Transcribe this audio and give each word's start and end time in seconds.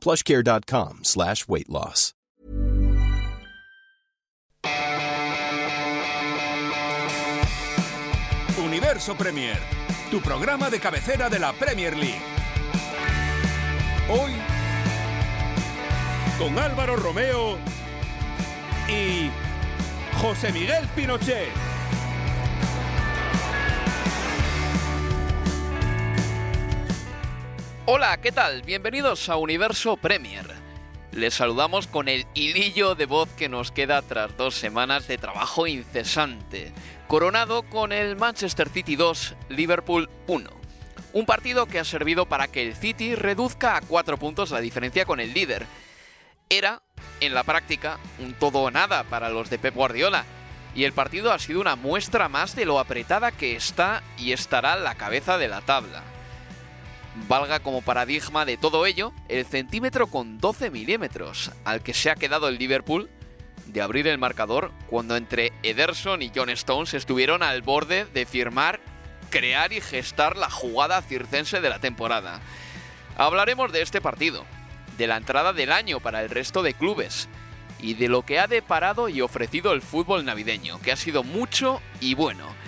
plushcare.com 0.00 1.00
slash 1.02 1.46
weight 1.48 1.68
loss. 1.68 2.14
Universo 8.58 9.14
Premier, 9.16 9.56
tu 10.10 10.20
programa 10.20 10.70
de 10.70 10.78
cabecera 10.78 11.28
de 11.28 11.38
la 11.38 11.52
Premier 11.52 11.96
League. 11.96 12.20
Hoy, 14.08 14.32
con 16.38 16.58
Álvaro 16.58 16.96
Romeo 16.96 17.58
y 18.88 19.30
José 20.20 20.52
Miguel 20.52 20.86
Pinochet. 20.94 21.69
Hola, 27.92 28.18
¿qué 28.18 28.30
tal? 28.30 28.62
Bienvenidos 28.62 29.28
a 29.28 29.36
Universo 29.36 29.96
Premier. 29.96 30.46
Les 31.10 31.34
saludamos 31.34 31.88
con 31.88 32.06
el 32.06 32.24
hilillo 32.34 32.94
de 32.94 33.04
voz 33.04 33.28
que 33.30 33.48
nos 33.48 33.72
queda 33.72 34.00
tras 34.00 34.36
dos 34.36 34.54
semanas 34.54 35.08
de 35.08 35.18
trabajo 35.18 35.66
incesante, 35.66 36.72
coronado 37.08 37.64
con 37.64 37.90
el 37.90 38.14
Manchester 38.14 38.68
City 38.68 38.94
2, 38.94 39.34
Liverpool 39.48 40.08
1. 40.28 40.50
Un 41.14 41.26
partido 41.26 41.66
que 41.66 41.80
ha 41.80 41.84
servido 41.84 42.26
para 42.26 42.46
que 42.46 42.62
el 42.62 42.76
City 42.76 43.16
reduzca 43.16 43.76
a 43.76 43.80
cuatro 43.80 44.18
puntos 44.18 44.52
la 44.52 44.60
diferencia 44.60 45.04
con 45.04 45.18
el 45.18 45.34
líder. 45.34 45.66
Era, 46.48 46.82
en 47.18 47.34
la 47.34 47.42
práctica, 47.42 47.98
un 48.20 48.34
todo 48.34 48.60
o 48.60 48.70
nada 48.70 49.02
para 49.02 49.30
los 49.30 49.50
de 49.50 49.58
Pep 49.58 49.74
Guardiola, 49.74 50.24
y 50.76 50.84
el 50.84 50.92
partido 50.92 51.32
ha 51.32 51.40
sido 51.40 51.60
una 51.60 51.74
muestra 51.74 52.28
más 52.28 52.54
de 52.54 52.66
lo 52.66 52.78
apretada 52.78 53.32
que 53.32 53.56
está 53.56 54.04
y 54.16 54.30
estará 54.30 54.76
la 54.76 54.94
cabeza 54.94 55.38
de 55.38 55.48
la 55.48 55.60
tabla. 55.60 56.04
Valga 57.28 57.60
como 57.60 57.82
paradigma 57.82 58.44
de 58.44 58.56
todo 58.56 58.86
ello 58.86 59.12
el 59.28 59.44
centímetro 59.44 60.06
con 60.06 60.38
12 60.38 60.70
milímetros 60.70 61.50
al 61.64 61.82
que 61.82 61.94
se 61.94 62.10
ha 62.10 62.14
quedado 62.14 62.48
el 62.48 62.58
Liverpool 62.58 63.10
de 63.66 63.82
abrir 63.82 64.06
el 64.06 64.18
marcador 64.18 64.72
cuando 64.88 65.16
entre 65.16 65.52
Ederson 65.62 66.22
y 66.22 66.30
John 66.34 66.50
Stones 66.50 66.94
estuvieron 66.94 67.42
al 67.42 67.62
borde 67.62 68.04
de 68.04 68.26
firmar, 68.26 68.80
crear 69.30 69.72
y 69.72 69.80
gestar 69.80 70.36
la 70.36 70.50
jugada 70.50 71.02
circense 71.02 71.60
de 71.60 71.68
la 71.68 71.78
temporada. 71.78 72.40
Hablaremos 73.16 73.72
de 73.72 73.82
este 73.82 74.00
partido, 74.00 74.44
de 74.96 75.06
la 75.06 75.16
entrada 75.16 75.52
del 75.52 75.72
año 75.72 76.00
para 76.00 76.22
el 76.22 76.30
resto 76.30 76.62
de 76.62 76.74
clubes 76.74 77.28
y 77.80 77.94
de 77.94 78.08
lo 78.08 78.22
que 78.22 78.38
ha 78.38 78.46
deparado 78.46 79.08
y 79.08 79.20
ofrecido 79.20 79.72
el 79.72 79.82
fútbol 79.82 80.24
navideño, 80.24 80.80
que 80.80 80.92
ha 80.92 80.96
sido 80.96 81.22
mucho 81.22 81.80
y 82.00 82.14
bueno. 82.14 82.59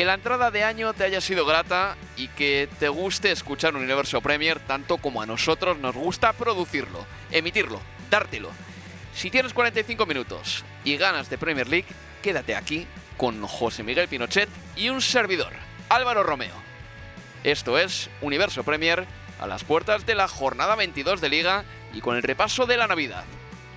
Que 0.00 0.06
la 0.06 0.14
entrada 0.14 0.50
de 0.50 0.64
año 0.64 0.94
te 0.94 1.04
haya 1.04 1.20
sido 1.20 1.44
grata 1.44 1.94
y 2.16 2.28
que 2.28 2.70
te 2.78 2.88
guste 2.88 3.32
escuchar 3.32 3.76
Universo 3.76 4.22
Premier 4.22 4.58
tanto 4.58 4.96
como 4.96 5.20
a 5.20 5.26
nosotros 5.26 5.76
nos 5.76 5.94
gusta 5.94 6.32
producirlo, 6.32 7.04
emitirlo, 7.30 7.82
dártelo. 8.08 8.48
Si 9.14 9.30
tienes 9.30 9.52
45 9.52 10.06
minutos 10.06 10.64
y 10.84 10.96
ganas 10.96 11.28
de 11.28 11.36
Premier 11.36 11.68
League, 11.68 11.88
quédate 12.22 12.56
aquí 12.56 12.86
con 13.18 13.46
José 13.46 13.82
Miguel 13.82 14.08
Pinochet 14.08 14.48
y 14.74 14.88
un 14.88 15.02
servidor, 15.02 15.52
Álvaro 15.90 16.22
Romeo. 16.22 16.56
Esto 17.44 17.76
es 17.76 18.08
Universo 18.22 18.64
Premier 18.64 19.04
a 19.38 19.46
las 19.46 19.64
puertas 19.64 20.06
de 20.06 20.14
la 20.14 20.28
jornada 20.28 20.76
22 20.76 21.20
de 21.20 21.28
Liga 21.28 21.64
y 21.92 22.00
con 22.00 22.16
el 22.16 22.22
repaso 22.22 22.64
de 22.64 22.78
la 22.78 22.86
Navidad. 22.86 23.24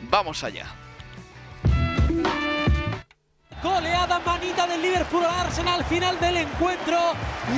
Vamos 0.09 0.45
allá. 0.45 0.82
Goleada 3.63 4.19
manita 4.19 4.68
del 4.68 4.81
Liverpool 4.81 5.24
al 5.24 5.47
Arsenal, 5.47 5.85
final 5.85 6.19
del 6.19 6.35
encuentro. 6.35 6.97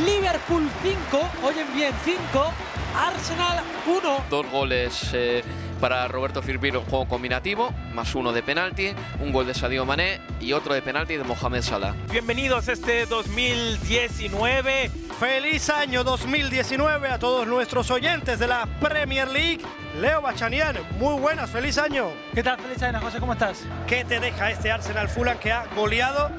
Liverpool 0.05 0.69
5, 0.83 1.29
oyen 1.43 1.66
bien, 1.73 1.91
5. 2.05 2.53
Arsenal 2.95 3.63
1. 3.88 4.25
Dos 4.29 4.51
goles 4.51 5.09
eh, 5.13 5.43
para 5.79 6.07
Roberto 6.07 6.41
Firmino 6.41 6.79
en 6.79 6.85
juego 6.85 7.07
combinativo, 7.07 7.73
más 7.93 8.15
uno 8.15 8.33
de 8.33 8.43
penalti, 8.43 8.89
un 9.19 9.31
gol 9.31 9.47
de 9.47 9.53
Sadio 9.53 9.85
Mané 9.85 10.19
y 10.39 10.53
otro 10.53 10.73
de 10.73 10.81
penalti 10.81 11.17
de 11.17 11.23
Mohamed 11.23 11.61
Salah. 11.61 11.93
Bienvenidos 12.11 12.67
a 12.67 12.73
este 12.73 13.05
2019. 13.05 14.91
Feliz 15.19 15.69
año 15.69 16.03
2019 16.03 17.07
a 17.09 17.19
todos 17.19 17.47
nuestros 17.47 17.89
oyentes 17.91 18.39
de 18.39 18.47
la 18.47 18.67
Premier 18.79 19.27
League. 19.27 19.61
Leo 19.99 20.21
Bachanian, 20.21 20.77
muy 20.99 21.19
buenas, 21.19 21.49
feliz 21.49 21.77
año. 21.77 22.07
¿Qué 22.33 22.43
tal? 22.43 22.59
Feliz 22.59 22.81
año, 22.83 22.99
José, 22.99 23.19
¿cómo 23.19 23.33
estás? 23.33 23.63
¿Qué 23.87 24.03
te 24.03 24.19
deja 24.19 24.51
este 24.51 24.71
Arsenal 24.71 25.07
Fulham 25.07 25.37
que 25.37 25.51
ha 25.51 25.65
goleado 25.75 26.29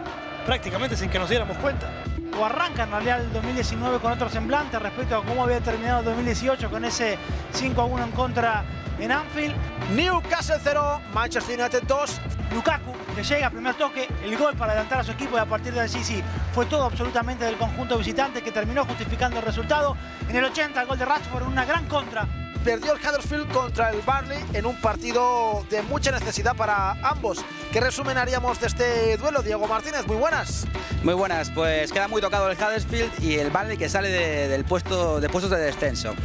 prácticamente 0.44 0.96
sin 0.96 1.08
que 1.08 1.18
nos 1.18 1.30
diéramos 1.30 1.56
cuenta? 1.58 1.90
O 2.38 2.44
arranca 2.44 2.82
en 2.82 2.90
realidad 2.90 3.20
el 3.20 3.32
2019 3.32 3.98
con 3.98 4.12
otro 4.12 4.28
semblante 4.28 4.78
respecto 4.78 5.16
a 5.16 5.24
cómo 5.24 5.44
había 5.44 5.60
terminado 5.60 6.00
el 6.00 6.04
2018 6.04 6.70
con 6.70 6.84
ese 6.84 7.16
5 7.52 7.80
a 7.80 7.84
1 7.86 8.04
en 8.04 8.10
contra 8.10 8.64
en 8.98 9.10
Anfield. 9.10 9.54
Newcastle 9.94 10.56
0, 10.62 11.00
Manchester 11.14 11.58
United 11.58 11.82
2. 11.84 12.20
Lukaku, 12.52 12.92
que 13.14 13.22
llega, 13.22 13.50
primer 13.50 13.74
toque, 13.74 14.08
el 14.22 14.36
gol 14.36 14.54
para 14.54 14.72
adelantar 14.72 15.00
a 15.00 15.04
su 15.04 15.12
equipo 15.12 15.36
y 15.36 15.40
a 15.40 15.46
partir 15.46 15.72
de 15.72 15.80
allí 15.80 16.02
sí, 16.04 16.22
fue 16.52 16.66
todo 16.66 16.84
absolutamente 16.84 17.44
del 17.44 17.56
conjunto 17.56 17.98
visitante 17.98 18.42
que 18.42 18.52
terminó 18.52 18.84
justificando 18.84 19.38
el 19.38 19.44
resultado. 19.44 19.96
En 20.28 20.36
el 20.36 20.44
80 20.44 20.80
el 20.80 20.86
gol 20.86 20.98
de 20.98 21.04
Rashford 21.04 21.42
en 21.42 21.48
una 21.48 21.64
gran 21.64 21.86
contra 21.86 22.26
perdió 22.66 22.94
el 22.94 22.98
Huddersfield 22.98 23.52
contra 23.52 23.90
el 23.90 24.00
Barley 24.02 24.44
en 24.52 24.66
un 24.66 24.74
partido 24.80 25.64
de 25.70 25.82
mucha 25.82 26.10
necesidad 26.10 26.56
para 26.56 26.94
ambos. 27.08 27.44
¿Qué 27.72 27.78
resumen 27.78 28.18
haríamos 28.18 28.60
de 28.60 28.66
este 28.66 29.16
duelo, 29.18 29.40
Diego 29.40 29.68
Martínez? 29.68 30.04
Muy 30.08 30.16
buenas. 30.16 30.66
Muy 31.04 31.14
buenas, 31.14 31.48
pues 31.50 31.92
queda 31.92 32.08
muy 32.08 32.20
tocado 32.20 32.50
el 32.50 32.56
Huddersfield 32.56 33.22
y 33.22 33.38
el 33.38 33.50
Barley 33.50 33.76
que 33.76 33.88
sale 33.88 34.08
de, 34.08 34.48
del 34.48 34.64
puesto, 34.64 35.20
de 35.20 35.28
puestos 35.28 35.52
de 35.52 35.58
descenso. 35.58 36.16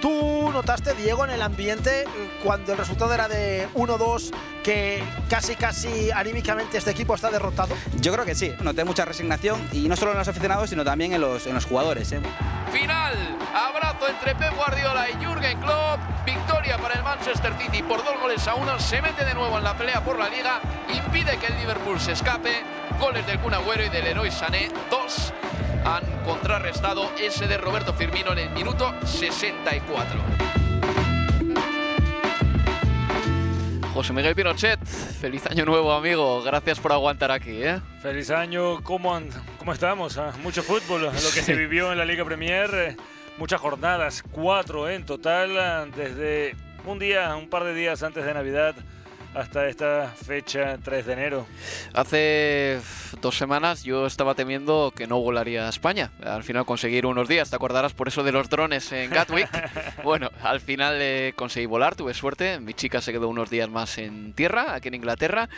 ¿Tú 0.00 0.50
notaste, 0.50 0.94
Diego, 0.94 1.26
en 1.26 1.32
el 1.32 1.42
ambiente 1.42 2.06
cuando 2.42 2.72
el 2.72 2.78
resultado 2.78 3.12
era 3.12 3.28
de 3.28 3.68
1-2 3.74 4.32
que 4.64 5.02
casi 5.28 5.54
casi 5.54 6.10
anímicamente 6.10 6.78
este 6.78 6.92
equipo 6.92 7.14
está 7.14 7.30
derrotado? 7.30 7.74
Yo 8.00 8.10
creo 8.14 8.24
que 8.24 8.34
sí, 8.34 8.54
noté 8.62 8.84
mucha 8.84 9.04
resignación 9.04 9.60
y 9.72 9.86
no 9.86 9.96
solo 9.96 10.12
en 10.12 10.18
los 10.18 10.28
aficionados, 10.28 10.70
sino 10.70 10.82
también 10.82 11.12
en 11.12 11.20
los, 11.20 11.46
en 11.46 11.52
los 11.52 11.66
jugadores. 11.66 12.10
¿eh? 12.12 12.20
Final, 12.72 13.36
abrazo 13.52 14.08
entre 14.08 14.34
Pep 14.36 14.54
Guardiola 14.56 15.10
y 15.10 15.14
Jürgen 15.22 15.60
Klopp. 15.60 15.89
Victoria 16.24 16.78
para 16.78 16.94
el 16.94 17.02
Manchester 17.02 17.52
City 17.58 17.82
por 17.82 18.04
dos 18.04 18.20
goles 18.20 18.46
a 18.46 18.54
uno. 18.54 18.78
Se 18.78 19.00
mete 19.00 19.24
de 19.24 19.34
nuevo 19.34 19.58
en 19.58 19.64
la 19.64 19.76
pelea 19.76 20.02
por 20.02 20.18
la 20.18 20.28
liga. 20.28 20.60
Impide 20.88 21.38
que 21.38 21.46
el 21.46 21.56
Liverpool 21.58 22.00
se 22.00 22.12
escape. 22.12 22.62
Goles 22.98 23.26
del 23.26 23.38
Kun 23.40 23.54
Agüero 23.54 23.84
y 23.84 23.88
del 23.88 24.04
Leroy 24.04 24.30
Sané. 24.30 24.70
Dos 24.90 25.32
han 25.84 26.04
contrarrestado 26.24 27.10
ese 27.18 27.46
de 27.46 27.56
Roberto 27.56 27.94
Firmino 27.94 28.32
en 28.32 28.38
el 28.38 28.50
minuto 28.50 28.94
64. 29.04 30.20
José 33.92 34.12
Miguel 34.12 34.36
Pinochet, 34.36 34.78
feliz 34.86 35.46
año 35.46 35.64
nuevo 35.64 35.92
amigo, 35.92 36.42
gracias 36.42 36.78
por 36.78 36.92
aguantar 36.92 37.32
aquí. 37.32 37.62
¿eh? 37.62 37.80
Feliz 38.00 38.30
año, 38.30 38.82
¿cómo, 38.84 39.20
cómo 39.58 39.72
estamos? 39.72 40.16
Ah, 40.16 40.32
mucho 40.42 40.62
fútbol, 40.62 41.02
lo 41.02 41.10
que 41.10 41.42
se 41.42 41.54
vivió 41.54 41.90
en 41.90 41.98
la 41.98 42.04
Liga 42.04 42.24
Premier, 42.24 42.70
eh, 42.72 42.96
muchas 43.40 43.60
jornadas, 43.60 44.22
cuatro 44.30 44.90
en 44.90 45.06
total, 45.06 45.90
desde 45.96 46.54
un 46.84 46.98
día, 46.98 47.34
un 47.36 47.48
par 47.48 47.64
de 47.64 47.72
días 47.72 48.02
antes 48.02 48.22
de 48.22 48.34
Navidad 48.34 48.74
hasta 49.32 49.66
esta 49.66 50.08
fecha 50.08 50.76
3 50.82 51.06
de 51.06 51.12
enero. 51.14 51.46
Hace 51.94 52.80
dos 53.22 53.38
semanas 53.38 53.82
yo 53.82 54.04
estaba 54.04 54.34
temiendo 54.34 54.92
que 54.94 55.06
no 55.06 55.20
volaría 55.20 55.66
a 55.66 55.70
España. 55.70 56.10
Al 56.22 56.44
final 56.44 56.66
conseguir 56.66 57.06
unos 57.06 57.28
días, 57.28 57.48
te 57.48 57.56
acordarás 57.56 57.94
por 57.94 58.08
eso 58.08 58.22
de 58.22 58.32
los 58.32 58.50
drones 58.50 58.92
en 58.92 59.10
Gatwick. 59.10 59.48
bueno, 60.04 60.30
al 60.42 60.60
final 60.60 60.96
eh, 61.00 61.32
conseguí 61.34 61.64
volar, 61.64 61.96
tuve 61.96 62.12
suerte. 62.12 62.60
Mi 62.60 62.74
chica 62.74 63.00
se 63.00 63.10
quedó 63.10 63.28
unos 63.28 63.48
días 63.48 63.70
más 63.70 63.96
en 63.96 64.34
tierra, 64.34 64.74
aquí 64.74 64.88
en 64.88 64.94
Inglaterra. 64.94 65.48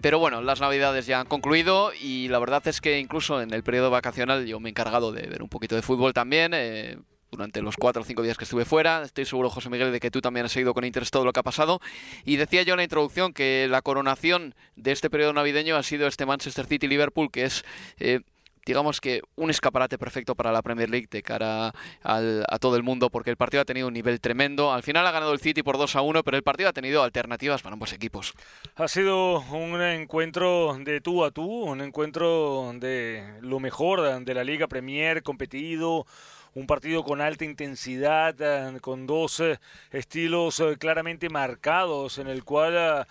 Pero 0.00 0.18
bueno, 0.18 0.40
las 0.40 0.60
navidades 0.60 1.06
ya 1.06 1.20
han 1.20 1.26
concluido 1.26 1.92
y 1.92 2.26
la 2.28 2.40
verdad 2.40 2.66
es 2.66 2.80
que 2.80 2.98
incluso 2.98 3.40
en 3.40 3.52
el 3.52 3.62
periodo 3.62 3.90
vacacional 3.90 4.46
yo 4.46 4.58
me 4.58 4.70
he 4.70 4.70
encargado 4.70 5.12
de 5.12 5.28
ver 5.28 5.42
un 5.42 5.48
poquito 5.48 5.76
de 5.76 5.82
fútbol 5.82 6.14
también. 6.14 6.52
Eh, 6.54 6.96
durante 7.30 7.62
los 7.62 7.76
cuatro 7.76 8.02
o 8.02 8.04
cinco 8.04 8.22
días 8.22 8.36
que 8.36 8.44
estuve 8.44 8.64
fuera. 8.64 9.02
Estoy 9.02 9.24
seguro, 9.24 9.50
José 9.50 9.70
Miguel, 9.70 9.92
de 9.92 10.00
que 10.00 10.10
tú 10.10 10.20
también 10.20 10.46
has 10.46 10.52
seguido 10.52 10.74
con 10.74 10.84
interés 10.84 11.10
todo 11.10 11.24
lo 11.24 11.32
que 11.32 11.40
ha 11.40 11.44
pasado. 11.44 11.80
Y 12.24 12.36
decía 12.36 12.62
yo 12.62 12.74
en 12.74 12.78
la 12.78 12.84
introducción 12.84 13.32
que 13.32 13.66
la 13.68 13.82
coronación 13.82 14.54
de 14.76 14.92
este 14.92 15.10
periodo 15.10 15.32
navideño 15.32 15.76
ha 15.76 15.82
sido 15.82 16.06
este 16.06 16.26
Manchester 16.26 16.66
City-Liverpool, 16.66 17.30
que 17.30 17.44
es... 17.44 17.64
Eh, 17.98 18.20
digamos 18.66 19.00
que 19.00 19.22
un 19.36 19.50
escaparate 19.50 19.98
perfecto 19.98 20.34
para 20.34 20.52
la 20.52 20.62
Premier 20.62 20.90
League 20.90 21.08
de 21.10 21.22
cara 21.22 21.72
a 22.02 22.58
todo 22.60 22.76
el 22.76 22.82
mundo, 22.82 23.10
porque 23.10 23.30
el 23.30 23.36
partido 23.36 23.62
ha 23.62 23.64
tenido 23.64 23.88
un 23.88 23.94
nivel 23.94 24.20
tremendo. 24.20 24.72
Al 24.72 24.82
final 24.82 25.06
ha 25.06 25.10
ganado 25.10 25.32
el 25.32 25.40
City 25.40 25.62
por 25.62 25.78
2 25.78 25.96
a 25.96 26.02
1, 26.02 26.22
pero 26.22 26.36
el 26.36 26.42
partido 26.42 26.68
ha 26.68 26.72
tenido 26.72 27.02
alternativas 27.02 27.62
para 27.62 27.72
ambos 27.72 27.92
equipos. 27.92 28.34
Ha 28.76 28.88
sido 28.88 29.40
un 29.40 29.80
encuentro 29.80 30.76
de 30.78 31.00
tú 31.00 31.24
a 31.24 31.30
tú, 31.30 31.64
un 31.64 31.80
encuentro 31.80 32.72
de 32.76 33.38
lo 33.40 33.60
mejor 33.60 34.24
de 34.24 34.34
la 34.34 34.44
Liga 34.44 34.68
Premier, 34.68 35.22
competido, 35.22 36.06
un 36.54 36.66
partido 36.66 37.04
con 37.04 37.20
alta 37.20 37.44
intensidad, 37.44 38.34
eh, 38.40 38.80
con 38.80 39.06
dos 39.06 39.40
eh, 39.40 39.58
estilos 39.92 40.60
eh, 40.60 40.76
claramente 40.78 41.28
marcados, 41.28 42.18
en 42.18 42.26
el 42.26 42.44
cual 42.44 43.06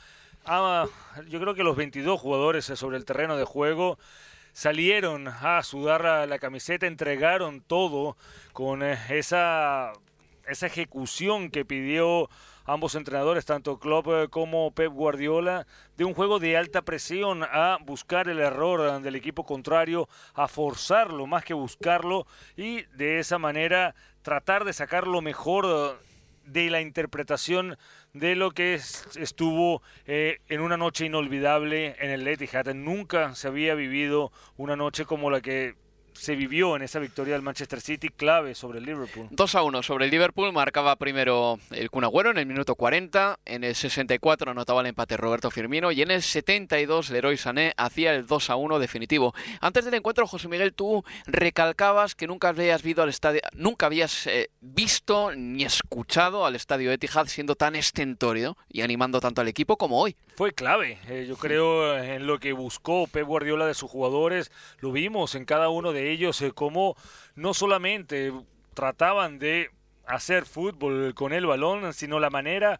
yo 1.28 1.40
creo 1.40 1.54
que 1.54 1.64
los 1.64 1.76
22 1.76 2.20
jugadores 2.20 2.66
sobre 2.66 2.98
el 2.98 3.06
terreno 3.06 3.38
de 3.38 3.44
juego 3.44 4.00
salieron 4.52 5.28
a 5.28 5.62
sudar 5.64 6.28
la 6.28 6.40
camiseta, 6.40 6.88
entregaron 6.88 7.62
todo 7.62 8.18
con 8.52 8.82
esa, 8.82 9.94
esa 10.48 10.66
ejecución 10.66 11.52
que 11.52 11.66
pidió 11.66 12.30
ambos 12.74 12.94
entrenadores, 12.96 13.46
tanto 13.46 13.80
Klopp 13.80 14.08
eh, 14.10 14.28
como 14.30 14.72
Pep 14.72 14.92
Guardiola, 14.92 15.66
de 15.98 16.06
un 16.06 16.14
juego 16.14 16.40
de 16.40 16.56
alta 16.56 16.84
presión 16.84 17.44
a 17.44 17.78
buscar 17.82 18.30
el 18.30 18.40
error 18.40 19.02
del 19.02 19.16
equipo 19.16 19.44
contrario, 19.44 20.08
a 20.36 20.48
forzarlo 20.48 21.26
más 21.26 21.44
que 21.44 21.54
buscarlo 21.54 22.28
y 22.56 22.84
de 22.96 23.20
esa 23.20 23.40
manera 23.40 23.96
tratar 24.22 24.66
de 24.66 24.74
sacar 24.74 25.08
lo 25.08 25.22
mejor 25.22 26.00
de 26.46 26.70
la 26.70 26.82
interpretación 26.82 27.78
de 28.14 28.36
lo 28.36 28.52
que 28.52 28.76
estuvo 28.76 29.82
eh, 30.06 30.38
en 30.48 30.62
una 30.62 30.78
noche 30.78 31.06
inolvidable 31.06 31.96
en 32.00 32.12
el 32.12 32.28
Etihad. 32.28 32.74
Nunca 32.74 33.36
se 33.36 33.48
había 33.48 33.74
vivido 33.74 34.32
una 34.58 34.76
noche 34.76 35.06
como 35.06 35.30
la 35.32 35.42
que 35.42 35.76
se 36.20 36.36
vivió 36.36 36.76
en 36.76 36.82
esa 36.82 37.00
victoria 37.00 37.34
del 37.34 37.42
Manchester 37.42 37.80
City 37.80 38.10
clave 38.10 38.54
sobre 38.54 38.80
el 38.80 38.86
Liverpool. 38.86 39.28
2 39.32 39.56
a 39.56 39.64
1 39.64 39.84
sobre 39.84 40.06
el 40.06 40.12
Liverpool, 40.12 40.52
marcaba 40.52 40.98
primero 40.98 41.60
el 41.72 41.90
Kun 41.90 42.04
Agüero 42.04 42.30
en 42.32 42.38
el 42.38 42.46
minuto 42.46 42.76
40, 42.76 43.40
en 43.46 43.64
el 43.64 43.74
64 43.74 44.52
anotaba 44.52 44.82
el 44.82 44.88
empate 44.88 45.16
Roberto 45.16 45.50
Firmino 45.50 45.92
y 45.94 46.02
en 46.02 46.12
el 46.12 46.22
72 46.22 47.10
Leroy 47.10 47.38
Sané 47.38 47.74
hacía 47.78 48.14
el 48.14 48.28
2 48.28 48.50
a 48.50 48.58
1 48.58 48.80
definitivo. 48.80 49.34
Antes 49.62 49.86
del 49.86 49.94
encuentro, 49.94 50.28
José 50.28 50.50
Miguel, 50.50 50.74
tú 50.74 51.06
recalcabas 51.26 52.16
que 52.16 52.28
nunca 52.28 52.50
habías 52.50 52.84
visto 52.84 53.02
al 53.02 53.10
estadio, 53.10 53.42
nunca 53.54 53.86
habías 53.86 54.28
eh, 54.28 54.50
visto 54.60 55.32
ni 55.34 55.64
escuchado 55.64 56.46
al 56.46 56.56
estadio 56.56 56.92
Etihad 56.92 57.28
siendo 57.28 57.56
tan 57.56 57.76
estentórico 57.76 58.58
y 58.68 58.82
animando 58.82 59.22
tanto 59.22 59.40
al 59.40 59.48
equipo 59.48 59.78
como 59.78 60.02
hoy. 60.02 60.16
Fue 60.40 60.54
clave, 60.54 60.98
eh, 61.10 61.26
yo 61.28 61.36
creo 61.36 61.98
en 62.02 62.26
lo 62.26 62.40
que 62.40 62.54
buscó 62.54 63.08
Pep 63.08 63.26
Guardiola 63.26 63.68
de 63.68 63.74
sus 63.74 63.92
jugadores, 63.92 64.54
lo 64.80 64.94
vimos 64.94 65.36
en 65.36 65.44
cada 65.44 65.68
uno 65.68 65.92
de 65.92 66.12
ellos, 66.12 66.42
eh, 66.42 66.54
como 66.54 66.96
no 67.36 67.54
solamente 67.54 68.32
trataban 68.74 69.38
de 69.38 69.70
hacer 70.08 70.46
fútbol 70.46 71.14
con 71.14 71.34
el 71.34 71.46
balón, 71.46 71.94
sino 71.94 72.22
la 72.22 72.30
manera 72.30 72.80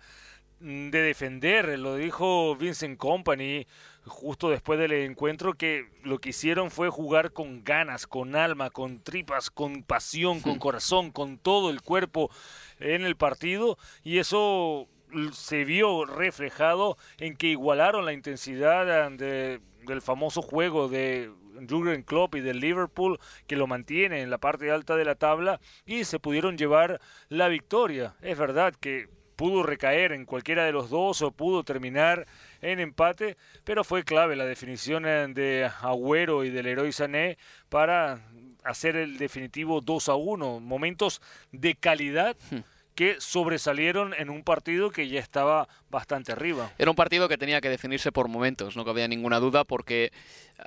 mm, 0.62 0.90
de 0.90 1.02
defender. 1.02 1.78
Lo 1.78 1.98
dijo 1.98 2.56
Vincent 2.56 2.98
Company 2.98 3.68
justo 4.06 4.50
después 4.50 4.80
del 4.80 4.94
encuentro 4.94 5.56
que 5.56 5.90
lo 6.02 6.20
que 6.20 6.30
hicieron 6.30 6.72
fue 6.72 6.88
jugar 6.88 7.34
con 7.34 7.66
ganas, 7.66 8.08
con 8.08 8.38
alma, 8.38 8.70
con 8.70 9.04
tripas, 9.04 9.52
con 9.52 9.84
pasión, 9.84 10.40
con 10.40 10.60
corazón, 10.60 11.12
con 11.12 11.38
todo 11.38 11.72
el 11.72 11.82
cuerpo 11.82 12.32
en 12.80 13.04
el 13.04 13.18
partido 13.18 13.78
y 14.02 14.20
eso 14.20 14.88
se 15.34 15.66
vio 15.66 16.06
reflejado 16.06 16.98
en 17.18 17.36
que 17.36 17.48
igualaron 17.48 18.06
la 18.06 18.14
intensidad 18.14 19.10
de, 19.12 19.60
del 19.86 20.02
famoso 20.02 20.42
juego 20.42 20.88
de 20.88 21.32
Jurgen 21.68 22.04
Klopp 22.04 22.36
y 22.36 22.42
del 22.42 22.60
Liverpool 22.60 23.20
que 23.48 23.56
lo 23.56 23.68
mantiene 23.68 24.22
en 24.22 24.30
la 24.30 24.38
parte 24.38 24.72
alta 24.72 24.96
de 24.96 25.06
la 25.06 25.16
tabla 25.16 25.60
y 25.86 26.04
se 26.04 26.20
pudieron 26.20 26.58
llevar 26.58 27.02
la 27.28 27.48
victoria. 27.48 28.16
Es 28.22 28.38
verdad 28.38 28.74
que 28.80 29.10
pudo 29.36 29.64
recaer 29.64 30.12
en 30.12 30.26
cualquiera 30.26 30.66
de 30.66 30.74
los 30.74 30.90
dos 30.90 31.22
o 31.22 31.32
pudo 31.32 31.64
terminar 31.64 32.28
en 32.62 32.80
empate, 32.80 33.38
pero 33.64 33.86
fue 33.86 34.04
clave 34.04 34.36
la 34.36 34.46
definición 34.46 35.06
eh, 35.06 35.28
de 35.30 35.70
Agüero 35.82 36.44
y 36.44 36.50
del 36.50 36.68
héroe 36.68 36.92
Sané 36.92 37.38
para 37.70 38.20
hacer 38.66 38.98
el 38.98 39.18
definitivo 39.18 39.80
2 39.80 40.10
a 40.10 40.16
1. 40.16 40.60
Momentos 40.60 41.22
de 41.52 41.76
calidad. 41.76 42.36
Hmm 42.52 42.60
que 42.96 43.16
sobresalieron 43.20 44.14
en 44.14 44.30
un 44.30 44.44
partido 44.44 44.92
que 44.92 45.08
ya 45.08 45.20
estaba 45.20 45.68
bastante 45.90 46.32
arriba. 46.32 46.72
Era 46.78 46.92
un 46.92 46.96
partido 46.96 47.30
que 47.30 47.38
tenía 47.38 47.62
que 47.62 47.70
definirse 47.70 48.12
por 48.12 48.28
momentos, 48.28 48.76
no 48.76 48.86
cabía 48.86 49.08
ninguna 49.08 49.40
duda, 49.40 49.64
porque 49.64 50.12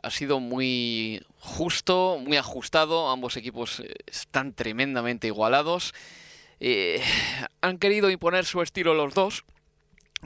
ha 0.03 0.11
sido 0.11 0.41
muy 0.41 1.23
justo, 1.39 2.19
muy 2.21 2.37
ajustado, 2.37 3.11
ambos 3.11 3.37
equipos 3.37 3.81
eh, 3.81 3.95
están 4.07 4.55
tremendamente 4.55 5.27
igualados. 5.27 5.93
Eh, 6.61 7.03
han 7.61 7.79
querido 7.79 8.11
imponer 8.11 8.45
su 8.45 8.63
estilo 8.63 8.95
los 8.95 9.15
dos, 9.15 9.45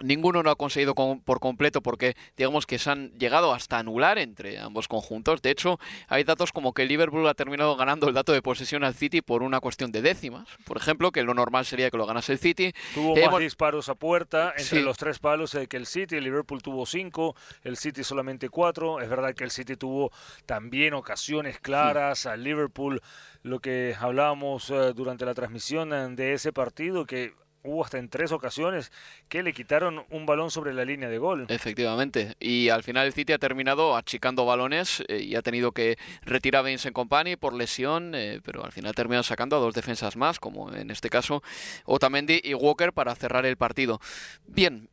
Ninguno 0.03 0.43
lo 0.43 0.51
ha 0.51 0.57
conseguido 0.57 0.95
por 0.95 1.41
completo 1.41 1.83
porque 1.83 2.17
digamos 2.37 2.67
que 2.67 2.79
se 2.79 2.91
han 2.91 3.11
llegado 3.19 3.55
hasta 3.55 3.79
anular 3.79 4.19
entre 4.19 4.59
ambos 4.59 4.89
conjuntos. 4.89 5.41
De 5.41 5.51
hecho, 5.51 5.79
hay 6.09 6.25
datos 6.25 6.53
como 6.53 6.75
que 6.75 6.83
el 6.83 6.89
Liverpool 6.89 7.27
ha 7.29 7.35
terminado 7.35 7.77
ganando 7.77 8.09
el 8.09 8.15
dato 8.15 8.33
de 8.33 8.43
posesión 8.43 8.85
al 8.85 8.95
City 8.95 9.23
por 9.23 9.43
una 9.43 9.61
cuestión 9.61 9.93
de 9.93 10.03
décimas. 10.03 10.49
Por 10.65 10.77
ejemplo, 10.77 11.13
que 11.13 11.23
lo 11.23 11.33
normal 11.33 11.65
sería 11.65 11.91
que 11.91 11.97
lo 11.97 12.07
ganase 12.07 12.33
el 12.33 12.39
City. 12.39 12.73
Tuvo 12.95 13.15
más 13.17 13.41
disparos 13.41 13.89
a 13.89 13.95
puerta 13.95 14.53
entre 14.57 14.83
los 14.83 14.99
tres 14.99 15.19
palos 15.19 15.55
eh, 15.55 15.67
que 15.67 15.77
el 15.77 15.87
City. 15.87 16.17
El 16.17 16.25
Liverpool 16.25 16.63
tuvo 16.63 16.85
cinco, 16.85 17.35
el 17.63 17.77
City 17.77 18.05
solamente 18.05 18.49
cuatro. 18.49 19.01
Es 19.01 19.09
verdad 19.09 19.35
que 19.35 19.45
el 19.45 19.51
City 19.51 19.77
tuvo 19.77 20.13
también 20.45 20.95
ocasiones 20.95 21.59
claras 21.59 22.27
al 22.27 22.45
Liverpool. 22.45 23.01
Lo 23.43 23.61
que 23.61 23.97
hablábamos 23.99 24.71
eh, 24.71 24.93
durante 24.95 25.25
la 25.25 25.35
transmisión 25.35 25.93
eh, 25.93 26.09
de 26.11 26.35
ese 26.35 26.53
partido, 26.53 27.07
que 27.07 27.33
hubo 27.67 27.85
hasta 27.85 27.99
en 27.99 28.09
tres 28.09 28.33
ocasiones 28.33 28.93
que 29.29 29.43
le 29.43 29.53
quitaron 29.53 30.05
un 30.11 30.27
balón 30.27 30.51
sobre 30.51 30.73
la 30.73 30.85
línea 30.85 31.09
de 31.09 31.19
gol. 31.19 31.47
Efectivamente. 31.49 32.35
Y 32.41 32.69
al 32.69 32.83
final 32.83 33.07
el 33.07 33.13
City 33.13 33.33
ha 33.33 33.39
terminado 33.39 33.97
achicando 33.97 34.45
balones 34.45 35.03
eh, 35.09 35.21
y 35.21 35.35
ha 35.35 35.43
tenido 35.43 35.73
que 35.73 35.99
retirar 36.23 36.61
a 36.61 36.69
Vincent 36.69 36.95
Company 36.95 37.37
por 37.37 37.53
lesión, 37.53 38.15
eh, 38.15 38.41
pero 38.45 38.65
al 38.65 38.73
final 38.73 38.91
ha 38.91 38.95
terminado 38.95 39.23
sacando 39.23 39.57
a 39.57 39.61
dos 39.61 39.75
defensas 39.75 40.17
más, 40.17 40.39
como 40.39 40.73
en 40.73 40.91
este 40.91 41.11
caso 41.11 41.43
Otamendi 41.85 42.41
y 42.43 42.55
Walker, 42.55 42.93
para 42.93 43.15
cerrar 43.15 43.47
el 43.47 43.57
partido. 43.57 44.01
Bien, 44.47 44.89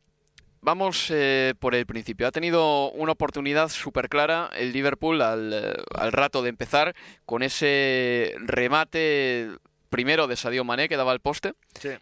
Vamos 0.66 1.12
eh, 1.12 1.56
por 1.60 1.76
el 1.76 1.86
principio. 1.86 2.26
Ha 2.26 2.32
tenido 2.32 2.90
una 2.92 3.12
oportunidad 3.12 3.68
súper 3.68 4.08
clara 4.08 4.50
el 4.56 4.72
Liverpool 4.72 5.22
al, 5.22 5.84
al, 5.94 6.12
rato 6.14 6.42
de 6.42 6.48
empezar 6.48 6.96
con 7.26 7.44
ese 7.44 8.34
remate 8.40 9.50
primero 9.94 10.26
de 10.26 10.36
Sadio 10.36 10.64
Mané 10.64 10.90
que 10.90 10.98
daba 10.98 11.14
el 11.14 11.20
poste 11.20 11.54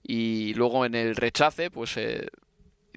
y 0.01 0.53
luego 0.53 0.85
en 0.85 0.95
el 0.95 1.17
rechace 1.17 1.69
pues 1.69 1.97
eh, 1.97 2.29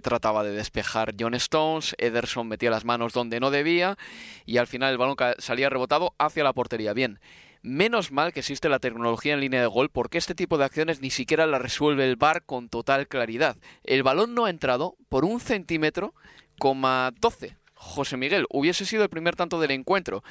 trataba 0.03 0.45
de 0.45 0.53
despejar 0.53 1.17
John 1.19 1.35
Stones, 1.35 1.97
Ederson 1.99 2.47
metía 2.47 2.71
las 2.71 2.85
manos 2.85 3.13
donde 3.13 3.41
no 3.41 3.51
debía 3.51 3.99
y 4.47 4.59
al 4.59 4.69
final 4.69 4.93
el 4.93 4.99
balón 4.99 5.17
salía 5.39 5.69
rebotado 5.69 6.15
hacia 6.17 6.45
la 6.45 6.53
portería. 6.53 6.93
Bien, 6.93 7.19
menos 7.61 8.13
mal 8.13 8.33
que 8.33 8.39
existe 8.39 8.69
la 8.69 8.79
tecnología 8.79 9.35
en 9.35 9.41
línea 9.41 9.63
de 9.63 9.67
gol 9.67 9.89
porque 9.89 10.17
este 10.17 10.37
tipo 10.37 10.59
de 10.59 10.67
acciones 10.67 11.01
ni 11.01 11.11
siquiera 11.11 11.45
la 11.47 11.59
resuelve 11.59 12.05
el 12.05 12.15
VAR 12.15 12.45
con 12.45 12.69
total 12.69 13.09
claridad. 13.09 13.57
El 13.83 14.05
balón 14.05 14.33
no 14.37 14.45
ha 14.45 14.51
entrado 14.51 14.97
por 15.09 15.25
un 15.25 15.41
centímetro, 15.41 16.15
coma 16.57 17.13
12. 17.19 17.57
José 17.75 18.17
Miguel, 18.17 18.47
hubiese 18.49 18.87
sido 18.87 19.03
el 19.03 19.09
primer 19.09 19.35
tanto 19.35 19.61
del 19.61 19.73
encuentro. 19.73 20.23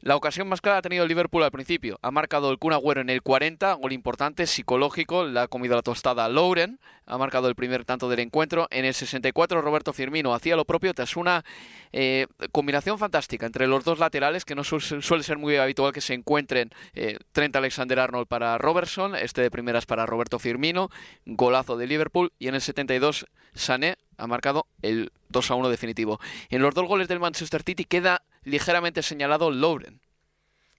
La 0.00 0.14
ocasión 0.14 0.48
más 0.48 0.60
clara 0.60 0.78
ha 0.78 0.82
tenido 0.82 1.06
Liverpool 1.06 1.42
al 1.42 1.50
principio. 1.50 1.98
Ha 2.02 2.12
marcado 2.12 2.52
el 2.52 2.58
Kun 2.58 2.72
Agüero 2.72 3.00
en 3.00 3.10
el 3.10 3.20
40, 3.20 3.72
gol 3.74 3.92
importante, 3.92 4.46
psicológico. 4.46 5.24
Le 5.24 5.40
ha 5.40 5.48
comido 5.48 5.74
la 5.74 5.82
tostada 5.82 6.28
Lauren. 6.28 6.78
Ha 7.04 7.18
marcado 7.18 7.48
el 7.48 7.56
primer 7.56 7.84
tanto 7.84 8.08
del 8.08 8.20
encuentro. 8.20 8.68
En 8.70 8.84
el 8.84 8.94
64, 8.94 9.60
Roberto 9.60 9.92
Firmino 9.92 10.34
hacía 10.34 10.54
lo 10.54 10.64
propio 10.64 10.94
tras 10.94 11.16
una 11.16 11.44
eh, 11.92 12.28
combinación 12.52 12.98
fantástica 12.98 13.44
entre 13.46 13.66
los 13.66 13.82
dos 13.82 13.98
laterales, 13.98 14.44
que 14.44 14.54
no 14.54 14.62
suele 14.62 15.22
ser 15.24 15.36
muy 15.36 15.56
habitual 15.56 15.92
que 15.92 16.00
se 16.00 16.14
encuentren. 16.14 16.70
Eh, 16.94 17.18
Trent 17.32 17.56
Alexander-Arnold 17.56 18.28
para 18.28 18.56
Robertson, 18.56 19.16
este 19.16 19.42
de 19.42 19.50
primeras 19.50 19.84
para 19.84 20.06
Roberto 20.06 20.38
Firmino. 20.38 20.90
Golazo 21.26 21.76
de 21.76 21.88
Liverpool. 21.88 22.32
Y 22.38 22.46
en 22.46 22.54
el 22.54 22.60
72, 22.60 23.26
Sané 23.54 23.96
ha 24.16 24.26
marcado 24.28 24.66
el 24.82 25.10
2 25.30 25.50
a 25.50 25.54
1 25.56 25.68
definitivo. 25.68 26.20
En 26.50 26.62
los 26.62 26.74
dos 26.74 26.86
goles 26.86 27.08
del 27.08 27.20
Manchester 27.20 27.62
City 27.62 27.84
queda 27.84 28.22
ligeramente 28.44 29.02
señalado 29.02 29.50
Lauren. 29.50 30.00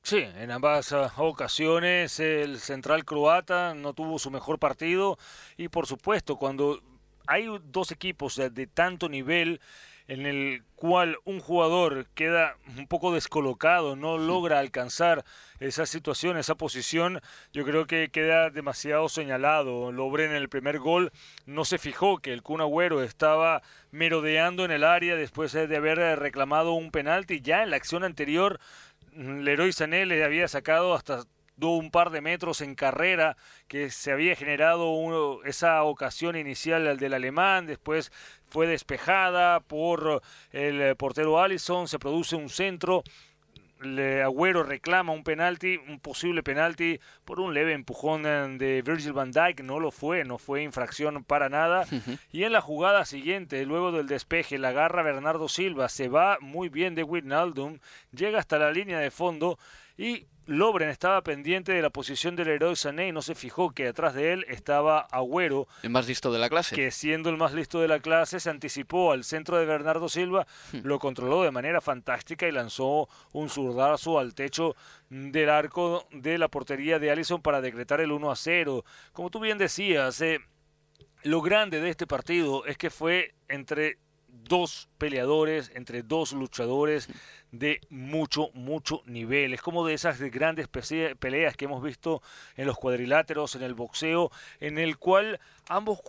Sí, 0.01 0.17
en 0.17 0.51
ambas 0.51 0.91
uh, 0.91 1.09
ocasiones 1.17 2.19
el 2.19 2.59
central 2.59 3.05
croata 3.05 3.73
no 3.73 3.93
tuvo 3.93 4.17
su 4.17 4.31
mejor 4.31 4.57
partido 4.57 5.17
y 5.57 5.67
por 5.67 5.87
supuesto 5.87 6.37
cuando 6.37 6.81
hay 7.27 7.47
dos 7.65 7.91
equipos 7.91 8.35
de 8.35 8.67
tanto 8.67 9.07
nivel 9.09 9.59
en 10.09 10.25
el 10.25 10.63
cual 10.75 11.19
un 11.23 11.39
jugador 11.39 12.07
queda 12.15 12.55
un 12.75 12.87
poco 12.87 13.13
descolocado, 13.13 13.95
no 13.95 14.17
logra 14.17 14.57
alcanzar 14.57 15.23
esa 15.59 15.85
situación, 15.85 16.35
esa 16.35 16.55
posición, 16.55 17.21
yo 17.53 17.63
creo 17.63 17.85
que 17.85 18.09
queda 18.09 18.49
demasiado 18.49 19.07
señalado. 19.07 19.91
Lobre 19.91 20.25
en 20.25 20.31
el 20.31 20.49
primer 20.49 20.79
gol 20.79 21.11
no 21.45 21.63
se 21.63 21.77
fijó 21.77 22.17
que 22.17 22.33
el 22.33 22.41
Kun 22.41 22.59
Agüero 22.59 23.03
estaba 23.03 23.61
merodeando 23.91 24.65
en 24.65 24.71
el 24.71 24.83
área 24.83 25.15
después 25.15 25.51
de 25.53 25.77
haber 25.77 25.99
reclamado 26.17 26.73
un 26.73 26.89
penalti. 26.89 27.41
Ya 27.41 27.61
en 27.61 27.69
la 27.69 27.75
acción 27.75 28.03
anterior, 28.03 28.59
Leroy 29.13 29.71
Sané 29.73 30.07
le 30.07 30.23
había 30.23 30.47
sacado 30.47 30.95
hasta 30.95 31.25
un 31.67 31.91
par 31.91 32.09
de 32.09 32.21
metros 32.21 32.61
en 32.61 32.75
carrera 32.75 33.35
que 33.67 33.89
se 33.89 34.11
había 34.11 34.35
generado 34.35 35.43
esa 35.43 35.83
ocasión 35.83 36.35
inicial 36.35 36.97
del 36.97 37.13
alemán, 37.13 37.67
después 37.67 38.11
fue 38.49 38.67
despejada 38.67 39.59
por 39.59 40.21
el 40.51 40.95
portero 40.95 41.39
Allison, 41.39 41.87
se 41.87 41.99
produce 41.99 42.35
un 42.35 42.49
centro, 42.49 43.03
le, 43.81 44.21
Agüero 44.23 44.63
reclama 44.63 45.13
un 45.13 45.23
penalti, 45.23 45.77
un 45.77 45.99
posible 45.99 46.43
penalti 46.43 46.99
por 47.25 47.39
un 47.39 47.53
leve 47.53 47.73
empujón 47.73 48.23
de 48.23 48.81
Virgil 48.85 49.13
van 49.13 49.31
Dijk, 49.31 49.61
no 49.61 49.79
lo 49.79 49.91
fue, 49.91 50.23
no 50.25 50.37
fue 50.37 50.63
infracción 50.63 51.23
para 51.23 51.49
nada. 51.49 51.85
Y 52.31 52.43
en 52.43 52.51
la 52.51 52.61
jugada 52.61 53.05
siguiente, 53.05 53.65
luego 53.65 53.91
del 53.91 54.07
despeje, 54.07 54.57
la 54.57 54.69
agarra 54.69 55.03
Bernardo 55.03 55.47
Silva, 55.47 55.89
se 55.89 56.09
va 56.09 56.37
muy 56.41 56.69
bien 56.69 56.95
de 56.95 57.03
Wijnaldum, 57.03 57.79
llega 58.11 58.39
hasta 58.39 58.59
la 58.59 58.71
línea 58.71 58.99
de 58.99 59.11
fondo 59.11 59.57
y 59.99 60.27
Lobren 60.45 60.87
estaba 60.87 61.21
pendiente 61.21 61.73
de 61.73 61.81
la 61.81 61.89
posición 61.89 62.37
del 62.37 62.47
héroe 62.47 62.73
Sané 62.77 63.09
y 63.09 63.11
no 63.11 63.21
se 63.21 63.35
fijó 63.35 63.71
que 63.71 63.89
atrás 63.89 64.13
de 64.15 64.31
él 64.31 64.45
estaba 64.47 65.01
Agüero. 65.01 65.67
El 65.83 65.89
más 65.89 66.07
listo 66.07 66.31
de 66.31 66.39
la 66.39 66.47
clase. 66.47 66.73
Que 66.73 66.89
siendo 66.89 67.29
el 67.29 67.35
más 67.35 67.53
listo 67.53 67.81
de 67.81 67.89
la 67.89 67.99
clase 67.99 68.39
se 68.39 68.49
anticipó 68.49 69.11
al 69.11 69.25
centro 69.25 69.57
de 69.57 69.65
Bernardo 69.65 70.07
Silva, 70.07 70.47
hmm. 70.71 70.79
lo 70.83 70.99
controló 70.99 71.43
de 71.43 71.51
manera 71.51 71.81
fantástica 71.81 72.47
y 72.47 72.53
lanzó 72.53 73.09
un 73.33 73.49
zurdazo 73.49 74.19
al 74.19 74.33
techo 74.33 74.73
del 75.09 75.49
arco 75.49 76.07
de 76.11 76.37
la 76.37 76.47
portería 76.47 76.97
de 76.97 77.11
Allison 77.11 77.41
para 77.41 77.59
decretar 77.59 77.99
el 77.99 78.13
1 78.13 78.31
a 78.31 78.35
0. 78.37 78.85
Como 79.11 79.29
tú 79.29 79.41
bien 79.41 79.57
decías, 79.57 80.21
eh, 80.21 80.39
lo 81.23 81.41
grande 81.41 81.81
de 81.81 81.89
este 81.89 82.07
partido 82.07 82.65
es 82.65 82.77
que 82.77 82.89
fue 82.89 83.35
entre 83.49 83.97
dos 84.43 84.89
peleadores, 84.97 85.71
entre 85.75 86.03
dos 86.03 86.33
luchadores 86.33 87.07
de 87.51 87.81
mucho, 87.89 88.49
mucho 88.53 89.01
nivel. 89.05 89.53
Es 89.53 89.61
como 89.61 89.85
de 89.85 89.93
esas 89.93 90.19
grandes 90.19 90.67
peleas 90.67 91.55
que 91.55 91.65
hemos 91.65 91.83
visto 91.83 92.21
en 92.55 92.67
los 92.67 92.77
cuadriláteros, 92.77 93.55
en 93.55 93.63
el 93.63 93.73
boxeo, 93.73 94.31
en 94.59 94.77
el 94.77 94.97
cual 94.97 95.39
ambos 95.67 96.01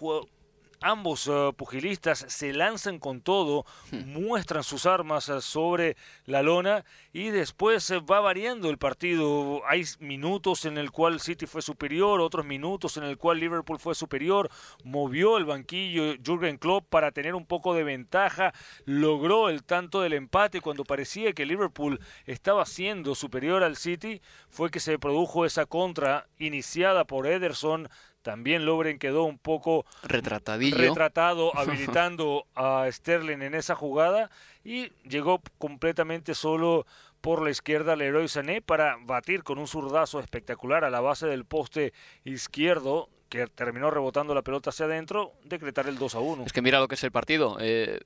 ambos 0.81 1.27
eh, 1.27 1.53
pugilistas 1.57 2.25
se 2.29 2.53
lanzan 2.53 2.99
con 2.99 3.21
todo, 3.21 3.65
hmm. 3.91 4.13
muestran 4.13 4.65
sus 4.65 4.87
armas 4.87 5.29
eh, 5.29 5.41
sobre 5.41 5.97
la 6.25 6.43
lona 6.43 6.85
y 7.13 7.31
después 7.31 7.91
eh, 7.91 8.01
va 8.01 8.21
variando 8.21 8.71
el 8.71 8.79
partido. 8.79 9.63
Hay 9.67 9.85
minutos 9.99 10.65
en 10.65 10.79
el 10.79 10.91
cual 10.91 11.21
City 11.21 11.47
fue 11.47 11.63
superior, 11.63 12.21
otros 12.21 12.47
minutos 12.47 12.97
en 12.97 13.05
el 13.05 13.19
cual 13.19 13.41
Liverpool 13.41 13.79
fue 13.79 13.95
superior, 13.95 14.51
movió 14.85 15.37
el 15.37 15.45
banquillo 15.45 16.15
Jürgen 16.25 16.57
Klopp 16.59 16.89
para 16.89 17.13
tener 17.13 17.35
un 17.35 17.47
poco 17.47 17.75
de 17.75 17.85
ventaja, 17.85 18.53
logró 18.85 19.49
el 19.49 19.65
tanto 19.65 20.01
del 20.01 20.15
empate 20.15 20.61
cuando 20.61 20.85
parecía 20.85 21.33
que 21.33 21.47
Liverpool 21.47 22.01
estaba 22.27 22.65
siendo 22.65 23.15
superior 23.15 23.63
al 23.63 23.77
City, 23.77 24.21
fue 24.49 24.71
que 24.71 24.81
se 24.81 24.99
produjo 24.99 25.45
esa 25.45 25.67
contra 25.67 26.27
iniciada 26.39 27.05
por 27.05 27.27
Ederson 27.27 27.89
también 28.23 28.67
Lobren 28.67 28.99
quedó 28.99 29.25
un 29.25 29.39
poco 29.39 29.85
retratado, 30.03 31.53
habilitando 31.57 32.47
a 32.55 32.87
Sterling 32.91 33.43
en 33.43 33.55
esa 33.55 33.75
jugada 33.75 34.31
y 34.65 34.91
llegó 35.09 35.41
completamente 35.59 36.35
solo 36.35 36.87
por 37.21 37.43
la 37.43 37.51
izquierda 37.51 37.97
Leroy 37.97 38.29
Sané 38.29 38.63
para 38.63 38.97
batir 39.03 39.43
con 39.43 39.59
un 39.59 39.67
zurdazo 39.67 40.21
espectacular 40.21 40.85
a 40.85 40.91
la 40.91 41.01
base 41.01 41.27
del 41.27 41.45
poste 41.45 41.93
izquierdo 42.25 43.09
que 43.29 43.47
terminó 43.47 43.91
rebotando 43.91 44.35
la 44.35 44.43
pelota 44.43 44.71
hacia 44.71 44.87
adentro, 44.87 45.33
decretar 45.45 45.87
el 45.87 45.99
2 45.99 46.15
a 46.17 46.19
1. 46.19 46.45
Es 46.47 46.53
que 46.53 46.63
mira 46.63 46.81
lo 46.81 46.89
que 46.89 46.97
es 46.97 47.05
el 47.05 47.13
partido. 47.13 47.59
Eh, 47.61 48.01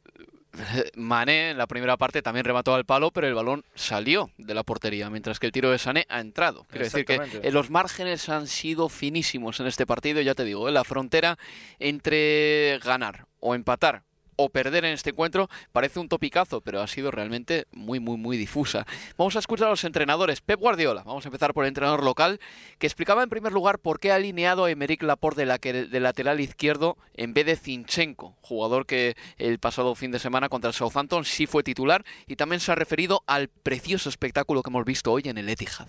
Mané 0.95 1.51
en 1.51 1.59
la 1.59 1.67
primera 1.67 1.97
parte 1.97 2.23
también 2.23 2.45
remató 2.45 2.75
al 2.75 2.85
palo, 2.85 3.11
pero 3.11 3.27
el 3.27 3.35
balón 3.35 3.65
salió 3.75 4.31
de 4.39 4.55
la 4.55 4.63
portería, 4.63 5.11
mientras 5.11 5.39
que 5.39 5.47
el 5.47 5.53
tiro 5.53 5.71
de 5.71 5.79
Sané 5.79 6.07
ha 6.09 6.21
entrado. 6.21 6.67
Quiero 6.71 6.85
decir 6.85 7.05
que 7.05 7.21
eh, 7.43 7.51
los 7.51 7.71
márgenes 7.71 8.29
han 8.29 8.47
sido 8.47 8.89
finísimos 8.89 9.61
en 9.61 9.67
este 9.67 9.87
partido, 9.87 10.21
ya 10.21 10.35
te 10.35 10.45
digo, 10.45 10.69
en 10.69 10.75
la 10.75 10.85
frontera 10.85 11.39
entre 11.79 12.79
ganar 12.83 13.27
o 13.41 13.55
empatar 13.55 14.03
o 14.37 14.49
perder 14.49 14.85
en 14.85 14.95
este 14.95 15.11
encuentro 15.11 15.49
parece 15.73 16.01
un 16.01 16.09
topicazo, 16.09 16.61
pero 16.61 16.81
ha 16.81 16.87
sido 16.87 17.11
realmente 17.11 17.67
muy, 17.73 18.01
muy, 18.01 18.17
muy 18.17 18.37
difusa. 18.37 18.87
Vamos 19.17 19.37
a 19.37 19.39
escuchar 19.39 19.69
a 19.69 19.71
los 19.71 19.85
entrenadores. 19.85 20.41
Pep 20.41 20.61
Guardiola, 20.61 21.03
vamos 21.05 21.25
a 21.25 21.29
empezar 21.29 21.55
por 21.55 21.65
el 21.65 21.69
entrenador 21.69 22.03
local, 22.03 22.41
que 22.79 22.87
explicaba 22.87 23.23
en 23.23 23.31
primer 23.31 23.53
lugar 23.53 23.79
por 23.79 24.01
qué 24.01 24.13
ha 24.13 24.17
alineado 24.17 24.65
a 24.65 24.71
Emerick 24.71 25.03
Laporte 25.03 25.43
de, 25.43 25.47
la 25.47 25.59
de 25.59 26.01
lateral 26.01 26.41
izquierdo 26.41 26.97
en 27.15 27.35
vez 27.35 27.47
de 27.47 27.57
Zinchenko, 27.57 28.37
jugador 28.41 28.87
que 28.87 29.17
el 29.39 29.59
pasado 29.59 29.95
fin 29.95 30.11
de 30.11 30.19
semana 30.19 30.49
contra 30.49 30.69
el 30.69 30.75
Southampton 30.75 31.25
sí 31.25 31.47
fue 31.47 31.63
titular, 31.63 32.05
y 32.27 32.37
también 32.37 32.61
se 32.61 32.73
ha 32.73 32.75
referido 32.75 33.23
al 33.27 33.49
precioso 33.49 34.09
espectáculo 34.09 34.63
que 34.63 34.71
hemos 34.71 34.85
visto 34.85 35.13
hoy 35.13 35.23
en 35.27 35.39
el 35.39 35.49
Etihad. 35.49 35.89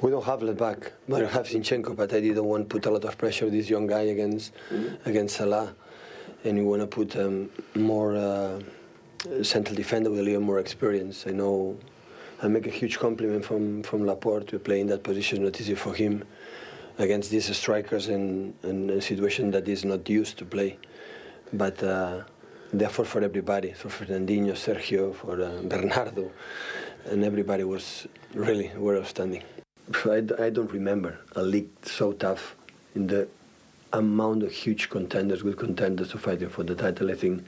We 0.00 0.10
don't 0.10 0.24
have 0.24 0.40
back. 0.56 0.94
We 1.08 1.20
have 1.20 1.46
Zinchenko, 1.46 1.94
but 1.94 2.12
I 2.14 2.20
didn't 2.20 2.44
want 2.44 2.70
to 2.70 2.74
put 2.74 2.86
a 2.86 2.90
lot 2.90 3.04
of 3.04 3.18
pressure 3.18 3.50
this 3.50 3.68
young 3.68 3.86
guy 3.86 4.08
against 4.08 4.54
against 5.04 5.36
Salah. 5.36 5.74
And 6.44 6.56
you 6.56 6.64
want 6.64 6.80
to 6.82 6.86
put 6.86 7.16
um, 7.16 7.50
more 7.74 8.16
uh, 8.16 8.60
central 9.42 9.76
defender 9.76 10.10
with 10.10 10.20
a 10.20 10.22
little 10.22 10.40
more 10.40 10.58
experience. 10.58 11.26
I 11.26 11.32
know 11.32 11.78
I 12.42 12.48
make 12.48 12.66
a 12.66 12.70
huge 12.70 12.98
compliment 12.98 13.44
from 13.44 13.82
from 13.82 14.06
Laporte 14.06 14.46
to 14.48 14.58
play 14.58 14.80
in 14.80 14.86
that 14.88 15.02
position. 15.02 15.44
Not 15.44 15.60
easy 15.60 15.74
for 15.74 15.94
him 15.94 16.24
against 16.98 17.30
these 17.30 17.54
strikers 17.56 18.08
in, 18.08 18.54
in 18.62 18.90
a 18.90 19.00
situation 19.00 19.50
that 19.52 19.66
is 19.68 19.84
not 19.84 20.08
used 20.08 20.36
to 20.38 20.44
play. 20.44 20.78
But 21.52 21.82
uh, 21.82 22.24
therefore, 22.72 23.06
for 23.06 23.22
everybody, 23.22 23.72
for 23.72 23.88
Fernandinho, 23.88 24.52
Sergio, 24.52 25.14
for 25.14 25.40
uh, 25.42 25.62
Bernardo, 25.64 26.30
and 27.06 27.24
everybody 27.24 27.64
was 27.64 28.06
really 28.34 28.70
were 28.76 28.98
outstanding. 28.98 29.42
I, 30.04 30.22
I 30.38 30.50
don't 30.50 30.70
remember 30.70 31.18
a 31.34 31.42
league 31.42 31.70
so 31.82 32.12
tough 32.12 32.54
in 32.94 33.08
the 33.08 33.28
amount 33.92 34.42
of 34.42 34.52
huge 34.52 34.88
contenders, 34.88 35.42
good 35.42 35.56
contenders 35.56 36.10
to 36.10 36.18
fighting 36.18 36.48
for 36.48 36.62
the 36.62 36.74
title. 36.74 37.10
I 37.10 37.14
think 37.14 37.44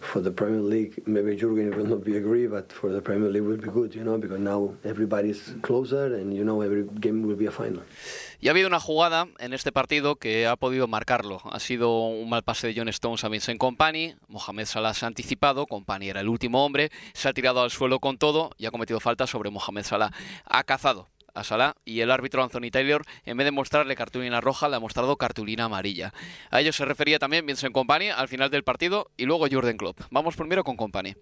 for 0.00 0.20
the 0.20 0.30
Premier 0.30 0.60
League, 0.60 1.02
maybe 1.06 1.36
Jurgen 1.36 1.74
will 1.76 1.86
not 1.86 2.04
be 2.04 2.16
agree, 2.16 2.46
but 2.46 2.72
for 2.72 2.90
the 2.92 3.00
Premier 3.00 3.30
League 3.30 3.42
will 3.42 3.56
be 3.56 3.68
good, 3.68 3.94
you 3.94 4.04
know, 4.04 4.18
because 4.18 4.38
now 4.38 4.74
everybody's 4.84 5.54
closer 5.62 6.14
and 6.14 6.34
you 6.34 6.44
know 6.44 6.60
every 6.60 6.84
game 7.00 7.22
will 7.22 7.36
be 7.36 7.46
a 7.46 7.50
final. 7.50 7.82
Y 8.38 8.48
ha 8.48 8.50
habido 8.50 8.68
una 8.68 8.80
jugada 8.80 9.28
en 9.38 9.52
este 9.54 9.72
partido 9.72 10.16
que 10.16 10.46
ha 10.46 10.56
podido 10.56 10.86
marcarlo. 10.86 11.40
Ha 11.50 11.58
sido 11.58 12.06
un 12.06 12.28
mal 12.28 12.42
pase 12.42 12.68
de 12.68 12.74
John 12.76 12.88
Stones 12.88 13.24
a 13.24 13.28
Vincent 13.28 13.58
Company. 13.58 14.14
Mohamed 14.28 14.66
Salah 14.66 14.94
se 14.94 15.06
ha 15.06 15.08
anticipado. 15.08 15.66
Company 15.66 16.10
era 16.10 16.20
el 16.20 16.28
último 16.28 16.64
hombre. 16.64 16.90
Se 17.14 17.28
ha 17.28 17.32
tirado 17.32 17.62
al 17.62 17.70
suelo 17.70 17.98
con 17.98 18.18
todo 18.18 18.50
y 18.58 18.66
ha 18.66 18.70
cometido 18.70 19.00
falta 19.00 19.26
sobre 19.26 19.50
Mohamed 19.50 19.84
Salah. 19.84 20.12
Ha 20.44 20.64
cazado 20.64 21.08
a 21.36 21.44
Salah 21.44 21.76
y 21.84 22.00
el 22.00 22.10
árbitro 22.10 22.42
Anthony 22.42 22.70
Taylor, 22.72 23.02
en 23.24 23.36
vez 23.36 23.44
de 23.44 23.52
mostrarle 23.52 23.94
cartulina 23.94 24.40
roja, 24.40 24.68
le 24.68 24.76
ha 24.76 24.80
mostrado 24.80 25.16
cartulina 25.16 25.64
amarilla. 25.64 26.12
A 26.50 26.60
ello 26.60 26.72
se 26.72 26.84
refería 26.84 27.18
también 27.18 27.46
Vincent 27.46 27.72
Company 27.72 28.08
al 28.08 28.28
final 28.28 28.50
del 28.50 28.64
partido 28.64 29.10
y 29.16 29.26
luego 29.26 29.46
Jordan 29.50 29.76
Klopp. 29.76 30.00
Vamos 30.10 30.36
primero 30.36 30.64
con 30.64 30.76
Company. 30.76 31.14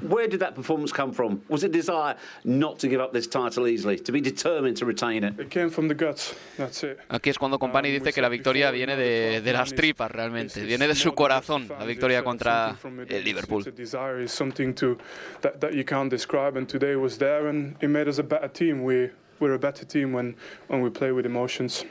Where 0.00 0.28
did 0.28 0.40
that 0.40 0.54
performance 0.54 0.92
come 0.92 1.12
from? 1.12 1.40
Was 1.48 1.62
it 1.62 1.72
desire 1.72 2.16
not 2.42 2.78
to 2.80 2.88
give 2.88 3.00
up 3.00 3.12
this 3.12 3.28
title 3.28 3.68
easily, 3.68 3.96
to 3.98 4.12
be 4.12 4.20
determined 4.20 4.76
to 4.78 4.84
retain 4.84 5.24
it? 5.24 5.38
It 5.38 5.48
came 5.48 5.70
from 5.70 5.88
the 5.88 5.94
guts. 5.94 6.34
That's 6.58 6.82
it. 6.82 6.98
Aquí 7.08 7.30
es 7.30 7.38
cuando 7.38 7.58
Company 7.58 7.90
dice 7.90 8.12
que 8.12 8.20
la 8.20 8.28
victoria 8.28 8.70
viene 8.70 8.96
de, 8.96 9.40
de 9.40 9.52
las 9.52 9.72
tripas 9.72 10.10
realmente, 10.10 10.64
viene 10.64 10.88
de 10.88 10.94
su 10.94 11.14
corazón, 11.14 11.68
la 11.68 11.84
victoria 11.84 12.22
contra 12.24 12.76
el 13.08 13.24
Liverpool. 13.24 13.64
Desire 13.74 14.22
is 14.22 14.32
something 14.32 14.74
to 14.74 14.98
that, 15.40 15.60
that 15.60 15.72
you 15.72 15.84
can't 15.84 16.10
describe, 16.10 16.58
and 16.58 16.68
today 16.68 16.96
was 16.96 17.16
there, 17.18 17.48
and 17.48 17.76
it 17.80 17.88
made 17.88 18.08
us 18.08 18.18
a 18.18 18.24
better 18.24 18.48
team. 18.48 18.82
We 18.82 19.10
we're 19.44 19.52
a 19.52 19.58
better 19.58 19.84
team 19.84 20.14
when, 20.14 20.34
when 20.68 20.80
we 20.80 20.88
play 20.88 21.12
with 21.12 21.26
emotions. 21.26 21.84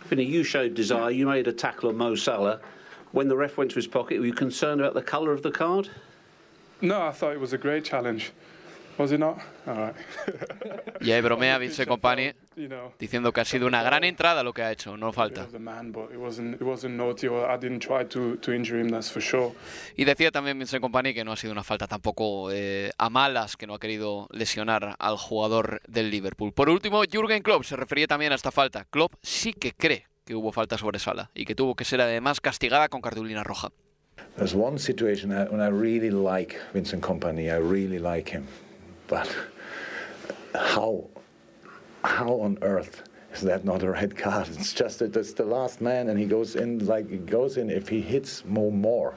Finny, 0.00 0.24
you 0.24 0.42
showed 0.42 0.74
desire. 0.74 1.10
You 1.10 1.26
made 1.26 1.46
a 1.46 1.52
tackle 1.52 1.88
on 1.88 1.96
Mo 1.96 2.16
Salah. 2.16 2.60
When 3.12 3.28
the 3.28 3.36
ref 3.36 3.56
went 3.56 3.70
to 3.70 3.76
his 3.76 3.86
pocket, 3.86 4.18
were 4.18 4.26
you 4.26 4.32
concerned 4.32 4.80
about 4.80 4.94
the 4.94 5.02
colour 5.02 5.32
of 5.32 5.42
the 5.44 5.52
card? 5.52 5.88
No, 6.80 7.00
I 7.00 7.12
thought 7.12 7.32
it 7.32 7.40
was 7.40 7.52
a 7.52 7.58
great 7.58 7.84
challenge. 7.84 8.32
Was 8.98 9.12
it 9.12 9.18
not? 9.18 9.36
All 9.66 9.74
right. 9.76 9.96
Y 11.00 11.12
ahí 11.12 11.20
bromea 11.20 11.58
Vince 11.58 11.86
Company 11.86 12.32
diciendo 12.98 13.32
que 13.32 13.40
ha 13.42 13.44
sido 13.44 13.66
una 13.66 13.82
gran 13.82 14.04
entrada 14.04 14.42
lo 14.42 14.54
que 14.54 14.62
ha 14.62 14.72
hecho, 14.72 14.96
no 14.96 15.12
falta. 15.12 15.46
Y 19.96 20.04
decía 20.04 20.30
también 20.30 20.58
Vincent 20.58 20.80
Company 20.80 21.12
que 21.12 21.24
no 21.24 21.32
ha 21.32 21.36
sido 21.36 21.52
una 21.52 21.62
falta 21.62 21.86
tampoco 21.86 22.50
eh, 22.50 22.90
a 22.96 23.10
malas, 23.10 23.56
que 23.56 23.66
no 23.66 23.74
ha 23.74 23.78
querido 23.78 24.28
lesionar 24.30 24.96
al 24.98 25.16
jugador 25.18 25.82
del 25.86 26.10
Liverpool. 26.10 26.52
Por 26.52 26.70
último, 26.70 27.02
Jürgen 27.04 27.42
Klopp 27.42 27.64
se 27.64 27.76
refería 27.76 28.06
también 28.06 28.32
a 28.32 28.36
esta 28.36 28.50
falta. 28.50 28.84
Klopp 28.84 29.14
sí 29.22 29.52
que 29.52 29.72
cree 29.72 30.06
que 30.24 30.34
hubo 30.34 30.52
falta 30.52 30.78
sobre 30.78 30.98
Sala 30.98 31.30
y 31.34 31.44
que 31.44 31.54
tuvo 31.54 31.74
que 31.74 31.84
ser 31.84 32.00
además 32.00 32.40
castigada 32.40 32.88
con 32.88 33.02
cartulina 33.02 33.44
roja. 33.44 33.70
There's 34.36 34.54
one 34.54 34.78
situation 34.78 35.30
when 35.30 35.60
I 35.60 35.68
really 35.68 36.10
like 36.10 36.56
Vincent 36.72 37.02
Company. 37.02 37.50
I 37.50 37.58
really 37.58 37.98
like 37.98 38.30
him, 38.30 38.46
but 39.08 39.34
how 40.54 41.08
how 42.04 42.40
on 42.40 42.58
earth 42.62 43.02
is 43.32 43.42
that 43.42 43.64
not 43.64 43.82
a 43.82 43.90
red 43.90 44.16
card? 44.16 44.48
It's 44.48 44.72
just 44.72 45.00
that 45.00 45.16
it's 45.16 45.34
the 45.34 45.44
last 45.44 45.80
man, 45.80 46.08
and 46.08 46.18
he 46.18 46.24
goes 46.24 46.56
in 46.56 46.86
like 46.86 47.10
he 47.10 47.18
goes 47.18 47.56
in. 47.56 47.70
If 47.70 47.88
he 47.88 48.00
hits 48.00 48.44
Mo 48.44 48.70
more, 48.70 49.14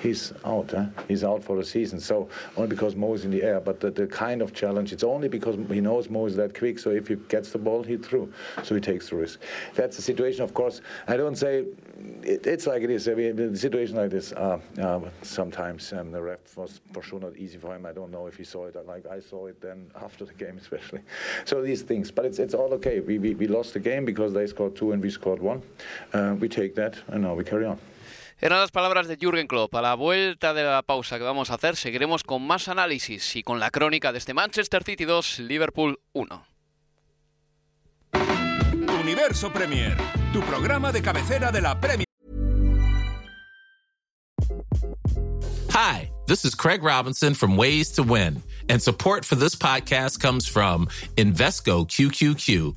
he's 0.00 0.32
out. 0.44 0.70
Huh? 0.70 0.86
He's 1.06 1.24
out 1.24 1.42
for 1.42 1.56
the 1.56 1.64
season. 1.64 2.00
So 2.00 2.28
only 2.56 2.68
because 2.68 2.94
Mo 2.94 3.14
is 3.14 3.24
in 3.24 3.30
the 3.30 3.42
air, 3.42 3.60
but 3.60 3.80
the, 3.80 3.90
the 3.90 4.06
kind 4.06 4.42
of 4.42 4.54
challenge. 4.54 4.92
It's 4.92 5.04
only 5.04 5.28
because 5.28 5.56
he 5.68 5.80
knows 5.80 6.08
Mo 6.08 6.26
is 6.26 6.36
that 6.36 6.56
quick. 6.56 6.78
So 6.78 6.90
if 6.90 7.08
he 7.08 7.16
gets 7.16 7.50
the 7.50 7.58
ball, 7.58 7.82
he 7.82 7.96
threw. 7.96 8.32
So 8.62 8.74
he 8.74 8.80
takes 8.80 9.10
the 9.10 9.16
risk. 9.16 9.40
That's 9.74 9.96
the 9.96 10.02
situation. 10.02 10.42
Of 10.42 10.54
course, 10.54 10.80
I 11.06 11.16
don't 11.16 11.36
say 11.36 11.64
it, 12.22 12.46
it's 12.46 12.66
like 12.66 12.82
it 12.82 12.90
is. 12.90 13.08
I 13.08 13.14
mean, 13.14 13.36
the 13.36 13.56
situation 13.56 13.96
like 13.96 14.10
this, 14.10 14.32
uh, 14.32 14.58
uh, 14.80 15.00
sometimes 15.22 15.92
um, 15.92 16.12
the 16.12 16.22
ref 16.22 16.56
was 16.56 16.80
for 16.92 17.02
sure 17.02 17.20
not 17.20 17.36
easy 17.36 17.58
for 17.58 17.74
him. 17.74 17.86
I 17.86 17.92
don't 17.92 18.10
know 18.10 18.26
if 18.26 18.36
he 18.36 18.44
saw 18.44 18.66
it 18.66 18.76
like 18.86 19.06
I 19.06 19.20
saw 19.20 19.46
it 19.46 19.60
then 19.60 19.90
after 20.02 20.24
the 20.24 20.34
game, 20.34 20.58
especially. 20.58 21.00
So 21.44 21.62
these 21.62 21.82
things, 21.82 22.10
but 22.10 22.24
it's 22.24 22.38
it's 22.38 22.54
all 22.54 22.72
okay. 22.74 23.00
We 23.00 23.18
we, 23.18 23.34
we 23.34 23.46
lost 23.46 23.74
the 23.74 23.80
game 23.80 24.04
because 24.04 24.32
they 24.32 24.46
scored 24.46 24.76
two 24.76 24.92
and 24.92 25.02
we 25.02 25.10
scored 25.10 25.40
one. 25.40 25.62
Uh, 26.12 26.36
we 26.38 26.48
take 26.48 26.74
that 26.76 26.96
and 27.08 27.22
now 27.22 27.34
we 27.34 27.44
carry 27.44 27.66
on. 27.66 27.78
Eran 28.40 28.60
las 28.60 28.70
palabras 28.70 29.08
de 29.08 29.16
Jürgen 29.16 29.48
Klopp. 29.48 29.74
A 29.74 29.82
la 29.82 29.94
vuelta 29.94 30.54
de 30.54 30.62
la 30.62 30.82
pausa 30.82 31.18
que 31.18 31.24
vamos 31.24 31.50
a 31.50 31.54
hacer, 31.54 31.74
seguiremos 31.74 32.22
con 32.22 32.46
más 32.46 32.68
análisis 32.68 33.34
y 33.34 33.42
con 33.42 33.58
la 33.58 33.70
crónica 33.70 34.12
de 34.12 34.18
este 34.18 34.32
Manchester 34.32 34.84
City 34.84 35.04
2, 35.04 35.40
Liverpool 35.40 35.98
1. 36.12 36.46
Universo 39.02 39.52
Premier, 39.52 39.96
tu 40.32 40.40
programa 40.42 40.92
de 40.92 41.02
cabecera 41.02 41.50
de 41.50 41.62
la 41.62 41.80
Premier. 41.80 42.04
Hi, 45.70 46.10
this 46.26 46.44
is 46.44 46.54
Craig 46.54 46.82
Robinson 46.82 47.34
from 47.34 47.56
Ways 47.56 47.90
to 47.92 48.02
Win, 48.02 48.42
and 48.68 48.80
support 48.80 49.24
for 49.24 49.36
this 49.36 49.56
podcast 49.56 50.20
comes 50.20 50.46
from 50.46 50.86
Invesco 51.16 51.86
QQQ 51.86 52.76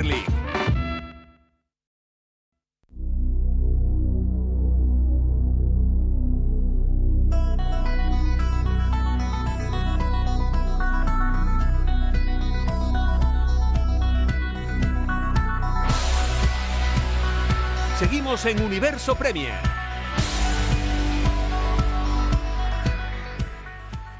League. 0.00 0.24
Seguimos 17.98 18.46
en 18.46 18.62
Universo 18.62 19.14
Premier. 19.14 19.81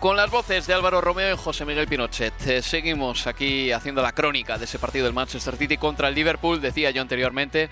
Con 0.03 0.17
las 0.17 0.33
voces 0.33 0.67
de 0.67 0.75
Álvaro 0.75 1.01
Romeo 1.01 1.33
y 1.33 1.39
José 1.39 1.65
Miguel 1.65 1.87
Pinochet, 1.87 2.35
eh, 2.49 2.61
seguimos 2.61 3.29
aquí 3.29 3.71
haciendo 3.71 4.03
la 4.03 4.11
crónica 4.11 4.59
de 4.59 4.65
ese 4.65 4.81
partido 4.81 5.05
del 5.05 5.15
Manchester 5.15 5.55
City 5.55 5.77
contra 5.77 6.09
el 6.09 6.17
Liverpool. 6.17 6.61
Decía 6.61 6.91
yo 6.91 7.03
anteriormente 7.03 7.71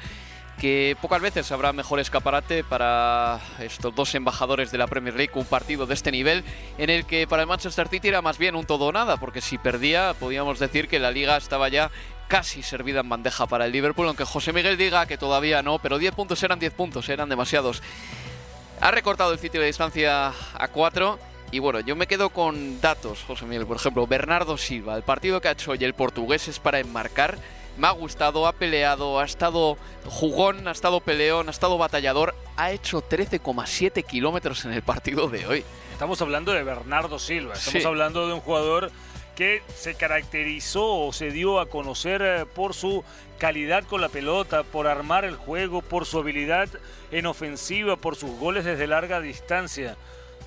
que 0.57 0.97
pocas 1.03 1.21
veces 1.21 1.51
habrá 1.51 1.73
mejor 1.73 1.99
escaparate 1.99 2.63
para 2.63 3.41
estos 3.59 3.93
dos 3.97 4.15
embajadores 4.15 4.71
de 4.71 4.79
la 4.79 4.87
Premier 4.87 5.17
League, 5.17 5.33
un 5.35 5.45
partido 5.45 5.87
de 5.87 5.95
este 5.95 6.13
nivel 6.13 6.45
en 6.79 6.89
el 6.89 7.05
que 7.05 7.27
para 7.27 7.43
el 7.43 7.49
Manchester 7.49 7.89
City 7.89 8.07
era 8.07 8.23
más 8.23 8.39
bien 8.39 8.55
un 8.55 8.65
todo 8.65 8.85
o 8.85 8.93
nada, 8.93 9.17
porque 9.17 9.41
si 9.41 9.59
perdía 9.59 10.15
podíamos 10.15 10.61
decir 10.61 10.87
que 10.87 11.01
la 11.01 11.11
liga 11.11 11.37
estaba 11.37 11.69
ya 11.69 11.91
casi 12.29 12.63
servida 12.63 13.01
en 13.01 13.09
bandeja 13.09 13.49
para 13.49 13.67
el 13.67 13.73
Liverpool, 13.73 14.07
aunque 14.07 14.25
José 14.25 14.53
Miguel 14.53 14.77
diga 14.77 15.07
que 15.07 15.19
todavía 15.19 15.63
no, 15.65 15.81
pero 15.81 15.99
10 15.99 16.15
puntos 16.15 16.41
eran 16.45 16.61
10 16.61 16.75
puntos, 16.75 17.09
eran 17.09 17.29
demasiados. 17.29 17.83
Ha 18.81 18.93
recortado 18.93 19.33
el 19.33 19.41
City 19.41 19.59
la 19.59 19.65
distancia 19.65 20.33
a 20.55 20.69
4 20.69 21.30
y 21.53 21.59
bueno, 21.59 21.81
yo 21.81 21.97
me 21.97 22.07
quedo 22.07 22.31
con 22.31 22.81
datos, 22.81 23.25
José 23.27 23.45
Miguel. 23.45 23.67
Por 23.67 23.77
ejemplo, 23.77 24.07
Bernardo 24.07 24.57
Silva, 24.57 24.97
el 24.97 25.03
partido 25.03 25.41
que 25.41 25.49
ha 25.49 25.53
hecho 25.53 25.73
hoy 25.73 25.83
el 25.85 25.95
portugués 25.95 26.47
es 26.49 26.59
para 26.61 26.79
enmarcar. 26.79 27.39
Me 27.77 27.87
ha 27.87 27.93
gustado, 27.93 28.47
ha 28.47 28.53
peleado, 28.53 29.19
ha 29.21 29.25
estado 29.25 29.77
jugón, 30.05 30.69
ha 30.69 30.73
estado 30.73 31.01
peleón, 31.01 31.49
ha 31.49 31.51
estado 31.51 31.79
batallador. 31.79 32.35
Ha 32.57 32.73
hecho 32.73 33.01
13,7 33.03 34.05
kilómetros 34.05 34.65
en 34.65 34.73
el 34.73 34.83
partido 34.83 35.29
de 35.29 35.47
hoy. 35.47 35.65
Estamos 35.93 36.21
hablando 36.23 36.53
de 36.53 36.63
Bernardo 36.63 37.19
Silva, 37.19 37.55
estamos 37.55 37.83
Sí. 37.83 37.87
hablando 37.89 38.27
de 38.27 38.35
un 38.35 38.41
jugador 38.41 38.91
que 39.35 39.63
se 39.75 39.95
caracterizó 39.95 41.07
o 41.07 41.13
se 41.13 41.31
dio 41.31 41.61
a 41.61 41.67
conocer 41.67 42.21
eh, 42.23 42.45
por 42.47 42.75
su 42.75 43.03
calidad 43.39 43.85
con 43.85 44.01
la 44.03 44.09
pelota, 44.11 44.63
por 44.65 44.87
armar 44.87 45.25
el 45.25 45.37
juego, 45.37 45.81
por 45.81 46.05
su 46.05 46.19
habilidad 46.19 46.69
en 47.11 47.27
ofensiva, 47.27 47.97
por 47.97 48.17
sus 48.17 48.31
goles 48.39 48.65
desde 48.67 48.87
larga 48.87 49.21
distancia. 49.21 49.97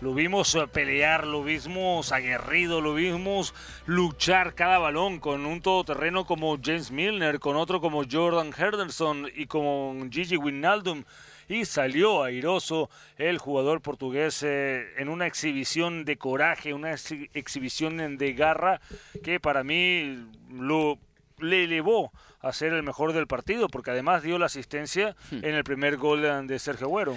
Lo 0.04 0.14
vimos 0.14 0.54
eh, 0.56 0.68
pelear, 0.68 1.26
lo 1.26 1.44
vimos 1.46 2.12
aguerrido, 2.12 2.82
lo 2.82 2.94
vimos 2.94 3.54
luchar 3.86 4.54
cada 4.54 4.78
balón 4.78 5.22
con 5.22 5.46
un 5.46 5.62
todoterreno 5.62 6.26
como 6.26 6.60
James 6.62 6.92
Milner, 6.92 7.40
con 7.40 7.56
otro 7.56 7.80
como 7.80 8.04
Jordan 8.04 8.52
Henderson 8.56 9.30
y 9.34 9.46
con 9.46 10.12
Gigi 10.12 10.36
Wijnaldum. 10.36 11.06
Y 11.48 11.64
salió 11.64 12.24
airoso 12.24 12.90
el 13.18 13.38
jugador 13.38 13.82
portugués 13.82 14.44
eh, 14.44 14.88
en 14.98 15.08
una 15.08 15.26
exhibición 15.26 16.04
de 16.04 16.18
coraje, 16.18 16.74
una 16.74 16.92
exhi- 16.92 17.30
exhibición 17.34 18.18
de 18.18 18.34
garra 18.34 18.82
que 19.24 19.40
para 19.40 19.64
mí 19.64 20.22
lo 20.52 21.00
le 21.40 21.64
elevó 21.64 22.12
a 22.42 22.52
ser 22.52 22.74
el 22.74 22.84
mejor 22.84 23.14
del 23.14 23.28
partido, 23.28 23.70
porque 23.70 23.92
además 23.92 24.22
dio 24.22 24.38
la 24.38 24.48
asistencia 24.48 25.16
en 25.32 25.56
el 25.56 25.64
primer 25.64 25.96
gol 25.96 26.26
eh, 26.26 26.42
de 26.44 26.60
Sergio 26.60 26.88
Agüero. 26.88 27.16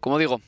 Como 0.00 0.18
digo, 0.18 0.40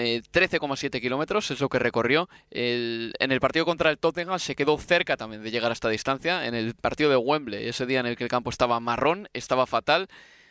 13,7 0.00 1.00
kilómetros 1.00 1.50
es 1.50 1.60
lo 1.60 1.68
que 1.68 1.78
recorrió. 1.78 2.28
en 2.50 3.12
el 3.18 3.40
partido 3.40 3.64
contra 3.64 3.90
el 3.90 3.98
Tottenham 3.98 4.38
se 4.38 4.54
quedó 4.54 4.76
cerca 4.78 5.16
también 5.16 5.42
de 5.42 5.50
llegar 5.50 5.70
a 5.70 5.74
esta 5.74 5.88
distancia. 5.88 6.46
En 6.46 6.54
el 6.54 6.74
partido 6.74 7.10
de 7.10 7.16
Wembley, 7.16 7.68
ese 7.68 7.86
día 7.86 8.00
en 8.00 8.06
el 8.06 8.16
que 8.16 8.24
el 8.24 8.30
campo 8.30 8.50
estaba 8.50 8.80
marrón, 8.80 9.28
estaba 9.32 9.66
fatal. 9.66 10.08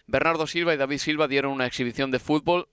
Bernardo 0.08 0.48
Silva 0.48 0.74
y 0.74 0.78
David 0.78 0.98
Silva 0.98 1.28
dieron 1.28 1.52
una 1.52 1.66
exhibición 1.66 2.12
de 2.12 2.20
fútbol 2.20 2.68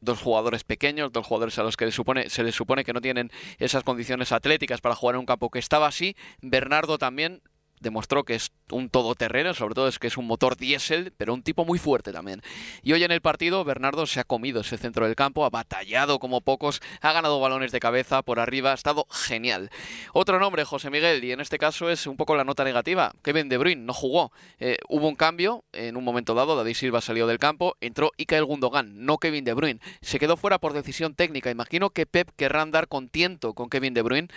dos 0.00 0.20
jugadores 0.20 0.64
pequeños, 0.64 1.12
dos 1.12 1.26
jugadores 1.26 1.58
a 1.58 1.62
los 1.62 1.76
que 1.76 1.90
se 1.90 2.42
les 2.42 2.54
supone 2.54 2.84
que 2.84 2.92
no 2.92 3.00
tienen 3.00 3.30
esas 3.58 3.82
condiciones 3.82 4.32
atléticas 4.32 4.80
para 4.80 4.94
jugar 4.94 5.16
en 5.16 5.20
un 5.20 5.26
campo 5.26 5.50
que 5.50 5.58
estaba 5.58 5.86
así. 5.86 6.16
Bernardo 6.40 6.98
también 6.98 7.42
demostró 7.80 8.24
que 8.24 8.34
es 8.34 8.52
un 8.70 8.88
todoterreno, 8.88 9.54
sobre 9.54 9.74
todo 9.74 9.88
es 9.88 9.98
que 9.98 10.06
es 10.06 10.16
un 10.16 10.26
motor 10.26 10.56
diésel, 10.56 11.12
pero 11.16 11.34
un 11.34 11.42
tipo 11.42 11.64
muy 11.64 11.78
fuerte 11.78 12.12
también. 12.12 12.42
Y 12.82 12.92
hoy 12.92 13.04
en 13.04 13.12
el 13.12 13.20
partido 13.20 13.64
Bernardo 13.64 14.06
se 14.06 14.20
ha 14.20 14.24
comido 14.24 14.60
ese 14.60 14.78
centro 14.78 15.06
del 15.06 15.14
campo, 15.14 15.44
ha 15.44 15.50
batallado 15.50 16.18
como 16.18 16.40
pocos, 16.40 16.80
ha 17.00 17.12
ganado 17.12 17.40
balones 17.40 17.72
de 17.72 17.80
cabeza 17.80 18.22
por 18.22 18.40
arriba, 18.40 18.72
ha 18.72 18.74
estado 18.74 19.06
genial. 19.10 19.70
Otro 20.12 20.38
nombre, 20.38 20.64
José 20.64 20.90
Miguel, 20.90 21.22
y 21.24 21.32
en 21.32 21.40
este 21.40 21.58
caso 21.58 21.90
es 21.90 22.06
un 22.06 22.16
poco 22.16 22.36
la 22.36 22.44
nota 22.44 22.64
negativa. 22.64 23.12
Kevin 23.22 23.48
De 23.48 23.58
Bruyne 23.58 23.82
no 23.82 23.92
jugó. 23.92 24.32
Eh, 24.58 24.78
hubo 24.88 25.08
un 25.08 25.16
cambio 25.16 25.64
en 25.72 25.96
un 25.96 26.04
momento 26.04 26.34
dado, 26.34 26.56
David 26.56 26.74
Silva 26.74 27.00
salió 27.00 27.26
del 27.26 27.38
campo, 27.38 27.76
entró 27.80 28.12
Ikael 28.16 28.44
Gundogan, 28.44 29.04
no 29.04 29.18
Kevin 29.18 29.44
De 29.44 29.54
Bruyne. 29.54 29.80
Se 30.00 30.18
quedó 30.18 30.36
fuera 30.36 30.58
por 30.58 30.72
decisión 30.72 31.14
técnica. 31.14 31.50
Imagino 31.50 31.90
que 31.90 32.06
Pep 32.06 32.30
querrá 32.36 32.62
andar 32.62 32.88
contento 32.88 33.54
con 33.54 33.68
Kevin 33.68 33.94
De 33.94 34.02
Bruyne 34.02 34.28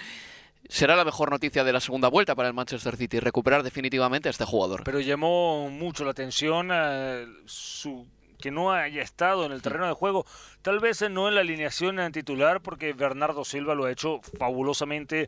será 0.70 0.96
la 0.96 1.04
mejor 1.04 1.32
noticia 1.32 1.64
de 1.64 1.74
la 1.74 1.82
segunda 1.82 2.08
vuelta 2.08 2.36
para 2.36 2.48
el 2.48 2.54
Manchester 2.54 2.96
City, 2.96 3.20
recuperar 3.20 3.64
definitivamente 3.64 4.30
a 4.30 4.32
este 4.32 4.46
jugador. 4.46 4.84
Pero 4.86 5.00
llamó 5.00 5.70
mucho 5.70 6.06
la 6.06 6.12
atención 6.12 6.70
eh, 6.72 7.26
su 7.46 8.08
que 8.40 8.52
no 8.52 8.72
haya 8.72 9.02
estado 9.02 9.46
en 9.46 9.52
el 9.52 9.62
terreno 9.62 9.88
de 9.88 9.94
juego, 9.94 10.26
tal 10.62 10.80
vez 10.80 11.02
no 11.10 11.28
en 11.28 11.36
la 11.36 11.42
alineación 11.42 12.00
titular, 12.14 12.62
porque 12.62 12.94
Bernardo 12.94 13.44
Silva 13.44 13.76
lo 13.76 13.84
ha 13.84 13.92
hecho 13.92 14.22
fabulosamente 14.38 15.28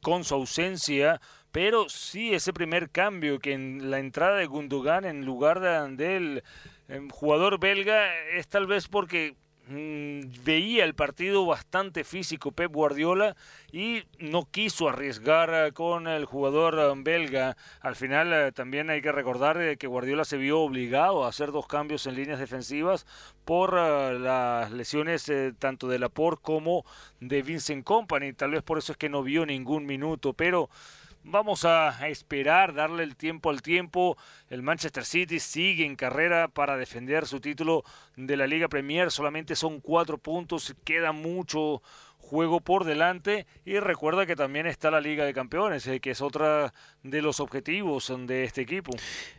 con 0.00 0.24
su 0.24 0.34
ausencia, 0.34 1.20
pero 1.52 1.88
sí 1.88 2.34
ese 2.34 2.52
primer 2.52 2.90
cambio 2.90 3.38
que 3.38 3.52
en 3.52 3.92
la 3.92 4.00
entrada 4.00 4.38
de 4.38 4.46
Gundogan 4.46 5.04
en 5.04 5.24
lugar 5.24 5.60
de, 5.60 5.96
del 5.96 6.42
em, 6.88 7.08
jugador 7.10 7.60
belga 7.60 8.12
es 8.34 8.48
tal 8.48 8.66
vez 8.66 8.88
porque 8.88 9.36
Mm, 9.36 9.47
veía 9.68 10.84
el 10.84 10.94
partido 10.94 11.44
bastante 11.44 12.04
físico 12.04 12.52
Pep 12.52 12.72
Guardiola 12.72 13.36
y 13.70 14.02
no 14.18 14.48
quiso 14.50 14.88
arriesgar 14.88 15.50
eh, 15.52 15.72
con 15.72 16.06
el 16.06 16.24
jugador 16.24 16.78
eh, 16.78 17.02
belga. 17.02 17.56
Al 17.80 17.94
final 17.96 18.32
eh, 18.32 18.52
también 18.52 18.88
hay 18.88 19.02
que 19.02 19.12
recordar 19.12 19.76
que 19.76 19.86
Guardiola 19.86 20.24
se 20.24 20.38
vio 20.38 20.60
obligado 20.60 21.24
a 21.24 21.28
hacer 21.28 21.52
dos 21.52 21.66
cambios 21.66 22.06
en 22.06 22.14
líneas 22.14 22.38
defensivas 22.38 23.06
por 23.44 23.74
las 23.74 24.70
lesiones 24.72 25.30
tanto 25.58 25.88
de 25.88 25.98
Laporte 25.98 26.42
como 26.42 26.84
de 27.20 27.42
Vincent 27.42 27.84
Company. 27.84 28.32
Tal 28.32 28.52
vez 28.52 28.62
por 28.62 28.78
eso 28.78 28.92
es 28.92 28.98
que 28.98 29.08
no 29.08 29.22
vio 29.22 29.46
ningún 29.46 29.86
minuto, 29.86 30.34
pero 30.34 30.68
Vamos 31.30 31.66
a 31.66 32.08
esperar, 32.08 32.72
darle 32.72 33.02
el 33.02 33.14
tiempo 33.14 33.50
al 33.50 33.60
tiempo. 33.60 34.16
El 34.48 34.62
Manchester 34.62 35.04
City 35.04 35.40
sigue 35.40 35.84
en 35.84 35.94
carrera 35.94 36.48
para 36.48 36.78
defender 36.78 37.26
su 37.26 37.38
título 37.38 37.84
de 38.16 38.34
la 38.38 38.46
Liga 38.46 38.68
Premier. 38.68 39.10
Solamente 39.10 39.54
son 39.54 39.80
cuatro 39.80 40.16
puntos, 40.16 40.74
queda 40.84 41.12
mucho 41.12 41.82
juego 42.28 42.60
por 42.60 42.84
delante 42.84 43.46
y 43.64 43.78
recuerda 43.80 44.26
que 44.26 44.36
también 44.36 44.66
está 44.66 44.90
la 44.90 45.00
Liga 45.00 45.24
de 45.24 45.32
Campeones, 45.32 45.86
eh, 45.86 45.98
que 46.00 46.10
es 46.10 46.20
otra 46.20 46.74
de 47.02 47.22
los 47.22 47.40
objetivos 47.40 48.12
de 48.26 48.44
este 48.44 48.60
equipo. 48.60 48.92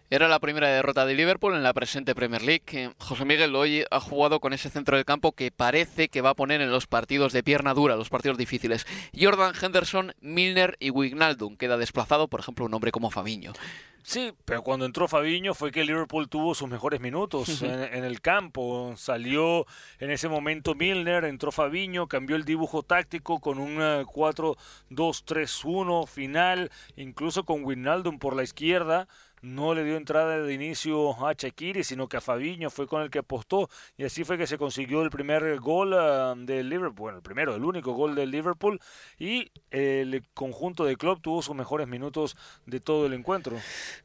Era 0.09 0.27
la 0.27 0.39
primera 0.39 0.69
derrota 0.69 1.05
de 1.05 1.13
Liverpool 1.13 1.53
en 1.53 1.61
la 1.61 1.73
presente 1.73 2.15
Premier 2.15 2.41
League. 2.41 2.93
José 2.97 3.25
Miguel 3.25 3.55
hoy 3.55 3.85
ha 3.91 3.99
jugado 3.99 4.39
con 4.39 4.53
ese 4.53 4.71
centro 4.71 4.95
del 4.95 5.05
campo 5.05 5.33
que 5.33 5.51
parece 5.51 6.09
que 6.09 6.21
va 6.21 6.31
a 6.31 6.35
poner 6.35 6.61
en 6.61 6.71
los 6.71 6.87
partidos 6.87 7.31
de 7.31 7.43
pierna 7.43 7.75
dura, 7.75 7.95
los 7.95 8.09
partidos 8.09 8.39
difíciles. 8.39 8.87
Jordan 9.17 9.53
Henderson, 9.61 10.13
Milner 10.19 10.75
y 10.79 10.89
Wignaldum. 10.89 11.57
Queda 11.57 11.77
desplazado, 11.77 12.27
por 12.27 12.39
ejemplo, 12.39 12.65
un 12.65 12.73
hombre 12.73 12.91
como 12.91 13.11
Fabiño. 13.11 13.53
Sí, 14.03 14.33
pero 14.45 14.63
cuando 14.63 14.85
entró 14.85 15.07
Fabiño 15.07 15.53
fue 15.53 15.71
que 15.71 15.83
Liverpool 15.83 16.29
tuvo 16.29 16.55
sus 16.55 16.67
mejores 16.69 16.99
minutos 16.99 17.61
en, 17.61 17.83
en, 17.83 18.03
el 18.03 18.21
campo. 18.21 18.93
Salió 18.95 19.65
en 19.99 20.09
ese 20.11 20.29
momento 20.29 20.75
Milner, 20.75 21.25
entró 21.25 21.51
Fabiño, 21.51 22.07
cambió 22.07 22.35
el 22.35 22.45
dibujo 22.45 22.83
táctico 22.83 23.39
con 23.39 23.57
un 23.59 23.77
4-2-3-1 23.77 26.07
final, 26.07 26.71
incluso 26.95 27.45
con 27.45 27.63
Wijnaldum 27.63 28.17
por 28.19 28.35
la 28.35 28.43
izquierda 28.43 29.07
no 29.41 29.73
le 29.73 29.83
dio 29.83 29.97
entrada 29.97 30.39
de 30.39 30.53
inicio 30.53 31.25
a 31.25 31.33
Shakiri, 31.33 31.83
sino 31.83 32.07
que 32.07 32.17
a 32.17 32.21
Fabiño 32.21 32.69
fue 32.69 32.87
con 32.87 33.01
el 33.01 33.09
que 33.09 33.19
apostó 33.19 33.69
y 33.97 34.03
así 34.03 34.23
fue 34.23 34.37
que 34.37 34.47
se 34.47 34.57
consiguió 34.57 35.01
el 35.01 35.09
primer 35.09 35.59
gol 35.59 35.93
uh, 35.93 36.35
del 36.37 36.69
Liverpool, 36.69 36.95
bueno, 36.95 37.17
el 37.17 37.23
primero, 37.23 37.55
el 37.55 37.63
único 37.63 37.93
gol 37.93 38.15
del 38.15 38.31
Liverpool 38.31 38.79
y 39.17 39.51
el 39.71 40.23
conjunto 40.33 40.85
de 40.85 40.95
club 40.95 41.21
tuvo 41.21 41.41
sus 41.41 41.55
mejores 41.55 41.87
minutos 41.87 42.35
de 42.65 42.79
todo 42.79 43.05
el 43.05 43.13
encuentro. 43.13 43.57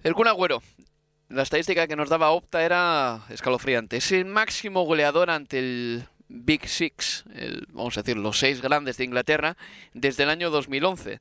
El 0.02 0.14
Kun 0.14 0.28
Agüero, 0.28 0.62
la 1.28 1.42
estadística 1.42 1.86
que 1.86 1.96
nos 1.96 2.08
daba 2.08 2.30
Opta 2.30 2.64
era 2.64 3.24
escalofriante. 3.28 3.96
Es 3.96 4.12
el 4.12 4.26
máximo 4.26 4.84
goleador 4.84 5.30
ante 5.30 5.58
el 5.58 6.04
Big 6.28 6.68
Six, 6.68 7.24
vamos 7.72 7.96
a 7.96 8.02
decir, 8.02 8.16
los 8.16 8.38
seis 8.38 8.60
grandes 8.60 8.96
de 8.96 9.04
Inglaterra, 9.04 9.56
desde 9.92 10.22
el 10.22 10.30
año 10.30 10.50
2011 10.50 11.20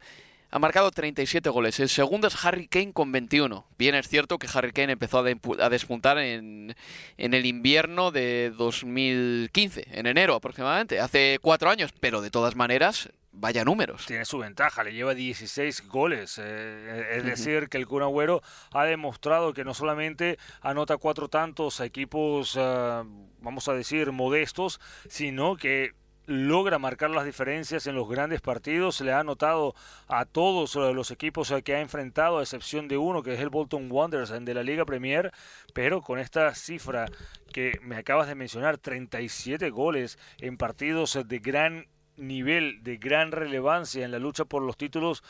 ha 0.53 0.59
marcado 0.59 0.91
37 0.91 1.49
goles. 1.49 1.79
El 1.79 1.89
segundo 1.89 2.27
es 2.27 2.45
Harry 2.45 2.67
Kane 2.67 2.93
con 2.93 3.11
21. 3.11 3.65
Bien 3.75 3.95
es 3.95 4.07
cierto 4.07 4.37
que 4.37 4.47
Harry 4.53 4.71
Kane 4.71 4.93
empezó 4.93 5.17
a, 5.17 5.69
despuntar 5.69 6.19
en, 6.19 6.75
en, 7.17 7.33
el 7.33 7.47
invierno 7.47 8.11
de 8.11 8.53
2015, 8.55 9.87
en 9.89 10.05
enero 10.05 10.35
aproximadamente, 10.35 10.99
hace 10.99 11.39
cuatro 11.41 11.71
años, 11.71 11.91
pero 11.99 12.21
de 12.21 12.29
todas 12.29 12.55
maneras, 12.55 13.09
vaya 13.31 13.65
números. 13.65 14.05
Tiene 14.05 14.25
su 14.25 14.37
ventaja, 14.37 14.83
le 14.83 14.93
lleva 14.93 15.15
16 15.15 15.87
goles. 15.87 16.39
Eh, 16.39 17.17
es 17.17 17.25
decir, 17.25 17.67
que 17.67 17.79
el 17.79 17.87
Kun 17.87 18.03
Agüero 18.03 18.43
ha 18.73 18.85
demostrado 18.85 19.53
que 19.53 19.65
no 19.65 19.73
solamente 19.73 20.37
anota 20.61 20.97
cuatro 20.97 21.29
tantos 21.29 21.81
a 21.81 21.85
equipos, 21.85 22.55
eh, 22.59 23.03
vamos 23.41 23.67
a 23.67 23.73
decir, 23.73 24.11
modestos, 24.11 24.79
sino 25.09 25.57
que 25.57 25.93
logra 26.25 26.79
marcar 26.79 27.09
las 27.09 27.25
diferencias 27.25 27.87
en 27.87 27.95
los 27.95 28.07
grandes 28.07 28.41
partidos. 28.41 28.95
Se 28.95 29.03
le 29.03 29.13
ha 29.13 29.23
notado 29.23 29.75
a 30.07 30.25
todos 30.25 30.75
los 30.75 31.11
equipos 31.11 31.53
que 31.63 31.75
ha 31.75 31.81
enfrentado, 31.81 32.39
a 32.39 32.43
excepción 32.43 32.87
de 32.87 32.97
uno, 32.97 33.23
que 33.23 33.33
es 33.33 33.39
el 33.39 33.49
Bolton 33.49 33.91
Wanderers 33.91 34.31
de 34.31 34.53
la 34.53 34.63
Liga 34.63 34.85
Premier, 34.85 35.31
pero 35.73 36.01
con 36.01 36.19
esta 36.19 36.53
cifra 36.55 37.05
que 37.51 37.79
me 37.81 37.97
acabas 37.97 38.27
de 38.27 38.35
mencionar, 38.35 38.77
37 38.77 39.69
goles 39.69 40.17
en 40.39 40.57
partidos 40.57 41.19
de 41.25 41.39
gran 41.39 41.87
nivel, 42.17 42.83
de 42.83 42.97
gran 42.97 43.31
relevancia 43.31 44.05
en 44.05 44.11
la 44.11 44.19
lucha 44.19 44.45
por 44.45 44.61
los 44.61 44.77
títulos 44.77 45.23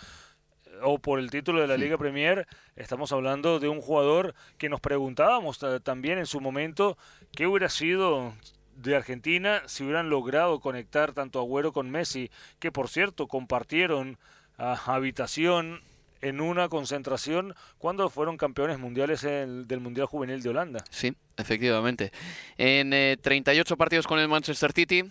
eh, 0.66 0.72
o 0.82 1.00
por 1.00 1.20
el 1.20 1.30
título 1.30 1.62
de 1.62 1.68
la 1.68 1.78
Liga 1.78 1.98
Premier, 1.98 2.48
estamos 2.76 3.12
hablando 3.12 3.60
de 3.60 3.70
un 3.70 3.82
jugador 3.82 4.36
que 4.58 4.70
nos 4.70 4.82
preguntábamos 4.82 5.60
también 5.84 6.18
en 6.18 6.26
su 6.26 6.42
momento 6.42 6.98
qué 7.32 7.48
hubiera 7.48 7.70
sido 7.70 8.34
de 8.76 8.96
Argentina 8.96 9.62
si 9.68 9.84
hubieran 9.84 10.10
logrado 10.10 10.60
conectar 10.60 11.14
tanto 11.14 11.40
Agüero 11.40 11.72
con 11.72 11.90
Messi, 11.90 12.30
que 12.60 12.72
por 12.72 12.90
cierto 12.90 13.28
compartieron 13.28 14.18
ah, 14.58 14.80
habitación 14.86 15.82
en 16.24 16.40
una 16.40 16.70
concentración 16.70 17.54
cuando 17.78 18.10
fueron 18.10 18.38
campeones 18.38 18.80
mundiales 18.80 19.22
del 19.22 19.80
Mundial 19.82 20.08
Juvenil 20.08 20.42
de 20.42 20.50
Holanda. 20.50 20.84
Sí, 20.90 21.14
efectivamente. 21.36 22.12
En 22.58 22.92
38 23.20 23.74
eh, 23.74 23.78
partidos 23.78 24.08
con 24.08 24.20
el 24.20 24.30
Manchester 24.30 24.72
City, 24.72 25.04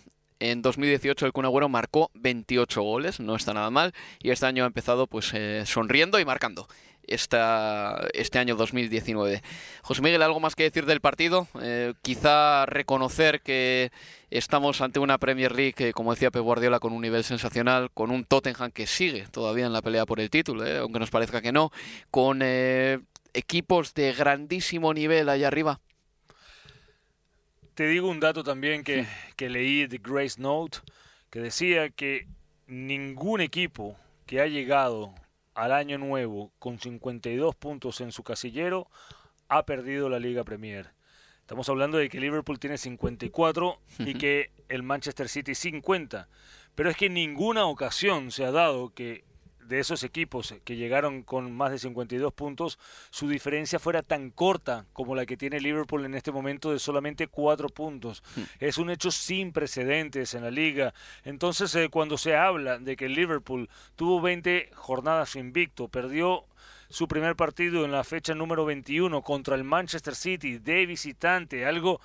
en 0.51 0.61
2018 0.61 1.25
el 1.25 1.31
Kun 1.31 1.71
marcó 1.71 2.11
28 2.15 2.81
goles, 2.81 3.19
no 3.21 3.35
está 3.35 3.53
nada 3.53 3.69
mal, 3.69 3.93
y 4.21 4.31
este 4.31 4.45
año 4.45 4.65
ha 4.65 4.67
empezado 4.67 5.07
pues 5.07 5.31
eh, 5.33 5.63
sonriendo 5.65 6.19
y 6.19 6.25
marcando 6.25 6.67
este 7.05 7.37
año 8.39 8.55
2019. 8.55 9.41
José 9.83 10.01
Miguel, 10.01 10.21
¿algo 10.21 10.39
más 10.39 10.55
que 10.55 10.63
decir 10.63 10.85
del 10.85 10.99
partido? 10.99 11.47
Eh, 11.61 11.93
quizá 12.01 12.65
reconocer 12.65 13.41
que 13.41 13.91
estamos 14.31 14.81
ante 14.81 14.99
una 14.99 15.17
Premier 15.17 15.53
League, 15.53 15.93
como 15.93 16.13
decía 16.13 16.31
Pep 16.31 16.41
Guardiola, 16.41 16.79
con 16.79 16.91
un 16.93 17.01
nivel 17.01 17.23
sensacional, 17.23 17.89
con 17.93 18.11
un 18.11 18.25
Tottenham 18.25 18.71
que 18.71 18.87
sigue 18.87 19.25
todavía 19.31 19.65
en 19.65 19.73
la 19.73 19.81
pelea 19.81 20.05
por 20.05 20.19
el 20.19 20.29
título, 20.29 20.65
eh, 20.65 20.79
aunque 20.79 20.99
nos 20.99 21.09
parezca 21.09 21.41
que 21.41 21.53
no, 21.53 21.71
con 22.11 22.41
equipos 23.33 23.93
de 23.93 24.13
grandísimo 24.13 24.93
nivel 24.93 25.29
allá 25.29 25.47
arriba. 25.47 25.79
Te 27.75 27.87
digo 27.87 28.07
un 28.07 28.19
dato 28.19 28.43
también 28.43 28.83
que, 28.83 29.07
que 29.35 29.49
leí 29.49 29.87
de 29.87 29.97
Grace 29.97 30.39
Note, 30.39 30.79
que 31.31 31.39
decía 31.39 31.89
que 31.89 32.27
ningún 32.67 33.41
equipo 33.41 33.97
que 34.27 34.41
ha 34.41 34.45
llegado 34.45 35.15
al 35.55 35.71
año 35.71 35.97
nuevo 35.97 36.51
con 36.59 36.79
52 36.79 37.55
puntos 37.55 38.01
en 38.01 38.11
su 38.11 38.23
casillero, 38.23 38.87
ha 39.47 39.65
perdido 39.65 40.09
la 40.09 40.19
Liga 40.19 40.43
Premier. 40.43 40.91
Estamos 41.41 41.67
hablando 41.67 41.97
de 41.97 42.09
que 42.09 42.19
Liverpool 42.19 42.59
tiene 42.59 42.77
54 42.77 43.79
y 43.99 44.13
que 44.15 44.51
el 44.69 44.83
Manchester 44.83 45.27
City 45.27 45.55
50. 45.55 46.29
Pero 46.75 46.89
es 46.89 46.97
que 46.97 47.07
en 47.07 47.15
ninguna 47.15 47.65
ocasión 47.65 48.31
se 48.31 48.45
ha 48.45 48.51
dado 48.51 48.93
que 48.93 49.23
de 49.73 49.79
esos 49.79 50.03
equipos 50.03 50.53
que 50.63 50.75
llegaron 50.75 51.23
con 51.23 51.51
más 51.51 51.71
de 51.71 51.79
52 51.79 52.31
puntos, 52.31 52.77
su 53.09 53.27
diferencia 53.27 53.79
fuera 53.79 54.03
tan 54.03 54.29
corta 54.29 54.85
como 54.93 55.15
la 55.15 55.25
que 55.25 55.35
tiene 55.35 55.59
Liverpool 55.59 56.05
en 56.05 56.13
este 56.13 56.31
momento 56.31 56.71
de 56.71 56.77
solamente 56.77 57.25
4 57.25 57.69
puntos. 57.69 58.21
Hmm. 58.35 58.43
Es 58.59 58.77
un 58.77 58.91
hecho 58.91 59.09
sin 59.09 59.51
precedentes 59.51 60.35
en 60.35 60.43
la 60.43 60.51
liga. 60.51 60.93
Entonces, 61.23 61.73
eh, 61.73 61.89
cuando 61.89 62.19
se 62.19 62.35
habla 62.35 62.77
de 62.77 62.95
que 62.95 63.09
Liverpool 63.09 63.67
tuvo 63.95 64.21
20 64.21 64.69
jornadas 64.75 65.35
invicto, 65.35 65.87
perdió 65.87 66.45
su 66.89 67.07
primer 67.07 67.35
partido 67.35 67.83
en 67.83 67.91
la 67.91 68.03
fecha 68.03 68.35
número 68.35 68.65
21 68.65 69.23
contra 69.23 69.55
el 69.55 69.63
Manchester 69.63 70.13
City 70.13 70.59
de 70.59 70.85
visitante, 70.85 71.65
algo 71.65 71.99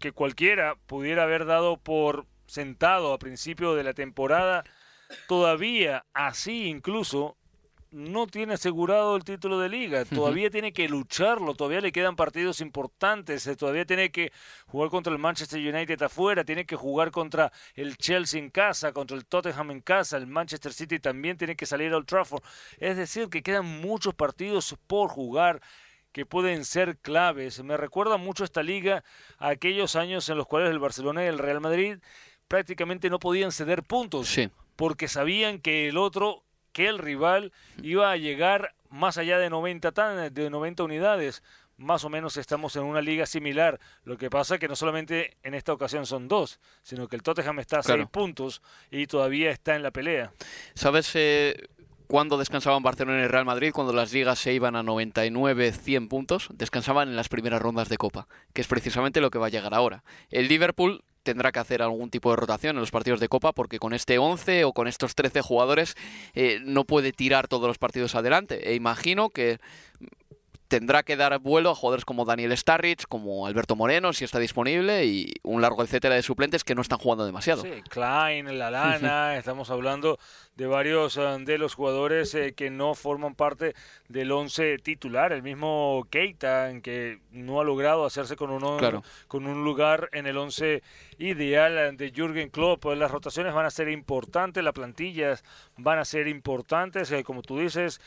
que 0.00 0.10
cualquiera 0.10 0.74
pudiera 0.88 1.22
haber 1.22 1.44
dado 1.44 1.76
por 1.76 2.26
sentado 2.46 3.12
a 3.12 3.20
principio 3.20 3.76
de 3.76 3.84
la 3.84 3.94
temporada, 3.94 4.64
todavía 5.28 6.04
así 6.12 6.66
incluso 6.66 7.36
no 7.94 8.26
tiene 8.26 8.54
asegurado 8.54 9.14
el 9.14 9.22
título 9.22 9.60
de 9.60 9.68
liga, 9.68 10.04
todavía 10.04 10.50
tiene 10.50 10.72
que 10.72 10.88
lucharlo, 10.88 11.54
todavía 11.54 11.80
le 11.80 11.92
quedan 11.92 12.16
partidos 12.16 12.60
importantes, 12.60 13.46
eh, 13.46 13.54
todavía 13.54 13.84
tiene 13.84 14.10
que 14.10 14.32
jugar 14.66 14.90
contra 14.90 15.12
el 15.12 15.20
Manchester 15.20 15.60
United 15.60 16.02
afuera, 16.02 16.42
tiene 16.42 16.66
que 16.66 16.74
jugar 16.74 17.12
contra 17.12 17.52
el 17.74 17.96
Chelsea 17.96 18.40
en 18.40 18.50
casa, 18.50 18.92
contra 18.92 19.16
el 19.16 19.24
Tottenham 19.26 19.70
en 19.70 19.80
casa, 19.80 20.16
el 20.16 20.26
Manchester 20.26 20.72
City 20.72 20.98
también 20.98 21.36
tiene 21.36 21.54
que 21.54 21.66
salir 21.66 21.94
al 21.94 22.04
Trafford. 22.04 22.42
Es 22.78 22.96
decir, 22.96 23.28
que 23.28 23.44
quedan 23.44 23.64
muchos 23.64 24.12
partidos 24.12 24.74
por 24.88 25.08
jugar 25.08 25.62
que 26.10 26.26
pueden 26.26 26.64
ser 26.64 26.98
claves. 26.98 27.62
Me 27.62 27.76
recuerda 27.76 28.16
mucho 28.16 28.42
esta 28.42 28.64
liga 28.64 29.04
a 29.38 29.50
aquellos 29.50 29.94
años 29.94 30.28
en 30.28 30.36
los 30.36 30.48
cuales 30.48 30.70
el 30.70 30.80
Barcelona 30.80 31.24
y 31.24 31.28
el 31.28 31.38
Real 31.38 31.60
Madrid 31.60 31.98
prácticamente 32.48 33.08
no 33.08 33.20
podían 33.20 33.52
ceder 33.52 33.84
puntos. 33.84 34.28
Porque 34.76 35.08
sabían 35.08 35.58
que 35.58 35.88
el 35.88 35.96
otro 35.96 36.44
que 36.74 36.88
el 36.88 36.98
rival 36.98 37.52
iba 37.82 38.10
a 38.10 38.16
llegar 38.16 38.74
más 38.90 39.16
allá 39.16 39.38
de 39.38 39.48
90, 39.48 39.92
tan, 39.92 40.34
de 40.34 40.50
90 40.50 40.84
unidades. 40.84 41.42
Más 41.76 42.04
o 42.04 42.08
menos 42.08 42.36
estamos 42.36 42.76
en 42.76 42.84
una 42.84 43.00
liga 43.00 43.26
similar. 43.26 43.80
Lo 44.04 44.16
que 44.16 44.30
pasa 44.30 44.54
es 44.54 44.60
que 44.60 44.68
no 44.68 44.76
solamente 44.76 45.36
en 45.42 45.54
esta 45.54 45.72
ocasión 45.72 46.06
son 46.06 46.28
dos, 46.28 46.60
sino 46.82 47.08
que 47.08 47.16
el 47.16 47.22
Tottenham 47.22 47.58
está 47.58 47.78
a 47.78 47.82
seis 47.82 48.06
puntos 48.10 48.62
y 48.90 49.06
todavía 49.06 49.50
está 49.50 49.74
en 49.74 49.82
la 49.82 49.90
pelea. 49.90 50.32
¿Sabes 50.74 51.10
eh, 51.14 51.68
cuándo 52.06 52.38
descansaban 52.38 52.84
Barcelona 52.84 53.20
y 53.20 53.22
el 53.22 53.28
Real 53.28 53.44
Madrid? 53.44 53.72
Cuando 53.72 53.92
las 53.92 54.12
ligas 54.12 54.38
se 54.38 54.52
iban 54.52 54.76
a 54.76 54.84
99, 54.84 55.72
100 55.72 56.08
puntos. 56.08 56.48
Descansaban 56.52 57.08
en 57.08 57.16
las 57.16 57.28
primeras 57.28 57.60
rondas 57.60 57.88
de 57.88 57.96
Copa, 57.96 58.28
que 58.52 58.60
es 58.60 58.68
precisamente 58.68 59.20
lo 59.20 59.30
que 59.30 59.38
va 59.38 59.46
a 59.46 59.50
llegar 59.50 59.74
ahora. 59.74 60.04
El 60.30 60.46
Liverpool 60.46 61.02
tendrá 61.24 61.50
que 61.50 61.58
hacer 61.58 61.82
algún 61.82 62.10
tipo 62.10 62.30
de 62.30 62.36
rotación 62.36 62.76
en 62.76 62.80
los 62.80 62.92
partidos 62.92 63.18
de 63.18 63.28
Copa 63.28 63.52
porque 63.52 63.80
con 63.80 63.92
este 63.92 64.18
11 64.18 64.64
o 64.64 64.72
con 64.72 64.86
estos 64.86 65.16
13 65.16 65.40
jugadores 65.40 65.96
eh, 66.34 66.60
no 66.64 66.84
puede 66.84 67.12
tirar 67.12 67.48
todos 67.48 67.66
los 67.66 67.78
partidos 67.78 68.14
adelante. 68.14 68.70
E 68.70 68.74
imagino 68.74 69.30
que 69.30 69.58
tendrá 70.74 71.04
que 71.04 71.16
dar 71.16 71.38
vuelo 71.38 71.70
a 71.70 71.74
jugadores 71.76 72.04
como 72.04 72.24
Daniel 72.24 72.50
Starrich, 72.56 73.06
como 73.06 73.46
Alberto 73.46 73.76
Moreno, 73.76 74.12
si 74.12 74.24
está 74.24 74.40
disponible, 74.40 75.04
y 75.04 75.32
un 75.44 75.62
largo 75.62 75.84
etcétera 75.84 76.16
de 76.16 76.22
suplentes 76.22 76.64
que 76.64 76.74
no 76.74 76.82
están 76.82 76.98
jugando 76.98 77.24
demasiado. 77.24 77.62
Sí, 77.62 77.70
Klein, 77.88 78.58
Lalana, 78.58 79.36
estamos 79.38 79.70
hablando 79.70 80.18
de 80.56 80.66
varios 80.66 81.16
eh, 81.16 81.36
de 81.42 81.58
los 81.58 81.76
jugadores 81.76 82.34
eh, 82.34 82.54
que 82.54 82.70
no 82.70 82.96
forman 82.96 83.36
parte 83.36 83.76
del 84.08 84.32
once 84.32 84.78
titular. 84.78 85.32
El 85.32 85.44
mismo 85.44 86.08
Keita, 86.10 86.72
que 86.82 87.20
no 87.30 87.60
ha 87.60 87.64
logrado 87.64 88.04
hacerse 88.04 88.34
con 88.34 88.50
un, 88.50 89.02
con 89.28 89.46
un 89.46 89.62
lugar 89.62 90.08
en 90.10 90.26
el 90.26 90.36
once 90.36 90.82
ideal 91.18 91.96
de 91.96 92.10
Jürgen 92.10 92.50
Klopp. 92.50 92.82
Pues 92.82 92.98
las 92.98 93.12
rotaciones 93.12 93.54
van 93.54 93.66
a 93.66 93.70
ser 93.70 93.88
importantes, 93.90 94.64
las 94.64 94.72
plantillas 94.72 95.44
van 95.76 96.00
a 96.00 96.04
ser 96.04 96.26
importantes, 96.26 97.12
eh, 97.12 97.22
como 97.22 97.42
tú 97.42 97.60
dices 97.60 98.00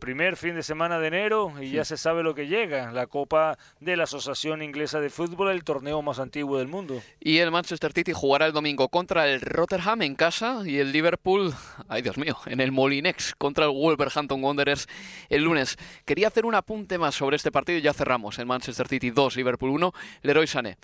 primer 0.00 0.36
fin 0.36 0.54
de 0.54 0.62
semana 0.62 0.98
de 0.98 1.08
enero 1.08 1.52
y 1.60 1.70
ya 1.70 1.84
se 1.84 1.96
sabe 1.96 2.22
lo 2.22 2.34
que 2.34 2.46
llega, 2.46 2.92
la 2.92 3.06
Copa 3.06 3.58
de 3.80 3.96
la 3.96 4.04
Asociación 4.04 4.62
Inglesa 4.62 5.00
de 5.00 5.10
Fútbol, 5.10 5.50
el 5.50 5.64
torneo 5.64 6.02
más 6.02 6.18
antiguo 6.18 6.58
del 6.58 6.68
mundo. 6.68 7.02
Y 7.20 7.38
el 7.38 7.50
Manchester 7.50 7.92
City 7.92 8.12
jugará 8.12 8.46
el 8.46 8.52
domingo 8.52 8.88
contra 8.88 9.28
el 9.28 9.40
Rotterdam 9.40 10.02
en 10.02 10.14
casa 10.14 10.62
y 10.64 10.78
el 10.78 10.92
Liverpool, 10.92 11.52
ay 11.88 12.02
Dios 12.02 12.18
mío, 12.18 12.36
en 12.46 12.60
el 12.60 12.72
Molinex 12.72 13.34
contra 13.36 13.64
el 13.64 13.70
Wolverhampton 13.70 14.42
Wanderers 14.42 14.86
el 15.28 15.44
lunes. 15.44 15.76
Quería 16.04 16.28
hacer 16.28 16.46
un 16.46 16.54
apunte 16.54 16.98
más 16.98 17.14
sobre 17.14 17.36
este 17.36 17.52
partido 17.52 17.78
y 17.78 17.82
ya 17.82 17.92
cerramos. 17.92 18.38
El 18.38 18.46
Manchester 18.46 18.88
City 18.88 19.10
2, 19.10 19.36
Liverpool 19.36 19.70
1, 19.70 19.92
Leroy 20.22 20.46
Sané 20.46 20.76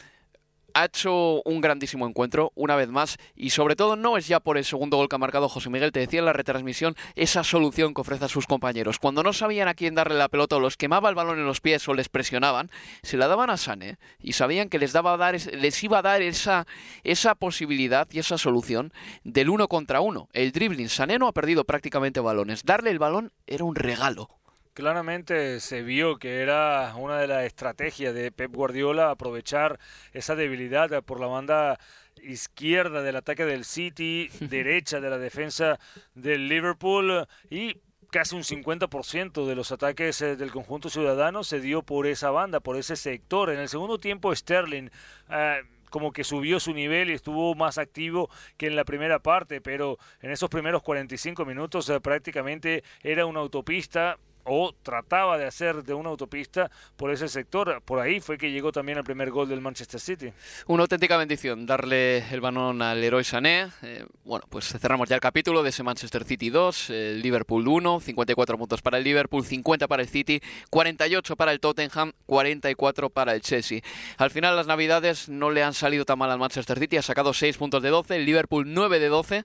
ha 0.81 0.87
hecho 0.87 1.43
un 1.43 1.61
grandísimo 1.61 2.07
encuentro, 2.07 2.53
una 2.55 2.77
vez 2.77 2.88
más, 2.88 3.19
y 3.35 3.51
sobre 3.51 3.77
todo 3.77 3.97
no 3.97 4.16
es 4.16 4.27
ya 4.27 4.40
por 4.40 4.57
el 4.57 4.64
segundo 4.64 4.97
gol 4.97 5.09
que 5.09 5.16
ha 5.16 5.19
marcado 5.19 5.49
José 5.49 5.71
Miguel, 5.71 5.93
te 5.93 6.01
decía 6.01 6.21
en 6.21 6.27
la 6.27 6.33
retransmisión, 6.33 6.97
esa 7.14 7.45
solución 7.45 7.95
que 7.95 8.01
ofrece 8.01 8.25
a 8.25 8.29
sus 8.29 8.47
compañeros. 8.47 8.99
Cuando 8.99 9.23
no 9.23 9.33
sabían 9.33 9.69
a 9.69 9.75
quién 9.75 9.95
darle 9.95 10.16
la 10.16 10.29
pelota 10.29 10.57
o 10.57 10.61
los 10.61 10.77
quemaba 10.77 11.09
el 11.09 11.14
balón 11.14 11.38
en 11.38 11.47
los 11.47 11.61
pies 11.61 11.87
o 11.88 11.95
les 11.95 12.09
presionaban, 12.09 12.71
se 13.03 13.16
la 13.16 13.29
daban 13.29 13.51
a 13.51 13.57
Sane 13.57 13.99
y 14.19 14.33
sabían 14.33 14.69
que 14.69 14.79
les, 14.79 14.93
daba 14.93 15.14
a 15.14 15.16
dar, 15.16 15.35
les 15.35 15.85
iba 15.85 15.99
a 15.99 16.03
dar 16.03 16.23
esa, 16.23 16.66
esa 17.05 17.35
posibilidad 17.35 18.09
y 18.11 18.19
esa 18.19 18.38
solución 18.38 18.93
del 19.25 19.51
uno 19.51 19.69
contra 19.69 20.01
uno. 20.01 20.29
El 20.33 20.53
dribbling, 20.53 20.88
Sané 20.88 21.19
no 21.19 21.29
ha 21.29 21.33
perdido 21.33 21.64
prácticamente 21.64 22.21
balones. 22.21 22.64
Darle 22.64 22.90
el 22.90 22.99
balón 22.99 23.33
era 23.47 23.64
un 23.64 23.75
regalo. 23.75 24.39
Claramente 24.81 25.61
se 25.61 25.83
vio 25.83 26.16
que 26.16 26.40
era 26.40 26.95
una 26.97 27.19
de 27.19 27.27
las 27.27 27.45
estrategias 27.45 28.14
de 28.14 28.33
Pep 28.33 28.51
Guardiola 28.51 29.11
aprovechar 29.11 29.79
esa 30.14 30.35
debilidad 30.37 31.03
por 31.03 31.21
la 31.21 31.27
banda 31.27 31.79
izquierda 32.23 33.03
del 33.03 33.16
ataque 33.16 33.45
del 33.45 33.66
City, 33.66 34.31
derecha 34.40 34.99
de 34.99 35.11
la 35.11 35.19
defensa 35.19 35.79
del 36.14 36.49
Liverpool 36.49 37.27
y 37.51 37.77
casi 38.11 38.37
un 38.37 38.43
50% 38.43 39.47
de 39.47 39.55
los 39.55 39.71
ataques 39.71 40.23
eh, 40.23 40.37
del 40.37 40.51
conjunto 40.51 40.88
ciudadano 40.88 41.45
se 41.45 41.61
dio 41.61 41.83
por 41.83 42.07
esa 42.07 42.31
banda, 42.31 42.61
por 42.61 42.79
ese 42.79 42.97
sector. 42.97 43.51
En 43.51 43.59
el 43.59 43.69
segundo 43.69 43.99
tiempo 43.99 44.35
Sterling 44.35 44.88
eh, 45.29 45.61
como 45.90 46.11
que 46.11 46.25
subió 46.25 46.59
su 46.59 46.73
nivel 46.73 47.11
y 47.11 47.12
estuvo 47.12 47.55
más 47.55 47.77
activo 47.77 48.31
que 48.57 48.69
en 48.69 48.77
la 48.77 48.87
primera 48.87 49.19
parte, 49.19 49.61
pero 49.61 49.99
en 50.23 50.31
esos 50.31 50.49
primeros 50.49 50.83
45 50.83 51.45
minutos 51.45 51.87
eh, 51.90 52.01
prácticamente 52.01 52.83
era 53.03 53.27
una 53.27 53.40
autopista 53.40 54.16
o 54.44 54.72
trataba 54.83 55.38
de 55.38 55.46
hacer 55.46 55.83
de 55.83 55.94
una 55.94 56.11
autopista 56.11 56.70
por 56.96 57.11
ese 57.11 57.29
sector. 57.29 57.83
Por 57.85 57.98
ahí 57.98 58.20
fue 58.20 58.38
que 58.38 58.50
llegó 58.50 58.72
también 58.72 58.98
el 58.98 59.05
primer 59.05 59.31
gol 59.31 59.48
del 59.48 59.61
Manchester 59.61 60.00
City. 60.00 60.33
Una 60.66 60.83
auténtica 60.83 61.16
bendición 61.16 61.66
darle 61.66 62.18
el 62.33 62.40
balón 62.40 62.83
al 62.83 63.03
héroe 63.03 63.24
Sané. 63.24 63.68
Eh, 63.83 64.05
bueno, 64.24 64.44
pues 64.48 64.66
cerramos 64.66 65.09
ya 65.09 65.14
el 65.14 65.20
capítulo 65.20 65.62
de 65.62 65.70
ese 65.70 65.83
Manchester 65.83 66.24
City 66.24 66.50
2, 66.50 66.90
el 66.90 67.22
Liverpool 67.22 67.66
1, 67.66 68.00
54 68.00 68.59
puntos 68.59 68.83
para 68.83 68.98
el 68.98 69.05
Liverpool, 69.05 69.44
50 69.44 69.88
para 69.88 70.03
el 70.03 70.09
City, 70.09 70.40
48 70.70 71.37
para 71.37 71.53
el 71.53 71.61
Tottenham, 71.61 72.12
44 72.26 73.11
para 73.11 73.35
el 73.35 73.40
Chelsea. 73.40 73.81
Al 74.18 74.31
final 74.31 74.57
las 74.57 74.66
navidades 74.66 75.29
no 75.29 75.50
le 75.50 75.62
han 75.62 75.74
salido 75.74 76.05
tan 76.05 76.18
mal 76.18 76.31
al 76.31 76.38
Manchester 76.38 76.79
City, 76.79 76.96
ha 76.96 77.03
sacado 77.03 77.33
6 77.33 77.57
puntos 77.57 77.83
de 77.83 77.90
12, 77.90 78.16
el 78.16 78.26
Liverpool 78.26 78.64
9 78.72 78.98
de 79.00 79.09
12 79.09 79.44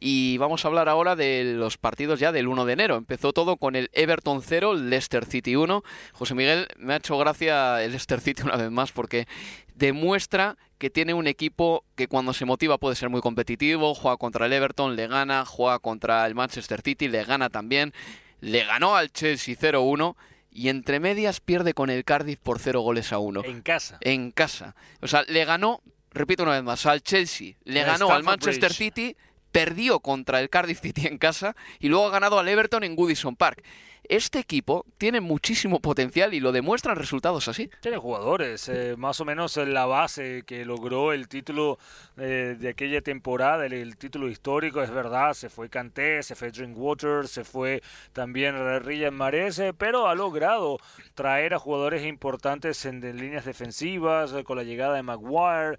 y 0.00 0.38
vamos 0.38 0.64
a 0.64 0.68
hablar 0.68 0.88
ahora 0.88 1.16
de 1.16 1.54
los 1.56 1.76
partidos 1.76 2.20
ya 2.20 2.32
del 2.32 2.48
1 2.48 2.64
de 2.64 2.72
enero. 2.72 2.96
Empezó 2.96 3.32
todo 3.32 3.56
con 3.56 3.76
el 3.76 3.90
Everton 3.92 4.27
0, 4.42 4.74
Leicester 4.74 5.24
City 5.24 5.56
1. 5.56 5.82
José 6.12 6.34
Miguel, 6.34 6.68
me 6.76 6.94
ha 6.94 6.96
hecho 6.96 7.16
gracia 7.18 7.82
el 7.82 7.90
Leicester 7.90 8.20
City 8.20 8.42
una 8.42 8.56
vez 8.56 8.70
más 8.70 8.92
porque 8.92 9.26
demuestra 9.74 10.56
que 10.78 10.90
tiene 10.90 11.14
un 11.14 11.26
equipo 11.26 11.84
que 11.96 12.06
cuando 12.06 12.32
se 12.32 12.44
motiva 12.44 12.78
puede 12.78 12.96
ser 12.96 13.08
muy 13.08 13.20
competitivo, 13.20 13.94
juega 13.94 14.16
contra 14.16 14.46
el 14.46 14.52
Everton, 14.52 14.96
le 14.96 15.08
gana, 15.08 15.44
juega 15.44 15.78
contra 15.78 16.26
el 16.26 16.34
Manchester 16.34 16.82
City, 16.82 17.08
le 17.08 17.24
gana 17.24 17.50
también, 17.50 17.92
le 18.40 18.64
ganó 18.64 18.94
al 18.94 19.10
Chelsea 19.12 19.56
0-1 19.56 20.14
y 20.50 20.68
entre 20.68 21.00
medias 21.00 21.40
pierde 21.40 21.74
con 21.74 21.90
el 21.90 22.04
Cardiff 22.04 22.38
por 22.38 22.58
0 22.58 22.80
goles 22.80 23.12
a 23.12 23.18
1. 23.18 23.44
En 23.44 23.62
casa. 23.62 23.98
En 24.00 24.30
casa. 24.30 24.76
O 25.00 25.08
sea, 25.08 25.24
le 25.28 25.44
ganó, 25.44 25.82
repito 26.12 26.44
una 26.44 26.52
vez 26.52 26.62
más, 26.62 26.86
al 26.86 27.02
Chelsea, 27.02 27.54
le 27.64 27.82
ganó 27.82 28.10
al 28.12 28.22
Manchester 28.22 28.72
City 28.72 29.16
perdió 29.52 30.00
contra 30.00 30.40
el 30.40 30.50
Cardiff 30.50 30.80
City 30.80 31.06
en 31.06 31.18
casa 31.18 31.56
y 31.78 31.88
luego 31.88 32.06
ha 32.06 32.10
ganado 32.10 32.38
al 32.38 32.48
Everton 32.48 32.84
en 32.84 32.94
Goodison 32.94 33.36
Park. 33.36 33.62
Este 34.08 34.38
equipo 34.38 34.86
tiene 34.96 35.20
muchísimo 35.20 35.80
potencial 35.80 36.32
y 36.32 36.40
lo 36.40 36.50
demuestran 36.50 36.96
resultados 36.96 37.46
así. 37.46 37.68
Tiene 37.82 37.98
jugadores, 37.98 38.66
eh, 38.70 38.94
más 38.96 39.20
o 39.20 39.26
menos 39.26 39.58
en 39.58 39.74
la 39.74 39.84
base 39.84 40.44
que 40.46 40.64
logró 40.64 41.12
el 41.12 41.28
título 41.28 41.78
eh, 42.16 42.56
de 42.58 42.70
aquella 42.70 43.02
temporada, 43.02 43.66
el, 43.66 43.98
título 43.98 44.30
histórico, 44.30 44.80
es 44.80 44.90
verdad, 44.90 45.34
se 45.34 45.50
fue 45.50 45.68
Canté, 45.68 46.22
se 46.22 46.34
fue 46.34 46.50
Drinkwater, 46.50 47.28
se 47.28 47.44
fue 47.44 47.82
también 48.14 48.54
Rilla 48.82 49.10
Marese, 49.10 49.74
pero 49.74 50.08
ha 50.08 50.14
logrado 50.14 50.78
traer 51.14 51.52
a 51.52 51.58
jugadores 51.58 52.06
importantes 52.06 52.86
en, 52.86 53.02
líneas 53.02 53.44
defensivas, 53.44 54.32
eh, 54.32 54.42
con 54.42 54.56
la 54.56 54.64
llegada 54.64 54.96
de 54.96 55.02
Maguire, 55.02 55.78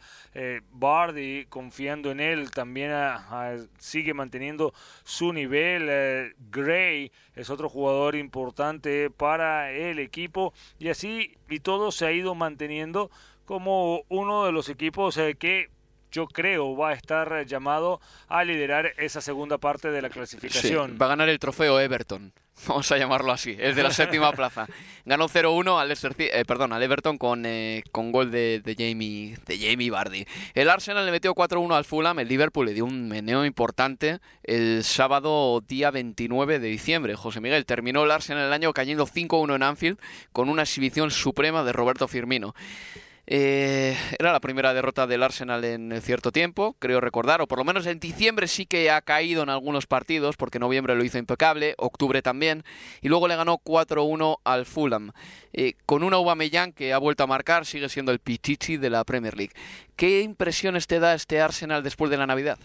Bardi 0.71 1.47
confiando 1.49 2.11
en 2.11 2.19
él, 2.19 2.51
también 2.51 2.91
sigue 3.79 4.13
manteniendo 4.13 4.71
su 5.03 5.33
nivel, 5.33 6.35
Gray 6.51 7.11
es 7.39 7.49
otro 7.49 7.69
jugador 7.69 8.18
importante 8.19 9.09
para 9.09 9.71
el 9.71 9.99
equipo. 9.99 10.53
Y 10.77 10.89
así 10.89 11.37
y 11.49 11.59
todo 11.59 11.91
se 11.91 12.05
ha 12.05 12.11
ido 12.11 12.35
manteniendo 12.35 13.09
como 13.45 14.03
uno 14.09 14.45
de 14.45 14.51
los 14.51 14.69
equipos 14.69 15.17
eh, 15.17 15.35
que 15.35 15.69
yo 16.11 16.27
creo 16.27 16.75
va 16.75 16.89
a 16.89 16.93
estar 16.93 17.45
llamado 17.45 17.99
a 18.27 18.43
liderar 18.43 18.93
esa 18.97 19.21
segunda 19.21 19.57
parte 19.57 19.91
de 19.91 20.01
la 20.01 20.09
clasificación. 20.09 20.97
va 21.01 21.07
a 21.07 21.09
ganar 21.09 21.29
el 21.29 21.39
trofeo 21.39 21.79
Everton. 21.79 22.33
Vamos 22.67 22.91
a 22.91 22.97
llamarlo 22.97 23.31
así, 23.31 23.55
el 23.57 23.75
de 23.75 23.83
la 23.83 23.91
séptima 23.91 24.31
plaza. 24.33 24.67
Ganó 25.05 25.29
0-1 25.29 25.79
al, 25.79 25.91
eh, 25.91 26.45
perdón, 26.45 26.73
al 26.73 26.83
Everton 26.83 27.17
con, 27.17 27.45
eh, 27.45 27.83
con 27.91 28.11
gol 28.11 28.31
de, 28.31 28.61
de, 28.63 28.75
Jamie, 28.75 29.37
de 29.45 29.57
Jamie 29.57 29.89
Vardy. 29.89 30.25
El 30.53 30.69
Arsenal 30.69 31.05
le 31.05 31.11
metió 31.11 31.33
4-1 31.33 31.73
al 31.75 31.85
Fulham, 31.85 32.19
el 32.19 32.27
Liverpool 32.27 32.65
le 32.65 32.73
dio 32.73 32.85
un 32.85 33.07
meneo 33.07 33.45
importante 33.45 34.19
el 34.43 34.83
sábado 34.83 35.61
día 35.61 35.91
29 35.91 36.59
de 36.59 36.67
diciembre. 36.67 37.15
José 37.15 37.39
Miguel 37.39 37.65
terminó 37.65 38.03
el 38.03 38.11
Arsenal 38.11 38.47
el 38.47 38.53
año 38.53 38.73
cayendo 38.73 39.07
5-1 39.07 39.55
en 39.55 39.63
Anfield 39.63 39.99
con 40.31 40.49
una 40.49 40.63
exhibición 40.63 41.11
suprema 41.11 41.63
de 41.63 41.71
Roberto 41.71 42.07
Firmino. 42.07 42.53
Eh, 43.31 43.95
era 44.17 44.31
la 44.31 44.39
primera 44.39 44.73
derrota 44.73 45.05
del 45.05 45.21
Arsenal 45.21 45.63
en 45.63 46.01
cierto 46.01 46.31
tiempo, 46.31 46.75
creo 46.79 46.99
recordar, 46.99 47.41
o 47.41 47.47
por 47.47 47.59
lo 47.59 47.63
menos 47.63 47.85
en 47.85 47.99
diciembre 47.99 48.47
sí 48.47 48.65
que 48.65 48.89
ha 48.89 49.03
caído 49.03 49.43
en 49.43 49.49
algunos 49.49 49.85
partidos, 49.85 50.35
porque 50.35 50.57
noviembre 50.57 50.95
lo 50.95 51.03
hizo 51.03 51.19
impecable, 51.19 51.75
octubre 51.77 52.23
también, 52.23 52.63
y 53.01 53.07
luego 53.07 53.27
le 53.27 53.35
ganó 53.35 53.59
4-1 53.59 54.39
al 54.43 54.65
Fulham. 54.65 55.11
Eh, 55.53 55.73
con 55.85 56.01
una 56.01 56.15
Aubameyang 56.15 56.73
que 56.73 56.91
ha 56.91 56.97
vuelto 56.97 57.23
a 57.23 57.27
marcar, 57.27 57.67
sigue 57.67 57.87
siendo 57.87 58.11
el 58.11 58.17
pichichi 58.17 58.77
de 58.77 58.89
la 58.89 59.03
Premier 59.03 59.37
League. 59.37 59.53
¿Qué 59.95 60.21
impresiones 60.21 60.87
te 60.87 60.99
da 60.99 61.13
este 61.13 61.39
Arsenal 61.39 61.83
después 61.83 62.09
de 62.09 62.17
la 62.17 62.25
Navidad? 62.25 62.57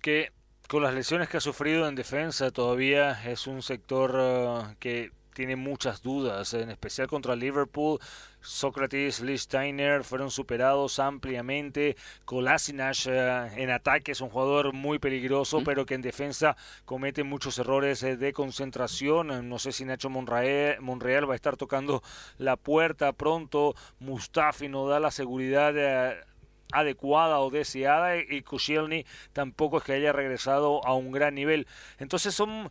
Que 0.00 0.32
con 0.68 0.82
las 0.82 0.94
lesiones 0.94 1.28
que 1.28 1.36
ha 1.36 1.40
sufrido 1.40 1.86
en 1.86 1.94
defensa 1.94 2.50
todavía 2.50 3.20
es 3.30 3.46
un 3.46 3.60
sector 3.60 4.14
uh, 4.16 4.74
que 4.78 5.10
tiene 5.38 5.54
muchas 5.54 6.02
dudas, 6.02 6.52
en 6.52 6.68
especial 6.68 7.06
contra 7.06 7.36
Liverpool. 7.36 8.00
Sócrates, 8.40 9.20
Lee 9.20 9.38
Steiner 9.38 10.02
fueron 10.02 10.32
superados 10.32 10.98
ampliamente. 10.98 11.96
Kolasinac 12.24 13.06
eh, 13.06 13.48
en 13.54 13.70
ataque 13.70 14.10
es 14.10 14.20
un 14.20 14.30
jugador 14.30 14.72
muy 14.72 14.98
peligroso, 14.98 15.62
pero 15.64 15.86
que 15.86 15.94
en 15.94 16.02
defensa 16.02 16.56
comete 16.84 17.22
muchos 17.22 17.56
errores 17.60 18.02
eh, 18.02 18.16
de 18.16 18.32
concentración. 18.32 19.48
No 19.48 19.60
sé 19.60 19.70
si 19.70 19.84
Nacho 19.84 20.10
Monreal, 20.10 20.80
Monreal 20.80 21.30
va 21.30 21.34
a 21.34 21.36
estar 21.36 21.56
tocando 21.56 22.02
la 22.38 22.56
puerta 22.56 23.12
pronto. 23.12 23.76
Mustafi 24.00 24.66
no 24.68 24.88
da 24.88 24.98
la 24.98 25.12
seguridad. 25.12 25.72
Eh, 25.76 26.20
adecuada 26.70 27.40
o 27.40 27.48
deseada 27.48 28.18
y 28.18 28.42
Koscielny 28.42 29.06
tampoco 29.32 29.78
es 29.78 29.84
que 29.84 29.92
haya 29.92 30.12
regresado 30.12 30.84
a 30.84 30.94
un 30.94 31.12
gran 31.12 31.34
nivel. 31.34 31.66
Entonces 31.98 32.34
son 32.34 32.70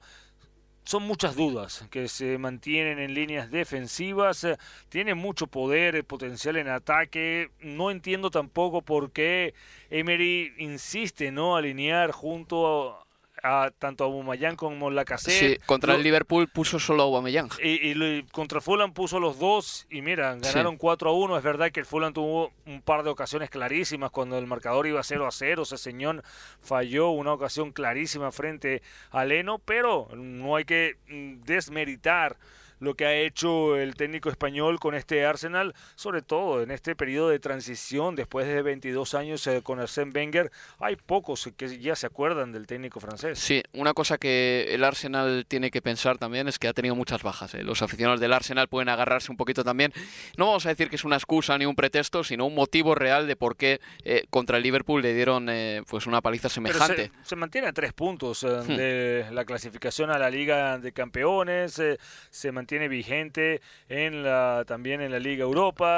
son 0.88 1.04
muchas 1.04 1.36
dudas 1.36 1.86
que 1.92 2.08
se 2.08 2.38
mantienen 2.38 2.98
en 2.98 3.14
líneas 3.14 3.52
defensivas, 3.52 4.46
eh, 4.46 4.58
tiene 4.88 5.16
mucho 5.16 5.48
poder, 5.48 6.06
potencial 6.06 6.56
en 6.56 6.70
ataque, 6.70 7.52
no 7.60 7.92
entiendo 7.92 8.32
tampoco 8.32 8.82
por 8.82 9.12
qué 9.12 9.54
Emery 9.90 10.54
insiste 10.60 11.30
no 11.30 11.58
alinear 11.58 12.12
junto 12.12 13.06
a 13.44 13.72
tanto 13.78 14.04
a 14.04 14.08
Aubameyang 14.08 14.56
como 14.56 14.90
Lacazette. 14.90 15.58
Sí, 15.58 15.66
contra 15.66 15.96
el 15.96 16.04
Liverpool 16.04 16.48
puso 16.48 16.80
solo 16.80 17.04
a 17.04 17.06
Aubameyang. 17.06 17.50
Y, 17.62 17.92
y, 17.92 18.24
contra 18.32 18.62
Fulham 18.62 18.94
puso 18.94 19.20
los 19.20 19.40
dos 19.40 19.88
y 19.90 20.02
mira, 20.02 20.36
ganaron 20.36 20.78
4 20.78 21.10
a 21.10 21.14
1. 21.14 21.38
Es 21.38 21.44
verdad 21.44 21.72
que 21.72 21.80
el 21.80 21.86
Fulham 21.86 22.14
tuvo 22.14 22.52
un 22.66 22.82
par 22.82 23.04
de 23.04 23.10
ocasiones 23.10 23.50
clarísimas 23.50 24.12
cuando 24.12 24.38
el 24.38 24.48
marcador 24.48 24.88
iba 24.88 25.02
0 25.04 25.28
a 25.28 25.32
0. 25.32 25.66
señor 25.66 26.24
falló 26.62 27.10
una 27.10 27.34
ocasión 27.34 27.72
clarísima 27.72 28.32
frente 28.32 28.82
a 29.12 29.26
Leno, 29.26 29.60
pero 29.60 30.10
no 30.14 30.56
hay 30.56 30.66
que 30.66 30.98
mm, 31.08 31.44
desmeritar 31.44 32.38
lo 32.80 32.96
que 32.96 33.06
ha 33.06 33.14
hecho 33.16 33.76
el 33.76 33.96
técnico 33.96 34.30
español 34.30 34.80
con 34.80 34.96
este 34.96 35.26
Arsenal, 35.26 35.74
sobre 35.96 36.22
todo 36.22 36.62
en 36.62 36.72
este 36.72 36.96
periodo 36.96 37.30
de 37.30 37.40
transición 37.40 38.16
después 38.16 38.48
de 38.48 38.62
22 38.62 39.14
años 39.14 39.46
eh, 39.48 39.62
con 39.64 39.80
Arsène 39.80 40.14
Wenger. 40.14 40.52
Hay 40.80 40.96
pocos 40.96 41.50
que 41.56 41.80
ya 41.80 41.96
se 41.96 42.06
acuerdan 42.06 42.52
del 42.52 42.68
técnico 42.68 43.00
francés. 43.00 43.40
Sí, 43.40 43.64
una 43.74 43.94
cosa 43.94 44.18
que 44.18 44.68
el 44.70 44.84
Arsenal 44.84 45.46
tiene 45.48 45.72
que 45.72 45.82
pensar 45.82 46.18
también 46.18 46.48
es 46.48 46.60
que 46.60 46.68
ha 46.68 46.74
tenido 46.74 46.96
muchas 46.96 47.24
bajas. 47.24 47.54
Eh. 47.56 47.64
Los 47.64 47.82
aficionados 47.82 48.20
del 48.20 48.34
Arsenal 48.34 48.68
pueden 48.68 48.90
agarrarse 48.90 49.32
un 49.32 49.38
poquito 49.38 49.64
también. 49.64 49.94
No 50.38 50.48
vamos 50.48 50.66
a 50.66 50.70
decir 50.70 50.90
que 50.90 50.96
es 50.96 51.04
una 51.04 51.16
excusa 51.16 51.58
ni 51.58 51.66
un 51.66 51.76
pretexto, 51.76 52.24
sino 52.24 52.46
un 52.46 52.56
motivo 52.56 52.96
real 52.96 53.28
de 53.28 53.36
por 53.36 53.56
qué 53.56 53.80
eh, 54.04 54.26
contra 54.30 54.58
el 54.58 54.64
Liverpool 54.64 55.02
le 55.02 55.14
dieron 55.14 55.48
pues 55.88 56.08
una 56.08 56.22
paliza 56.22 56.50
semejante. 56.50 57.12
Se, 57.24 57.36
mantiene 57.36 57.68
a 57.68 57.74
tres 57.74 57.94
puntos 57.94 58.44
hmm. 58.44 58.76
de 58.76 59.26
la 59.32 59.46
clasificación 59.46 60.10
a 60.10 60.18
la 60.18 60.30
Liga 60.30 60.78
de 60.78 60.92
Campeones, 60.92 61.82
se 62.30 62.52
mantiene 62.52 62.67
tiene 62.68 62.88
vigente 62.88 63.62
en 63.90 64.24
la 64.24 64.64
también 64.68 65.02
en 65.02 65.12
la 65.12 65.20
Liga 65.20 65.44
Europa. 65.44 65.98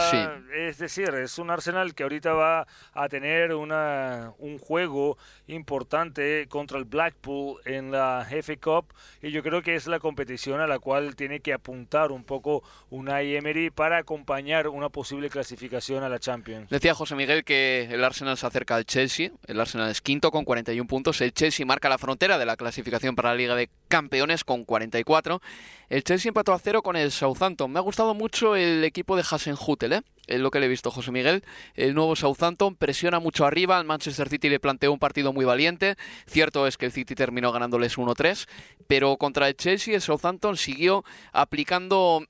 Es 0.56 0.78
decir, 0.78 1.10
es 1.16 1.38
un 1.38 1.50
Arsenal 1.50 1.94
que 1.94 2.04
ahorita 2.04 2.34
va 2.34 2.68
a 2.94 3.10
tener 3.10 3.54
una, 3.54 4.34
un 4.38 4.58
juego 4.58 5.18
importante 5.48 6.48
contra 6.48 6.78
el 6.78 6.86
Blackpool 6.86 7.60
en 7.66 7.92
la 7.92 8.26
FA 8.30 8.56
Cup. 8.58 8.94
Y 9.22 9.32
yo 9.32 9.44
creo 9.44 9.62
que 9.62 9.76
es 9.76 9.88
la 9.88 10.00
competición 10.00 10.62
a 10.62 10.68
la 10.68 10.80
cual 10.80 11.16
tiene 11.16 11.40
que 11.42 11.54
apuntar 11.54 12.12
un 12.12 12.24
poco 12.24 12.64
Unai 12.90 13.36
Emery 13.36 13.70
para 13.70 13.98
acompañar 13.98 14.68
una 14.68 14.90
posible 14.90 15.30
clasificación 15.30 16.04
a 16.04 16.10
la 16.10 16.20
Champions. 16.20 16.70
Decía 16.70 16.94
José 16.94 17.16
Miguel 17.16 17.44
que 17.44 17.88
el 17.92 18.04
Arsenal 18.04 18.38
se 18.38 18.46
acerca 18.46 18.76
al 18.76 18.86
Chelsea, 18.86 19.32
el 19.48 19.60
Arsenal 19.60 19.90
es 19.90 20.02
quinto 20.02 20.32
con 20.32 20.46
41 20.46 20.88
puntos, 20.88 21.22
el 21.22 21.34
Chelsea 21.34 21.66
marca 21.66 21.90
la 21.90 21.98
frontera 21.98 22.38
de 22.38 22.46
la 22.46 22.56
clasificación 22.56 23.16
para 23.16 23.30
la 23.30 23.36
Liga 23.36 23.56
de 23.56 23.70
Campeones 23.88 24.44
con 24.44 24.66
44 24.66 25.42
el 25.90 26.04
Chelsea 26.04 26.30
empató 26.30 26.54
a 26.54 26.60
cero 26.60 26.82
con 26.82 26.96
el 26.96 27.12
Southampton. 27.12 27.72
Me 27.72 27.80
ha 27.80 27.82
gustado 27.82 28.14
mucho 28.14 28.56
el 28.56 28.84
equipo 28.84 29.16
de 29.16 29.24
Hasenhutel, 29.30 29.94
¿eh? 29.94 30.02
Es 30.28 30.40
lo 30.40 30.52
que 30.52 30.60
le 30.60 30.68
he 30.68 30.70
visto, 30.70 30.92
José 30.92 31.12
Miguel. 31.12 31.44
El 31.74 31.96
nuevo 31.96 32.16
Southampton 32.16 32.76
presiona 32.76 33.20
mucho 33.20 33.46
arriba. 33.46 33.78
Al 33.80 33.86
Manchester 33.86 34.30
City 34.30 34.50
le 34.50 34.60
planteó 34.60 34.94
un 34.94 35.00
partido 35.00 35.34
muy 35.34 35.44
valiente. 35.44 35.96
Cierto 36.28 36.68
es 36.68 36.78
que 36.78 36.86
el 36.86 36.92
City 36.92 37.16
terminó 37.16 37.52
ganándoles 37.52 37.98
1-3, 37.98 38.48
pero 38.88 39.18
contra 39.18 39.48
el 39.48 39.56
Chelsea 39.56 39.96
el 39.96 40.02
Southampton 40.02 40.56
siguió 40.56 41.04
aplicando 41.34 42.24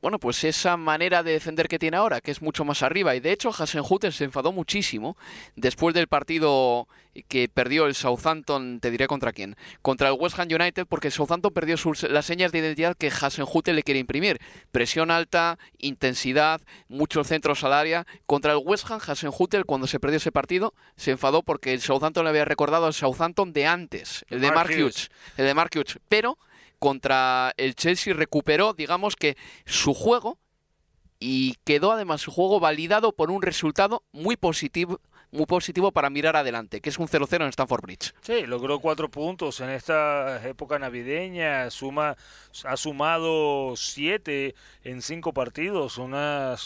bueno, 0.00 0.18
pues 0.18 0.44
esa 0.44 0.76
manera 0.76 1.22
de 1.22 1.32
defender 1.32 1.68
que 1.68 1.78
tiene 1.78 1.96
ahora, 1.96 2.20
que 2.20 2.30
es 2.30 2.40
mucho 2.42 2.64
más 2.64 2.82
arriba. 2.82 3.14
Y 3.14 3.20
de 3.20 3.32
hecho, 3.32 3.50
Hasenhutel 3.50 4.12
se 4.12 4.24
enfadó 4.24 4.52
muchísimo 4.52 5.16
después 5.56 5.94
del 5.94 6.06
partido 6.08 6.88
que 7.28 7.48
perdió 7.48 7.86
el 7.86 7.94
Southampton, 7.94 8.80
te 8.80 8.90
diré 8.90 9.06
contra 9.06 9.32
quién, 9.32 9.56
contra 9.82 10.08
el 10.08 10.16
West 10.18 10.38
Ham 10.38 10.48
United, 10.48 10.86
porque 10.88 11.08
el 11.08 11.12
Southampton 11.12 11.52
perdió 11.52 11.76
las 12.08 12.24
señas 12.24 12.52
de 12.52 12.60
identidad 12.60 12.96
que 12.96 13.08
Hasenhutel 13.08 13.76
le 13.76 13.82
quiere 13.82 14.00
imprimir. 14.00 14.38
Presión 14.70 15.10
alta, 15.10 15.58
intensidad, 15.78 16.60
muchos 16.88 17.26
centros 17.26 17.64
al 17.64 17.72
área. 17.72 18.06
Contra 18.26 18.52
el 18.52 18.60
West 18.64 18.90
Ham, 18.90 19.00
Hasenhutel, 19.06 19.64
cuando 19.64 19.86
se 19.86 20.00
perdió 20.00 20.16
ese 20.16 20.32
partido, 20.32 20.72
se 20.96 21.10
enfadó 21.10 21.42
porque 21.42 21.72
el 21.72 21.80
Southampton 21.80 22.24
le 22.24 22.30
había 22.30 22.44
recordado 22.44 22.86
al 22.86 22.94
Southampton 22.94 23.52
de 23.52 23.66
antes, 23.66 24.24
el 24.28 24.40
de 24.40 24.50
Mark 24.52 24.70
Hughes, 24.70 25.10
el 25.36 25.46
de 25.46 25.54
Mark 25.54 25.70
Hughes. 25.74 25.98
Pero 26.08 26.38
contra 26.80 27.54
el 27.56 27.76
Chelsea 27.76 28.12
recuperó, 28.12 28.72
digamos 28.72 29.14
que 29.14 29.36
su 29.66 29.94
juego 29.94 30.38
y 31.20 31.54
quedó 31.64 31.92
además 31.92 32.22
su 32.22 32.32
juego 32.32 32.58
validado 32.58 33.12
por 33.12 33.30
un 33.30 33.42
resultado 33.42 34.02
muy 34.10 34.36
positivo 34.36 35.00
muy 35.32 35.46
positivo 35.46 35.92
para 35.92 36.10
mirar 36.10 36.36
adelante, 36.36 36.80
que 36.80 36.88
es 36.90 36.98
un 36.98 37.06
0-0 37.06 37.42
en 37.42 37.48
Stamford 37.48 37.82
Bridge. 37.82 38.14
Sí, 38.20 38.46
logró 38.46 38.80
cuatro 38.80 39.08
puntos 39.08 39.60
en 39.60 39.70
esta 39.70 40.46
época 40.48 40.78
navideña, 40.78 41.70
suma, 41.70 42.16
ha 42.64 42.76
sumado 42.76 43.74
siete 43.76 44.54
en 44.82 45.02
cinco 45.02 45.32
partidos, 45.32 45.98
una, 45.98 46.56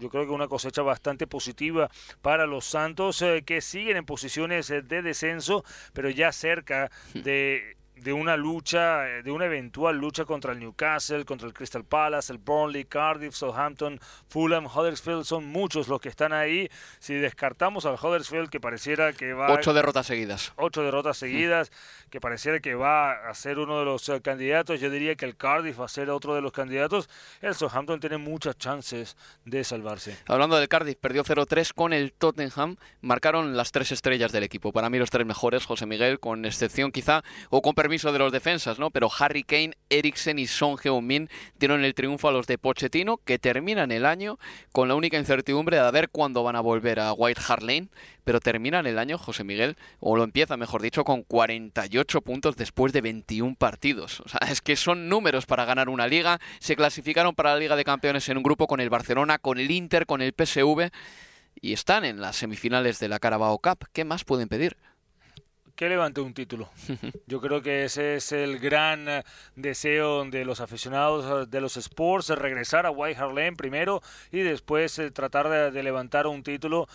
yo 0.00 0.08
creo 0.08 0.26
que 0.26 0.32
una 0.32 0.48
cosecha 0.48 0.82
bastante 0.82 1.26
positiva 1.26 1.90
para 2.22 2.46
los 2.46 2.64
Santos, 2.64 3.20
eh, 3.22 3.42
que 3.44 3.60
siguen 3.60 3.98
en 3.98 4.06
posiciones 4.06 4.68
de 4.68 5.02
descenso, 5.02 5.64
pero 5.92 6.08
ya 6.08 6.32
cerca 6.32 6.90
hmm. 7.14 7.18
de 7.20 7.76
de 8.04 8.12
una 8.12 8.36
lucha, 8.36 9.08
eh, 9.08 9.22
de 9.22 9.30
una 9.30 9.46
eventual 9.46 9.96
lucha 9.96 10.26
contra 10.26 10.52
el 10.52 10.60
Newcastle, 10.60 11.24
contra 11.24 11.48
el 11.48 11.54
Crystal 11.54 11.84
Palace, 11.84 12.30
el 12.34 12.38
Burnley, 12.38 12.84
Cardiff, 12.84 13.34
Southampton, 13.34 13.98
Fulham, 14.28 14.66
Huddersfield, 14.66 15.24
son 15.24 15.46
muchos 15.46 15.88
los 15.88 16.02
que 16.02 16.10
están 16.10 16.34
ahí. 16.34 16.68
Si 16.98 17.14
descartamos 17.14 17.86
al 17.86 17.94
Huddersfield, 17.94 18.50
que 18.50 18.60
pareciera 18.60 19.14
que 19.14 19.32
va... 19.32 19.50
Ocho 19.50 19.72
derrotas 19.72 20.06
seguidas. 20.06 20.52
Ocho 20.56 20.82
derrotas 20.82 21.16
seguidas, 21.16 21.72
que 22.10 22.20
pareciera 22.20 22.60
que 22.60 22.74
va 22.74 23.26
a 23.26 23.32
ser 23.32 23.58
uno 23.58 23.78
de 23.78 23.86
los 23.86 24.06
eh, 24.10 24.20
candidatos, 24.20 24.80
yo 24.80 24.90
diría 24.90 25.14
que 25.14 25.24
el 25.24 25.34
Cardiff 25.34 25.80
va 25.80 25.86
a 25.86 25.88
ser 25.88 26.10
otro 26.10 26.34
de 26.34 26.42
los 26.42 26.52
candidatos. 26.52 27.08
El 27.40 27.54
Southampton 27.54 28.00
tiene 28.00 28.18
muchas 28.18 28.58
chances 28.58 29.16
de 29.46 29.64
salvarse. 29.64 30.18
Hablando 30.26 30.56
del 30.56 30.68
Cardiff, 30.68 30.98
perdió 30.98 31.24
0-3 31.24 31.72
con 31.72 31.94
el 31.94 32.12
Tottenham, 32.12 32.76
marcaron 33.00 33.56
las 33.56 33.72
tres 33.72 33.92
estrellas 33.92 34.30
del 34.30 34.44
equipo. 34.44 34.72
Para 34.72 34.90
mí 34.90 34.98
los 34.98 35.08
tres 35.08 35.24
mejores, 35.24 35.64
José 35.64 35.86
Miguel, 35.86 36.20
con 36.20 36.44
excepción 36.44 36.92
quizá, 36.92 37.24
o 37.48 37.62
con 37.62 37.74
permiso 37.74 37.93
de 38.02 38.18
los 38.18 38.32
defensas, 38.32 38.78
¿no? 38.78 38.90
Pero 38.90 39.08
Harry 39.18 39.44
Kane, 39.44 39.72
Eriksen 39.88 40.38
y 40.38 40.46
Son 40.46 40.76
Heung-min 40.76 41.28
dieron 41.58 41.84
el 41.84 41.94
triunfo 41.94 42.28
a 42.28 42.32
los 42.32 42.46
de 42.46 42.58
Pochettino, 42.58 43.18
que 43.18 43.38
terminan 43.38 43.92
el 43.92 44.04
año 44.04 44.38
con 44.72 44.88
la 44.88 44.94
única 44.94 45.18
incertidumbre 45.18 45.80
de 45.80 45.90
ver 45.90 46.08
cuándo 46.10 46.42
van 46.42 46.56
a 46.56 46.60
volver 46.60 47.00
a 47.00 47.12
White 47.12 47.40
Hart 47.46 47.62
Lane, 47.62 47.88
pero 48.24 48.40
terminan 48.40 48.86
el 48.86 48.98
año, 48.98 49.18
José 49.18 49.44
Miguel, 49.44 49.76
o 50.00 50.16
lo 50.16 50.24
empieza, 50.24 50.56
mejor 50.56 50.82
dicho, 50.82 51.04
con 51.04 51.22
48 51.22 52.20
puntos 52.22 52.56
después 52.56 52.92
de 52.92 53.00
21 53.00 53.54
partidos. 53.54 54.20
O 54.20 54.28
sea, 54.28 54.40
es 54.50 54.60
que 54.60 54.76
son 54.76 55.08
números 55.08 55.46
para 55.46 55.64
ganar 55.64 55.88
una 55.88 56.06
liga. 56.06 56.40
Se 56.58 56.76
clasificaron 56.76 57.34
para 57.34 57.52
la 57.52 57.60
Liga 57.60 57.76
de 57.76 57.84
Campeones 57.84 58.28
en 58.28 58.36
un 58.36 58.42
grupo 58.42 58.66
con 58.66 58.80
el 58.80 58.90
Barcelona, 58.90 59.38
con 59.38 59.58
el 59.58 59.70
Inter, 59.70 60.06
con 60.06 60.22
el 60.22 60.34
PSV 60.36 60.90
y 61.60 61.72
están 61.72 62.04
en 62.04 62.20
las 62.20 62.36
semifinales 62.36 62.98
de 62.98 63.08
la 63.08 63.18
Carabao 63.18 63.58
Cup. 63.58 63.86
¿Qué 63.92 64.04
más 64.04 64.24
pueden 64.24 64.48
pedir? 64.48 64.76
Que 65.74 65.88
levante 65.88 66.20
un 66.20 66.34
título. 66.34 66.68
Yo 67.26 67.40
creo 67.40 67.62
que 67.62 67.84
ese 67.84 68.16
es 68.16 68.32
el 68.32 68.58
gran 68.58 69.08
eh, 69.08 69.24
deseo 69.56 70.24
de 70.24 70.44
los 70.44 70.60
aficionados 70.60 71.46
eh, 71.46 71.50
de 71.50 71.60
los 71.60 71.76
sports, 71.76 72.28
regresar 72.30 72.86
a 72.86 72.90
White 72.90 73.20
Hart 73.20 73.34
Lane 73.34 73.56
primero 73.56 74.02
y 74.30 74.40
después 74.40 74.98
eh, 74.98 75.10
tratar 75.10 75.72
de, 75.72 75.82
levantar 75.82 76.26
un 76.26 76.42
título 76.42 76.88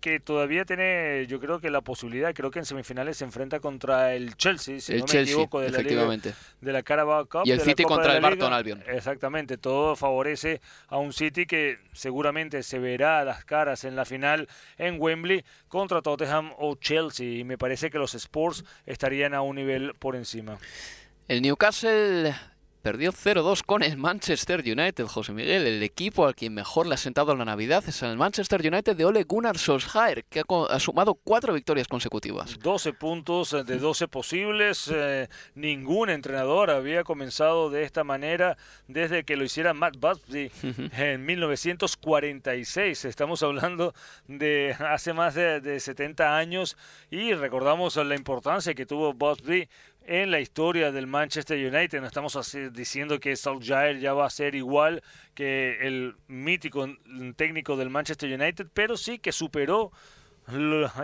que 0.00 0.20
todavía 0.20 0.64
tiene, 0.64 1.26
yo 1.28 1.40
creo 1.40 1.60
que 1.60 1.70
la 1.70 1.80
posibilidad, 1.80 2.32
creo 2.34 2.50
que 2.50 2.60
en 2.60 2.64
semifinales 2.64 3.16
se 3.16 3.24
enfrenta 3.24 3.58
contra 3.58 4.14
el 4.14 4.36
Chelsea, 4.36 4.80
si 4.80 4.96
no 4.96 5.04
me 5.12 5.20
equivoco, 5.20 5.60
de 5.60 5.70
la, 5.70 6.32
de 6.60 6.72
la 6.72 6.82
Carabao 6.82 7.26
Cup. 7.26 7.42
Y 7.44 7.50
el 7.50 7.60
City 7.60 7.82
contra 7.82 8.14
el 8.14 8.22
Barton 8.22 8.52
Albion. 8.52 8.82
Exactamente, 8.86 9.56
todo 9.56 9.96
favorece 9.96 10.60
a 10.88 10.98
un 10.98 11.12
City 11.12 11.46
que 11.46 11.78
seguramente 11.92 12.62
se 12.62 12.78
verá 12.78 13.24
las 13.24 13.44
caras 13.44 13.84
en 13.84 13.96
la 13.96 14.04
final 14.04 14.48
en 14.76 15.00
Wembley 15.00 15.44
contra 15.68 16.02
Tottenham 16.02 16.52
o 16.58 16.76
Chelsea 16.76 17.38
y 17.38 17.44
me 17.44 17.58
parece 17.58 17.90
que 17.90 17.98
los 17.98 18.14
Sports 18.18 18.64
estarían 18.86 19.34
a 19.34 19.42
un 19.42 19.56
nivel 19.56 19.94
por 19.94 20.16
encima. 20.16 20.58
El 21.28 21.42
Newcastle 21.42 22.34
Perdió 22.82 23.12
0-2 23.12 23.64
con 23.64 23.82
el 23.82 23.96
Manchester 23.96 24.60
United, 24.60 25.06
José 25.06 25.32
Miguel. 25.32 25.66
El 25.66 25.82
equipo 25.82 26.26
al 26.26 26.36
quien 26.36 26.54
mejor 26.54 26.86
le 26.86 26.94
ha 26.94 26.96
sentado 26.96 27.34
la 27.34 27.44
Navidad 27.44 27.82
es 27.88 28.02
el 28.02 28.16
Manchester 28.16 28.60
United 28.60 28.94
de 28.94 29.04
Ole 29.04 29.24
Gunnar 29.24 29.58
Solskjaer, 29.58 30.24
que 30.24 30.44
ha, 30.70 30.78
sumado 30.78 31.14
cuatro 31.14 31.52
victorias 31.52 31.88
consecutivas. 31.88 32.56
12 32.60 32.92
puntos 32.92 33.50
de 33.50 33.78
12 33.78 34.06
posibles. 34.06 34.88
Eh, 34.94 35.28
ningún 35.56 36.08
entrenador 36.08 36.70
había 36.70 37.02
comenzado 37.02 37.68
de 37.68 37.82
esta 37.82 38.04
manera 38.04 38.56
desde 38.86 39.24
que 39.24 39.36
lo 39.36 39.42
hiciera 39.42 39.74
Matt 39.74 39.96
Busby 39.98 40.52
en 40.96 41.26
1946. 41.26 43.06
Estamos 43.06 43.42
hablando 43.42 43.92
de 44.28 44.76
hace 44.78 45.12
más 45.12 45.34
de, 45.34 45.60
de 45.60 45.80
70 45.80 46.36
años 46.36 46.76
y 47.10 47.34
recordamos 47.34 47.96
la 47.96 48.14
importancia 48.14 48.74
que 48.74 48.86
tuvo 48.86 49.14
Busby 49.14 49.68
en 50.08 50.30
la 50.30 50.40
historia 50.40 50.90
del 50.90 51.06
Manchester 51.06 51.58
United. 51.58 52.00
No 52.00 52.06
estamos 52.06 52.56
diciendo 52.72 53.20
que 53.20 53.36
Solskjaer 53.36 54.00
ya 54.00 54.14
va 54.14 54.26
a 54.26 54.30
ser 54.30 54.54
igual 54.54 55.02
que 55.34 55.86
el 55.86 56.16
mítico 56.26 56.86
técnico 57.36 57.76
del 57.76 57.90
Manchester 57.90 58.32
United, 58.32 58.68
pero 58.72 58.96
sí 58.96 59.18
que 59.18 59.32
superó 59.32 59.92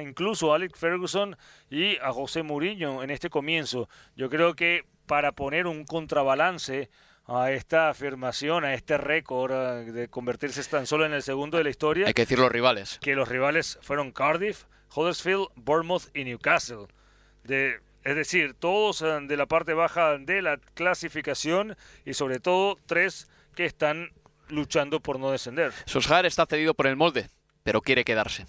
incluso 0.01 0.53
a 0.53 0.57
Alex 0.57 0.79
Ferguson 0.79 1.37
y 1.69 1.99
a 1.99 2.13
José 2.13 2.43
Mourinho 2.43 3.03
en 3.03 3.11
este 3.11 3.29
comienzo. 3.29 3.91
Yo 4.17 4.31
creo 4.31 4.55
que 4.55 4.87
para 5.07 5.33
poner 5.33 5.67
un 5.67 5.85
contrabalance 5.85 6.89
a 7.27 7.51
esta 7.53 7.91
afirmación, 7.91 8.65
a 8.65 8.73
este 8.73 8.97
récord 8.97 9.53
de 9.93 10.09
convertirse 10.09 10.63
tan 10.65 10.87
solo 10.87 11.05
en 11.05 11.13
el 11.13 11.23
segundo 11.23 11.59
de 11.59 11.65
la 11.65 11.71
historia. 11.71 12.07
Hay 12.07 12.15
que 12.15 12.23
decir 12.23 12.39
los 12.39 12.51
rivales. 12.51 12.99
Que 13.03 13.15
los 13.15 13.29
rivales 13.29 13.79
fueron 13.83 14.13
Cardiff, 14.13 14.65
Huddersfield, 14.95 15.49
Bournemouth 15.57 16.05
y 16.15 16.25
Newcastle. 16.25 16.87
De 17.43 17.81
es 18.05 18.17
decir, 18.17 18.55
todos 18.55 19.03
eh, 19.03 19.21
de 19.27 19.37
la 19.37 19.47
parte 19.47 19.75
baja 19.75 20.19
de 20.19 20.43
la 20.43 20.59
clasificación 20.75 21.77
y 22.05 22.15
sobre 22.15 22.39
todo 22.39 22.77
tres 22.87 23.29
que 23.55 23.65
están 23.65 24.11
luchando 24.49 25.01
por 25.01 25.19
no 25.19 25.31
descender. 25.31 25.73
Solskjaer 25.87 26.27
está 26.27 26.47
cedido 26.47 26.75
por 26.75 26.87
el 26.87 26.97
molde, 26.97 27.29
pero 27.63 27.81
quiere 27.81 28.05
quedarse. 28.05 28.47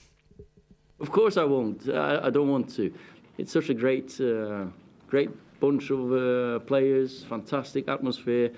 Of 0.99 1.09
course 1.09 1.39
I 1.39 1.43
won't. 1.43 1.87
I, 1.87 2.31
don't 2.31 2.49
want 2.49 2.73
to. 2.75 2.91
It's 3.37 3.51
such 3.51 3.69
a 3.69 3.73
great, 3.73 4.19
uh, 4.19 4.67
great 5.09 5.29
bunch 5.59 5.91
of 5.91 6.11
uh, 6.11 6.59
players, 6.65 7.25
fantastic 7.25 7.87
atmosphere, 7.87 8.51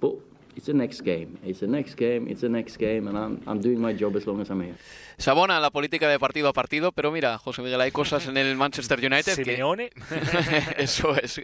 but 0.00 0.14
it's 0.56 0.66
the 0.66 0.74
next 0.74 1.02
game. 1.02 1.38
It's 1.44 1.60
the 1.60 1.66
next 1.66 1.96
game. 1.96 2.28
It's 2.28 2.40
the 2.40 2.48
next 2.48 2.76
game, 2.78 3.08
and 3.08 3.16
I'm, 3.16 3.40
I'm 3.46 3.60
doing 3.60 3.80
my 3.80 3.92
job 3.94 4.16
as 4.16 4.26
long 4.26 4.40
as 4.40 4.50
I'm 4.50 4.60
here. 4.60 4.76
Se 5.18 5.30
abona 5.30 5.60
la 5.60 5.70
política 5.70 6.08
de 6.08 6.18
partido 6.18 6.48
a 6.48 6.52
partido, 6.52 6.92
pero 6.92 7.10
mira, 7.12 7.38
José 7.38 7.62
Miguel, 7.62 7.80
hay 7.80 7.90
cosas 7.90 8.26
en 8.26 8.36
el 8.36 8.56
Manchester 8.56 8.98
United 8.98 9.34
Simeone. 9.34 9.90
que... 9.90 10.74
Eso 10.82 11.16
es. 11.16 11.40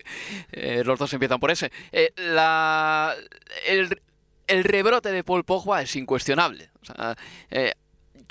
Eh, 0.53 0.83
los 0.85 0.99
dos 0.99 1.13
empiezan 1.13 1.39
por 1.39 1.51
ese. 1.51 1.71
Eh, 1.93 2.13
la... 2.17 3.15
el, 3.67 4.01
el 4.49 4.65
rebrote 4.65 5.13
de 5.13 5.23
Paul 5.23 5.45
Pogba 5.45 5.83
es 5.83 5.95
incuestionable. 5.97 6.71
O 6.83 6.85
sea, 6.85 7.17
eh, 7.51 7.75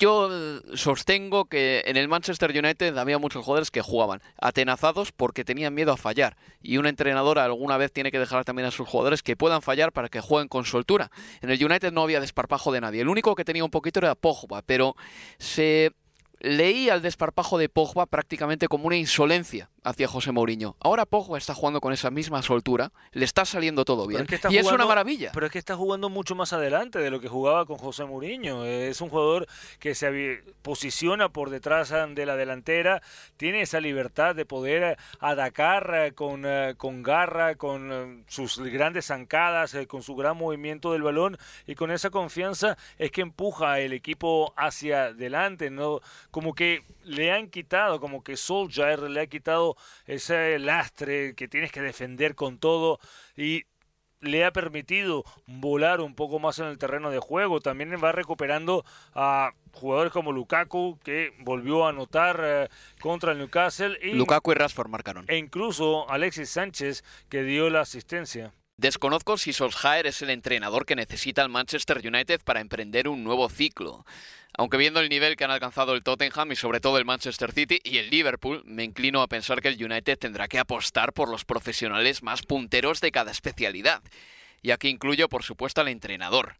yo 0.00 0.30
sostengo 0.74 1.44
que 1.44 1.82
en 1.86 1.98
el 1.98 2.08
Manchester 2.08 2.50
United 2.50 2.96
había 2.96 3.18
muchos 3.18 3.44
jugadores 3.44 3.70
que 3.70 3.82
jugaban 3.82 4.22
atenazados 4.40 5.12
porque 5.12 5.44
tenían 5.44 5.74
miedo 5.74 5.92
a 5.92 5.98
fallar. 5.98 6.36
Y 6.62 6.78
un 6.78 6.86
entrenador 6.86 7.38
alguna 7.38 7.76
vez 7.76 7.92
tiene 7.92 8.10
que 8.10 8.18
dejar 8.18 8.44
también 8.44 8.66
a 8.66 8.70
sus 8.70 8.88
jugadores 8.88 9.22
que 9.22 9.36
puedan 9.36 9.60
fallar 9.60 9.92
para 9.92 10.08
que 10.08 10.20
jueguen 10.20 10.48
con 10.48 10.64
soltura. 10.64 11.10
En 11.42 11.50
el 11.50 11.62
United 11.62 11.92
no 11.92 12.02
había 12.02 12.18
desparpajo 12.18 12.72
de 12.72 12.80
nadie. 12.80 13.02
El 13.02 13.08
único 13.08 13.34
que 13.34 13.44
tenía 13.44 13.62
un 13.62 13.70
poquito 13.70 14.00
era 14.00 14.14
Pogba, 14.14 14.62
pero 14.62 14.96
se 15.38 15.92
leía 16.40 16.94
el 16.94 17.02
desparpajo 17.02 17.58
de 17.58 17.68
Pogba 17.68 18.06
prácticamente 18.06 18.68
como 18.68 18.86
una 18.86 18.96
insolencia 18.96 19.68
hacia 19.82 20.08
José 20.08 20.32
Mourinho. 20.32 20.76
Ahora 20.80 21.06
Pogba 21.06 21.38
está 21.38 21.54
jugando 21.54 21.80
con 21.80 21.92
esa 21.92 22.10
misma 22.10 22.42
soltura, 22.42 22.92
le 23.12 23.24
está 23.24 23.44
saliendo 23.44 23.84
todo 23.84 24.06
bien 24.06 24.26
y 24.50 24.56
es 24.56 24.66
una 24.66 24.86
maravilla. 24.86 25.30
Pero 25.32 25.46
es 25.46 25.52
que 25.52 25.58
está 25.58 25.76
jugando 25.76 26.08
mucho 26.08 26.34
más 26.34 26.52
adelante 26.52 26.98
de 26.98 27.10
lo 27.10 27.20
que 27.20 27.28
jugaba 27.28 27.66
con 27.66 27.78
José 27.78 28.04
Mourinho. 28.04 28.64
Es 28.64 29.00
un 29.00 29.08
jugador 29.08 29.46
que 29.78 29.94
se 29.94 30.42
posiciona 30.62 31.28
por 31.28 31.50
detrás 31.50 31.90
de 31.90 32.26
la 32.26 32.36
delantera, 32.36 33.02
tiene 33.36 33.62
esa 33.62 33.80
libertad 33.80 34.34
de 34.34 34.44
poder 34.44 34.96
atacar 35.18 35.92
eh, 35.94 36.12
con, 36.12 36.44
eh, 36.44 36.74
con 36.76 37.02
garra, 37.02 37.54
con 37.54 37.92
eh, 37.92 38.24
sus 38.28 38.58
grandes 38.58 39.06
zancadas, 39.06 39.76
con 39.88 40.02
su 40.02 40.14
gran 40.14 40.36
movimiento 40.36 40.92
del 40.92 41.02
balón 41.02 41.38
y 41.66 41.74
con 41.74 41.90
esa 41.90 42.10
confianza 42.10 42.76
es 42.98 43.10
que 43.10 43.22
empuja 43.22 43.80
el 43.80 43.92
equipo 43.92 44.52
hacia 44.56 45.04
adelante, 45.06 45.70
no 45.70 46.00
como 46.30 46.54
que 46.54 46.84
le 47.04 47.32
han 47.32 47.48
quitado, 47.48 48.00
como 48.00 48.22
que 48.22 48.36
Solskjaer 48.36 49.02
le 49.02 49.20
ha 49.22 49.26
quitado 49.26 49.69
ese 50.06 50.58
lastre 50.58 51.34
que 51.34 51.48
tienes 51.48 51.72
que 51.72 51.80
defender 51.80 52.34
con 52.34 52.58
todo 52.58 52.98
y 53.36 53.64
le 54.20 54.44
ha 54.44 54.52
permitido 54.52 55.24
volar 55.46 56.00
un 56.00 56.14
poco 56.14 56.38
más 56.38 56.58
en 56.58 56.66
el 56.66 56.78
terreno 56.78 57.10
de 57.10 57.18
juego. 57.18 57.60
También 57.60 57.92
va 58.02 58.12
recuperando 58.12 58.84
a 59.14 59.52
jugadores 59.72 60.12
como 60.12 60.32
Lukaku, 60.32 60.98
que 61.02 61.32
volvió 61.40 61.86
a 61.86 61.90
anotar 61.90 62.40
eh, 62.42 62.68
contra 63.00 63.32
el 63.32 63.38
Newcastle. 63.38 63.98
Y, 64.02 64.12
Lukaku 64.12 64.52
y 64.52 64.54
Rashford 64.54 64.88
marcaron. 64.88 65.24
E 65.28 65.36
incluso 65.36 66.08
Alexis 66.10 66.50
Sánchez, 66.50 67.04
que 67.28 67.42
dio 67.42 67.70
la 67.70 67.80
asistencia. 67.80 68.52
Desconozco 68.76 69.36
si 69.36 69.52
Solskjaer 69.52 70.06
es 70.06 70.22
el 70.22 70.30
entrenador 70.30 70.86
que 70.86 70.96
necesita 70.96 71.42
el 71.42 71.50
Manchester 71.50 72.00
United 72.02 72.40
para 72.42 72.60
emprender 72.60 73.08
un 73.08 73.24
nuevo 73.24 73.48
ciclo. 73.50 74.06
Aunque 74.60 74.76
viendo 74.76 75.00
el 75.00 75.08
nivel 75.08 75.36
que 75.36 75.44
han 75.44 75.50
alcanzado 75.50 75.94
el 75.94 76.02
Tottenham 76.02 76.52
y 76.52 76.54
sobre 76.54 76.80
todo 76.80 76.98
el 76.98 77.06
Manchester 77.06 77.50
City 77.50 77.80
y 77.82 77.96
el 77.96 78.10
Liverpool, 78.10 78.62
me 78.66 78.84
inclino 78.84 79.22
a 79.22 79.26
pensar 79.26 79.62
que 79.62 79.68
el 79.68 79.82
United 79.82 80.18
tendrá 80.18 80.48
que 80.48 80.58
apostar 80.58 81.14
por 81.14 81.30
los 81.30 81.46
profesionales 81.46 82.22
más 82.22 82.42
punteros 82.42 83.00
de 83.00 83.10
cada 83.10 83.30
especialidad. 83.30 84.02
Y 84.60 84.72
aquí 84.72 84.90
incluyo, 84.90 85.30
por 85.30 85.44
supuesto, 85.44 85.80
al 85.80 85.88
entrenador. 85.88 86.58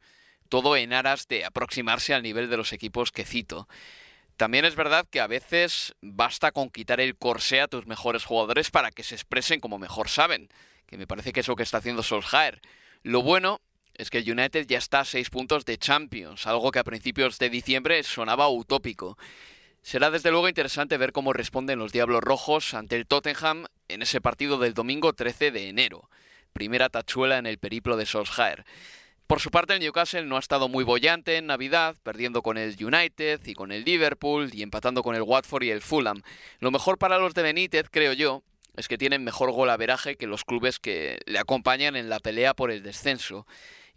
Todo 0.48 0.78
en 0.78 0.94
aras 0.94 1.28
de 1.28 1.44
aproximarse 1.44 2.14
al 2.14 2.22
nivel 2.22 2.48
de 2.48 2.57
los 2.57 2.72
equipos 2.72 3.12
que 3.12 3.26
cito. 3.26 3.68
También 4.38 4.64
es 4.64 4.76
verdad 4.76 5.07
que 5.11 5.20
a 5.20 5.26
veces 5.26 5.94
basta 6.01 6.53
con 6.53 6.70
quitar 6.70 7.03
el 7.03 7.18
corsé 7.18 7.61
a 7.61 7.68
tus 7.68 7.86
mejores 7.86 8.24
jugadores 8.24 8.70
para 8.70 8.92
que 8.92 9.03
se 9.03 9.14
expresen 9.14 9.61
como 9.61 9.78
mejor 9.78 10.09
saben 10.09 10.48
que 10.86 10.96
me 10.96 11.07
parece 11.07 11.34
que 11.34 11.40
es 11.40 11.48
lo 11.48 11.55
que 11.55 11.64
está 11.64 11.76
haciendo 11.76 12.03
Solskjaer. 12.03 12.62
Lo 13.03 13.20
bueno 13.20 13.61
es 14.01 14.09
que 14.09 14.18
el 14.18 14.30
United 14.30 14.66
ya 14.66 14.78
está 14.78 15.01
a 15.01 15.05
seis 15.05 15.28
puntos 15.28 15.66
de 15.66 15.76
Champions, 15.76 16.46
algo 16.46 16.70
que 16.70 16.78
a 16.78 16.84
principios 16.84 17.38
de 17.38 17.51
diciembre 17.51 18.03
sonaba 18.03 18.48
utópico. 18.48 19.18
Será 19.82 20.11
desde 20.11 20.30
luego 20.30 20.48
interesante 20.48 20.96
ver 20.96 21.12
cómo 21.12 21.34
responden 21.34 21.78
los 21.78 21.92
Diablos 21.92 22.22
Rojos 22.22 22.72
ante 22.72 22.96
el 22.96 23.07
Tottenham 23.07 23.66
en 23.88 24.01
ese 24.01 24.22
partido 24.22 24.57
del 24.57 24.72
domingo 24.72 25.12
13 25.12 25.51
de 25.51 25.68
enero, 25.68 26.09
primera 26.55 26.88
tachuela 26.88 27.36
en 27.36 27.46
el 27.46 27.59
periplo 27.59 27.98
de 27.98 28.07
Solskjaer. 28.07 28.64
Por 29.26 29.40
su 29.40 29.51
parte, 29.51 29.74
el 29.74 29.80
Newcastle 29.80 30.24
no 30.24 30.36
ha 30.36 30.40
estado 30.40 30.68
muy 30.70 30.82
bollante 30.82 31.36
en 31.36 31.46
Navidad, 31.46 31.94
perdiendo 32.03 32.40
con 32.40 32.57
el 32.57 32.82
United 32.82 33.40
y 33.44 33.53
con 33.53 33.70
el 33.70 33.84
Liverpool 33.84 34.48
y 34.53 34.62
empatando 34.62 35.03
con 35.03 35.14
el 35.14 35.22
Watford 35.22 35.64
y 35.64 35.70
el 35.70 35.82
Fulham. 35.82 36.22
Lo 36.59 36.70
mejor 36.70 36.96
para 36.96 37.18
los 37.18 37.34
de 37.34 37.42
Benítez, 37.42 37.88
creo 37.90 38.14
yo, 38.14 38.42
es 38.76 38.88
que 38.88 38.96
tienen 38.96 39.24
mejor 39.24 39.53
golaveraje 39.53 40.16
que 40.16 40.26
los 40.26 40.44
clubes 40.44 40.78
que 40.78 41.20
le 41.26 41.38
acompañan 41.38 41.96
en 41.96 42.09
la 42.09 42.18
pelea 42.18 42.55
por 42.55 42.70
el 42.70 42.82
descenso. 42.82 43.46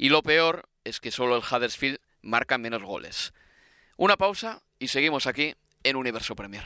Y 0.04 0.10
lo 0.10 0.22
peor 0.22 0.68
es 0.84 0.99
que 0.99 1.12
solo 1.12 1.38
el 1.38 1.43
Huddersfield 1.49 1.97
marca 2.24 2.58
menos 2.58 2.84
goles. 2.84 3.34
Una 3.95 4.18
pausa 4.18 4.62
y 4.78 4.89
seguimos 4.89 5.28
aquí 5.28 5.56
en 5.82 5.95
Universo 5.95 6.36
Premier. 6.36 6.66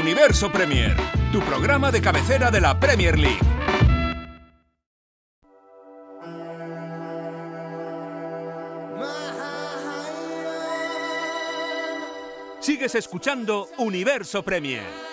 Universo 0.00 0.50
Premier, 0.50 0.96
tu 1.32 1.40
programa 1.40 1.92
de 1.92 2.00
cabecera 2.00 2.50
de 2.50 2.62
la 2.62 2.80
Premier 2.80 3.18
League. 3.18 3.38
Sigues 12.60 12.94
escuchando 12.94 13.68
Universo 13.76 14.42
Premier. 14.42 15.11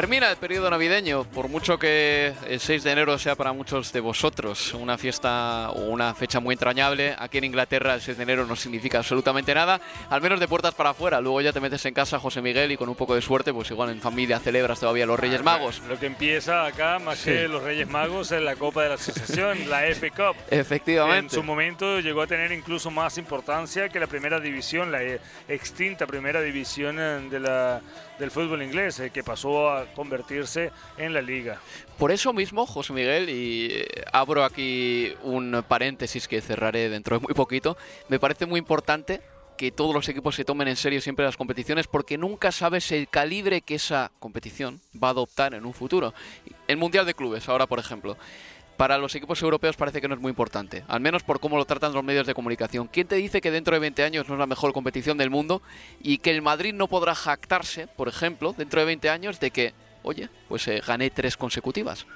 Termina 0.00 0.30
el 0.30 0.38
periodo 0.38 0.70
navideño, 0.70 1.24
por 1.24 1.48
mucho 1.48 1.78
que 1.78 2.32
el 2.48 2.58
6 2.58 2.84
de 2.84 2.92
enero 2.92 3.18
sea 3.18 3.34
para 3.34 3.52
muchos 3.52 3.92
de 3.92 4.00
vosotros 4.00 4.72
una 4.72 4.96
fiesta 4.96 5.68
o 5.72 5.90
una 5.90 6.14
fecha 6.14 6.40
muy 6.40 6.54
entrañable, 6.54 7.14
aquí 7.18 7.36
en 7.36 7.44
Inglaterra 7.44 7.92
el 7.92 8.00
6 8.00 8.16
de 8.16 8.22
enero 8.22 8.46
no 8.46 8.56
significa 8.56 8.96
absolutamente 8.96 9.54
nada, 9.54 9.78
al 10.08 10.22
menos 10.22 10.40
de 10.40 10.48
puertas 10.48 10.72
para 10.74 10.90
afuera. 10.90 11.20
Luego 11.20 11.42
ya 11.42 11.52
te 11.52 11.60
metes 11.60 11.84
en 11.84 11.92
casa, 11.92 12.18
José 12.18 12.40
Miguel, 12.40 12.72
y 12.72 12.78
con 12.78 12.88
un 12.88 12.94
poco 12.94 13.14
de 13.14 13.20
suerte, 13.20 13.52
pues 13.52 13.70
igual 13.70 13.90
en 13.90 14.00
familia 14.00 14.38
celebras 14.38 14.80
todavía 14.80 15.04
los 15.04 15.20
Reyes 15.20 15.42
Magos. 15.42 15.82
Lo 15.86 15.98
que 15.98 16.06
empieza 16.06 16.64
acá, 16.64 16.98
más 16.98 17.22
que 17.22 17.46
los 17.46 17.62
Reyes 17.62 17.86
Magos, 17.86 18.32
es 18.32 18.40
la 18.40 18.56
Copa 18.56 18.84
de 18.84 18.88
la 18.88 18.94
Asociación, 18.94 19.68
la 19.68 19.86
F 19.88 20.10
Cup. 20.12 20.34
Efectivamente. 20.50 21.26
En 21.26 21.30
su 21.30 21.42
momento 21.42 22.00
llegó 22.00 22.22
a 22.22 22.26
tener 22.26 22.52
incluso 22.52 22.90
más 22.90 23.18
importancia 23.18 23.90
que 23.90 24.00
la 24.00 24.06
primera 24.06 24.40
división, 24.40 24.90
la 24.90 25.02
extinta 25.46 26.06
primera 26.06 26.40
división 26.40 26.96
eh, 26.98 27.28
de 27.28 27.38
la, 27.38 27.82
del 28.18 28.30
fútbol 28.30 28.62
inglés, 28.62 28.98
eh, 29.00 29.10
que 29.10 29.22
pasó 29.22 29.68
a 29.68 29.89
convertirse 29.90 30.70
en 30.96 31.12
la 31.12 31.22
liga. 31.22 31.60
Por 31.98 32.10
eso 32.12 32.32
mismo, 32.32 32.66
José 32.66 32.92
Miguel, 32.92 33.28
y 33.28 33.68
eh, 33.70 33.86
abro 34.12 34.44
aquí 34.44 35.12
un 35.22 35.64
paréntesis 35.66 36.28
que 36.28 36.40
cerraré 36.40 36.88
dentro 36.88 37.18
de 37.18 37.26
muy 37.26 37.34
poquito, 37.34 37.76
me 38.08 38.18
parece 38.18 38.46
muy 38.46 38.58
importante 38.58 39.20
que 39.60 39.70
todos 39.70 39.94
los 39.94 40.08
equipos 40.08 40.34
se 40.34 40.44
tomen 40.46 40.68
en 40.68 40.76
serio 40.76 41.02
siempre 41.02 41.22
las 41.22 41.36
competiciones 41.36 41.86
porque 41.86 42.16
nunca 42.16 42.50
sabes 42.50 42.90
el 42.92 43.08
calibre 43.08 43.60
que 43.60 43.74
esa 43.74 44.10
competición 44.18 44.80
va 44.96 45.08
a 45.08 45.10
adoptar 45.10 45.52
en 45.52 45.66
un 45.66 45.74
futuro. 45.74 46.14
El 46.66 46.78
Mundial 46.78 47.04
de 47.04 47.12
Clubes, 47.12 47.46
ahora 47.46 47.66
por 47.66 47.78
ejemplo 47.78 48.16
para 48.80 48.96
los 48.96 49.14
equipos 49.14 49.42
europeos 49.42 49.76
parece 49.76 50.00
que 50.00 50.08
no 50.08 50.14
es 50.14 50.20
muy 50.22 50.30
importante, 50.30 50.84
al 50.88 51.00
menos 51.00 51.22
por 51.22 51.38
cómo 51.38 51.58
lo 51.58 51.66
tratan 51.66 51.92
los 51.92 52.02
medios 52.02 52.26
de 52.26 52.32
comunicación. 52.32 52.88
¿Quién 52.88 53.06
te 53.06 53.16
dice 53.16 53.42
que 53.42 53.50
dentro 53.50 53.74
de 53.74 53.78
20 53.78 54.02
años 54.02 54.26
no 54.26 54.36
es 54.36 54.38
la 54.38 54.46
mejor 54.46 54.72
competición 54.72 55.18
del 55.18 55.28
mundo 55.28 55.60
y 56.02 56.16
que 56.16 56.30
el 56.30 56.40
Madrid 56.40 56.72
no 56.72 56.88
podrá 56.88 57.14
jactarse, 57.14 57.88
por 57.88 58.08
ejemplo, 58.08 58.54
dentro 58.56 58.80
de 58.80 58.86
20 58.86 59.10
años 59.10 59.38
de 59.38 59.50
que, 59.50 59.74
oye, 60.02 60.30
pues 60.48 60.66
eh, 60.68 60.80
gané 60.80 61.10
tres 61.10 61.36
consecutivas? 61.36 62.06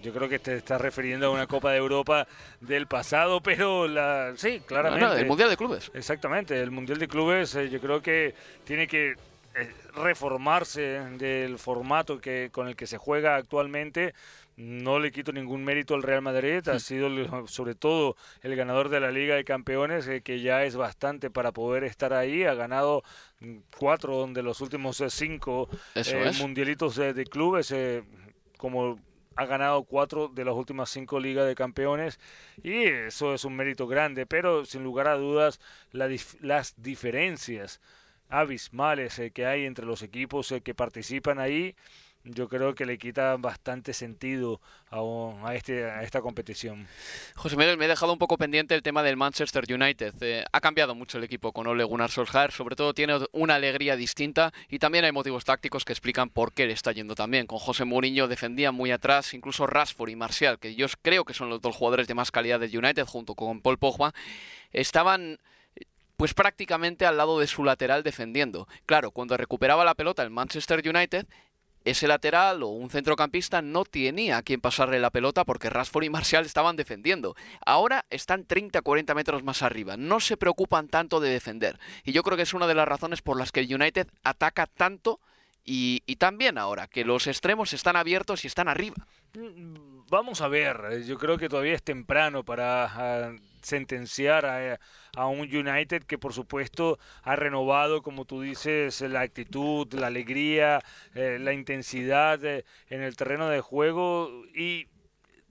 Yo 0.00 0.12
creo 0.14 0.28
que 0.28 0.38
te 0.38 0.54
estás 0.54 0.80
refiriendo 0.80 1.26
a 1.26 1.30
una 1.30 1.48
Copa 1.48 1.72
de 1.72 1.78
Europa 1.78 2.28
del 2.60 2.86
pasado, 2.86 3.40
pero 3.40 3.88
la 3.88 4.34
sí, 4.36 4.62
claramente. 4.64 5.20
el 5.20 5.26
Mundial 5.26 5.50
de 5.50 5.56
Clubes. 5.56 5.90
Exactamente, 5.92 6.60
el 6.60 6.70
Mundial 6.70 7.00
de 7.00 7.08
Clubes 7.08 7.56
eh, 7.56 7.68
yo 7.68 7.80
creo 7.80 8.00
que 8.00 8.32
tiene 8.62 8.86
que 8.86 9.16
eh, 9.52 9.68
reformarse 9.96 11.00
del 11.18 11.58
formato 11.58 12.20
que 12.20 12.50
con 12.52 12.68
el 12.68 12.76
que 12.76 12.86
se 12.86 12.98
juega 12.98 13.34
actualmente 13.34 14.14
no 14.60 14.98
le 14.98 15.10
quito 15.10 15.32
ningún 15.32 15.64
mérito 15.64 15.94
al 15.94 16.02
Real 16.02 16.20
Madrid, 16.20 16.68
ha 16.68 16.78
sido 16.78 17.08
sobre 17.46 17.74
todo 17.74 18.16
el 18.42 18.56
ganador 18.56 18.90
de 18.90 19.00
la 19.00 19.10
Liga 19.10 19.34
de 19.34 19.44
Campeones, 19.44 20.06
eh, 20.06 20.20
que 20.20 20.40
ya 20.40 20.64
es 20.64 20.76
bastante 20.76 21.30
para 21.30 21.50
poder 21.52 21.82
estar 21.82 22.12
ahí, 22.12 22.44
ha 22.44 22.52
ganado 22.52 23.02
mm, 23.40 23.56
cuatro 23.78 24.26
de 24.26 24.42
los 24.42 24.60
últimos 24.60 25.00
eh, 25.00 25.08
cinco 25.08 25.68
eh, 25.94 26.30
mundialitos 26.38 26.96
de 26.96 27.24
clubes, 27.24 27.74
como 28.58 29.00
ha 29.34 29.46
ganado 29.46 29.84
cuatro 29.84 30.28
de 30.28 30.44
las 30.44 30.54
últimas 30.54 30.90
cinco 30.90 31.18
ligas 31.18 31.46
de 31.46 31.54
campeones 31.54 32.20
y 32.62 32.82
eso 32.84 33.32
es 33.32 33.46
un 33.46 33.56
mérito 33.56 33.86
grande, 33.86 34.26
pero 34.26 34.66
sin 34.66 34.84
lugar 34.84 35.08
a 35.08 35.16
dudas 35.16 35.58
las 35.92 36.74
diferencias 36.76 37.80
abismales 38.28 39.22
que 39.32 39.46
hay 39.46 39.64
entre 39.64 39.86
los 39.86 40.02
equipos 40.02 40.54
que 40.62 40.74
participan 40.74 41.38
ahí 41.38 41.74
yo 42.24 42.48
creo 42.48 42.74
que 42.74 42.84
le 42.84 42.98
quita 42.98 43.36
bastante 43.36 43.94
sentido 43.94 44.60
a, 44.90 45.54
este, 45.54 45.84
a 45.84 46.02
esta 46.02 46.20
competición. 46.20 46.86
José 47.34 47.56
Miguel, 47.56 47.78
me 47.78 47.86
he 47.86 47.88
dejado 47.88 48.12
un 48.12 48.18
poco 48.18 48.36
pendiente 48.36 48.74
el 48.74 48.82
tema 48.82 49.02
del 49.02 49.16
Manchester 49.16 49.64
United. 49.72 50.14
Eh, 50.20 50.44
ha 50.52 50.60
cambiado 50.60 50.94
mucho 50.94 51.18
el 51.18 51.24
equipo 51.24 51.52
con 51.52 51.66
Ole 51.66 51.84
Gunnar 51.84 52.10
Solskjaer, 52.10 52.52
sobre 52.52 52.76
todo 52.76 52.92
tiene 52.92 53.18
una 53.32 53.54
alegría 53.54 53.96
distinta 53.96 54.52
y 54.68 54.78
también 54.78 55.04
hay 55.04 55.12
motivos 55.12 55.44
tácticos 55.44 55.84
que 55.84 55.92
explican 55.92 56.28
por 56.28 56.52
qué 56.52 56.66
le 56.66 56.72
está 56.72 56.92
yendo 56.92 57.14
también. 57.14 57.46
Con 57.46 57.58
José 57.58 57.84
Mourinho 57.84 58.28
defendía 58.28 58.72
muy 58.72 58.90
atrás, 58.90 59.32
incluso 59.32 59.66
Rashford 59.66 60.10
y 60.10 60.16
Martial, 60.16 60.58
que 60.58 60.74
yo 60.74 60.86
creo 61.02 61.24
que 61.24 61.34
son 61.34 61.48
los 61.48 61.60
dos 61.60 61.76
jugadores 61.76 62.06
de 62.06 62.14
más 62.14 62.30
calidad 62.30 62.60
del 62.60 62.76
United, 62.76 63.06
junto 63.06 63.34
con 63.34 63.62
Paul 63.62 63.78
Pogba, 63.78 64.12
estaban 64.72 65.38
pues 66.20 66.34
prácticamente 66.34 67.06
al 67.06 67.16
lado 67.16 67.38
de 67.40 67.46
su 67.46 67.64
lateral 67.64 68.02
defendiendo. 68.02 68.68
Claro, 68.84 69.10
cuando 69.10 69.38
recuperaba 69.38 69.86
la 69.86 69.94
pelota 69.94 70.22
el 70.22 70.28
Manchester 70.28 70.86
United, 70.86 71.26
ese 71.84 72.06
lateral 72.06 72.62
o 72.62 72.68
un 72.68 72.90
centrocampista 72.90 73.62
no 73.62 73.84
tenía 73.84 74.38
a 74.38 74.42
quien 74.42 74.60
pasarle 74.60 75.00
la 75.00 75.10
pelota 75.10 75.44
porque 75.44 75.70
Rashford 75.70 76.04
y 76.04 76.10
Martial 76.10 76.44
estaban 76.44 76.76
defendiendo. 76.76 77.36
Ahora 77.64 78.04
están 78.10 78.46
30-40 78.46 79.14
metros 79.14 79.42
más 79.42 79.62
arriba. 79.62 79.96
No 79.96 80.20
se 80.20 80.36
preocupan 80.36 80.88
tanto 80.88 81.20
de 81.20 81.30
defender. 81.30 81.78
Y 82.04 82.12
yo 82.12 82.22
creo 82.22 82.36
que 82.36 82.42
es 82.42 82.54
una 82.54 82.66
de 82.66 82.74
las 82.74 82.88
razones 82.88 83.22
por 83.22 83.38
las 83.38 83.52
que 83.52 83.60
el 83.60 83.74
United 83.74 84.08
ataca 84.22 84.66
tanto 84.66 85.20
y, 85.64 86.02
y 86.06 86.16
también 86.16 86.58
ahora, 86.58 86.86
que 86.86 87.04
los 87.04 87.26
extremos 87.26 87.72
están 87.72 87.96
abiertos 87.96 88.44
y 88.44 88.46
están 88.46 88.68
arriba. 88.68 88.96
Vamos 90.10 90.40
a 90.40 90.48
ver, 90.48 91.04
yo 91.04 91.18
creo 91.18 91.38
que 91.38 91.48
todavía 91.48 91.74
es 91.74 91.84
temprano 91.84 92.44
para 92.44 92.84
ah, 92.84 93.32
sentenciar 93.62 94.44
a, 94.44 95.26
un 95.26 95.40
United 95.40 96.02
que 96.02 96.18
por 96.18 96.32
supuesto 96.32 96.98
ha 97.22 97.36
renovado, 97.36 98.02
como 98.02 98.24
tú 98.24 98.40
dices, 98.40 99.00
la 99.02 99.20
actitud, 99.20 99.92
la 99.94 100.08
alegría, 100.08 100.80
eh, 101.14 101.38
la 101.40 101.52
intensidad 101.52 102.44
eh, 102.44 102.64
en 102.88 103.02
el 103.02 103.16
terreno 103.16 103.48
de 103.48 103.60
juego 103.60 104.44
y 104.52 104.88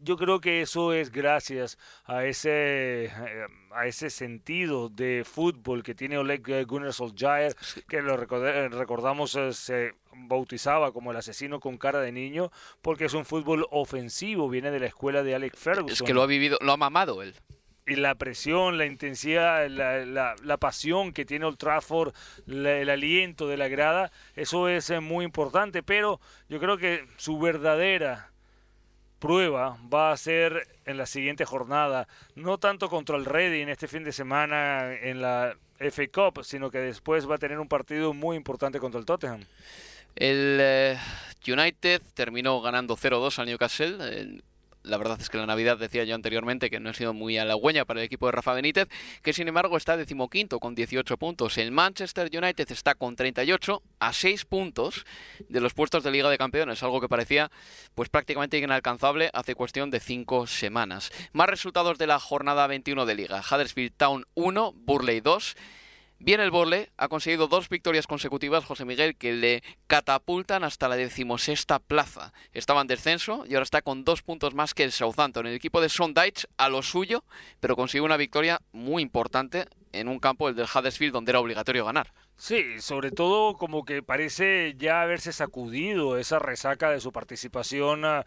yo 0.01 0.17
creo 0.17 0.39
que 0.39 0.61
eso 0.61 0.93
es 0.93 1.11
gracias 1.11 1.77
a 2.05 2.25
ese 2.25 3.05
eh, 3.05 3.11
a 3.71 3.85
ese 3.85 4.09
sentido 4.09 4.89
de 4.89 5.23
fútbol 5.25 5.83
que 5.83 5.95
tiene 5.95 6.17
Oleg 6.17 6.65
Gunnar 6.65 6.93
Solskjaer, 6.93 7.55
que 7.87 8.01
lo 8.01 8.17
recordamos 8.17 9.37
se 9.51 9.93
bautizaba 10.13 10.91
como 10.91 11.11
el 11.11 11.17
asesino 11.17 11.59
con 11.59 11.77
cara 11.77 11.99
de 12.01 12.11
niño, 12.11 12.51
porque 12.81 13.05
es 13.05 13.13
un 13.13 13.25
fútbol 13.25 13.67
ofensivo, 13.71 14.49
viene 14.49 14.71
de 14.71 14.79
la 14.79 14.87
escuela 14.87 15.23
de 15.23 15.35
Alex 15.35 15.57
Ferguson. 15.59 15.93
Es 15.93 16.01
que 16.01 16.13
lo 16.13 16.21
ha 16.21 16.27
vivido, 16.27 16.57
lo 16.61 16.71
ha 16.71 16.77
mamado 16.77 17.21
él 17.21 17.35
y 17.89 17.95
la 17.95 18.15
presión, 18.15 18.77
la 18.77 18.85
intensidad, 18.85 19.67
la, 19.67 20.35
la, 20.35 20.57
pasión 20.57 21.11
que 21.11 21.25
tiene 21.25 21.45
Old 21.45 21.57
Trafford, 21.57 22.13
el 22.47 22.89
aliento 22.89 23.47
de 23.47 23.57
la 23.57 23.67
grada, 23.67 24.11
eso 24.35 24.69
es 24.69 24.89
eh, 24.91 24.99
muy 24.99 25.25
importante, 25.25 25.81
pero 25.81 26.19
yo 26.49 26.59
creo 26.59 26.77
que 26.77 27.05
su 27.17 27.39
verdadera 27.39 28.31
prueba 29.19 29.77
va 29.93 30.11
a 30.11 30.17
ser 30.17 30.67
en 30.85 30.97
la 30.97 31.05
siguiente 31.05 31.45
jornada, 31.45 32.07
no 32.35 32.57
tanto 32.57 32.89
contra 32.89 33.17
el 33.17 33.25
Reading 33.25 33.67
este 33.67 33.87
fin 33.87 34.03
de 34.03 34.11
semana 34.11 34.93
en 34.93 35.21
la 35.21 35.55
FA 35.79 36.07
Cup, 36.07 36.43
sino 36.43 36.71
que 36.71 36.79
después 36.79 37.29
va 37.29 37.35
a 37.35 37.37
tener 37.37 37.59
un 37.59 37.67
partido 37.67 38.13
muy 38.13 38.35
importante 38.35 38.79
contra 38.79 38.99
el 38.99 39.05
Tottenham. 39.05 39.45
El 40.15 40.57
eh, 40.59 40.97
United 41.47 42.01
terminó 42.13 42.59
ganando 42.61 42.97
0-2 42.97 43.39
al 43.39 43.45
Newcastle 43.45 44.41
la 44.83 44.97
verdad 44.97 45.19
es 45.21 45.29
que 45.29 45.37
la 45.37 45.45
Navidad 45.45 45.77
decía 45.77 46.03
yo 46.03 46.15
anteriormente 46.15 46.69
que 46.69 46.79
no 46.79 46.89
ha 46.89 46.93
sido 46.93 47.13
muy 47.13 47.37
halagüeña 47.37 47.85
para 47.85 47.99
el 47.99 48.05
equipo 48.05 48.25
de 48.25 48.31
Rafa 48.31 48.53
Benítez, 48.53 48.87
que 49.21 49.33
sin 49.33 49.47
embargo 49.47 49.77
está 49.77 49.97
decimoquinto 49.97 50.59
con 50.59 50.75
18 50.75 51.17
puntos. 51.17 51.57
El 51.57 51.71
Manchester 51.71 52.29
United 52.31 52.71
está 52.71 52.95
con 52.95 53.15
38 53.15 53.81
a 53.99 54.13
6 54.13 54.45
puntos 54.45 55.05
de 55.47 55.61
los 55.61 55.73
puestos 55.73 56.03
de 56.03 56.11
Liga 56.11 56.29
de 56.29 56.37
Campeones, 56.37 56.83
algo 56.83 57.01
que 57.01 57.09
parecía 57.09 57.51
pues 57.95 58.09
prácticamente 58.09 58.57
inalcanzable 58.57 59.29
hace 59.33 59.55
cuestión 59.55 59.91
de 59.91 59.99
5 59.99 60.47
semanas. 60.47 61.11
Más 61.33 61.49
resultados 61.49 61.97
de 61.97 62.07
la 62.07 62.19
jornada 62.19 62.67
21 62.67 63.05
de 63.05 63.15
Liga. 63.15 63.41
Huddersfield 63.41 63.93
Town 63.97 64.25
1, 64.35 64.73
Burley 64.73 65.21
2. 65.21 65.55
Bien 66.21 66.41
el 66.41 66.51
Borle 66.51 66.91
ha 66.97 67.07
conseguido 67.07 67.47
dos 67.47 67.69
victorias 67.69 68.05
consecutivas, 68.05 68.65
José 68.65 68.83
Miguel, 68.83 69.15
que 69.15 69.31
le 69.31 69.63
catapultan 69.87 70.65
hasta 70.65 70.89
la 70.89 70.97
decimosexta 70.97 71.79
plaza. 71.79 72.33
Estaba 72.51 72.81
en 72.81 72.87
descenso 72.87 73.45
y 73.47 73.53
ahora 73.53 73.63
está 73.63 73.81
con 73.81 74.03
dos 74.03 74.21
puntos 74.21 74.53
más 74.53 74.73
que 74.73 74.83
el 74.83 74.91
Southampton. 74.91 75.47
El 75.47 75.55
equipo 75.55 75.79
de 75.79 75.87
Sondage 75.87 76.45
a 76.57 76.67
lo 76.67 76.81
suyo, 76.81 77.23
pero 77.61 77.77
consigue 77.77 78.01
una 78.01 78.17
victoria 78.17 78.59
muy 78.73 79.01
importante 79.01 79.65
en 79.93 80.09
un 80.09 80.19
campo, 80.19 80.49
el 80.49 80.55
del 80.55 80.67
Huddersfield, 80.67 81.13
donde 81.13 81.31
era 81.31 81.39
obligatorio 81.39 81.85
ganar. 81.85 82.11
Sí, 82.35 82.81
sobre 82.81 83.11
todo 83.11 83.55
como 83.55 83.85
que 83.85 84.03
parece 84.03 84.75
ya 84.77 85.01
haberse 85.01 85.31
sacudido 85.31 86.17
esa 86.17 86.37
resaca 86.37 86.89
de 86.89 86.99
su 86.99 87.13
participación. 87.13 88.03
Ah, 88.03 88.25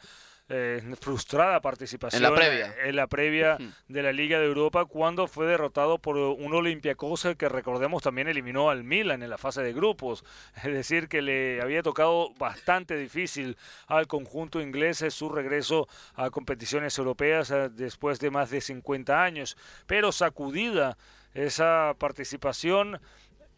eh, 0.49 0.82
frustrada 1.01 1.61
participación 1.61 2.22
en 2.22 2.30
la 2.30 2.36
previa, 2.36 2.74
en 2.84 2.97
la 2.97 3.07
previa 3.07 3.59
de 3.88 4.03
la 4.03 4.12
Liga 4.12 4.38
de 4.38 4.47
Europa 4.47 4.84
cuando 4.84 5.26
fue 5.26 5.47
derrotado 5.47 5.99
por 5.99 6.16
un 6.16 6.55
Olympiacos 6.55 7.28
que 7.38 7.49
recordemos 7.49 8.03
también 8.03 8.28
eliminó 8.28 8.68
al 8.68 8.84
Milan 8.84 9.22
en 9.22 9.30
la 9.30 9.38
fase 9.38 9.62
de 9.62 9.72
grupos. 9.72 10.24
Es 10.57 10.72
decir, 10.72 11.09
que 11.09 11.22
le 11.22 11.61
había 11.62 11.82
tocado 11.82 12.34
bastante 12.38 12.97
difícil 12.97 13.57
al 13.86 14.07
conjunto 14.07 14.61
inglés 14.61 15.05
su 15.11 15.28
regreso 15.28 15.88
a 16.14 16.30
competiciones 16.30 16.97
europeas 16.99 17.51
eh, 17.51 17.68
después 17.70 18.18
de 18.20 18.30
más 18.30 18.51
de 18.51 18.61
50 18.61 19.22
años. 19.22 19.57
Pero 19.86 20.12
sacudida 20.12 20.97
esa 21.34 21.95
participación 21.99 23.01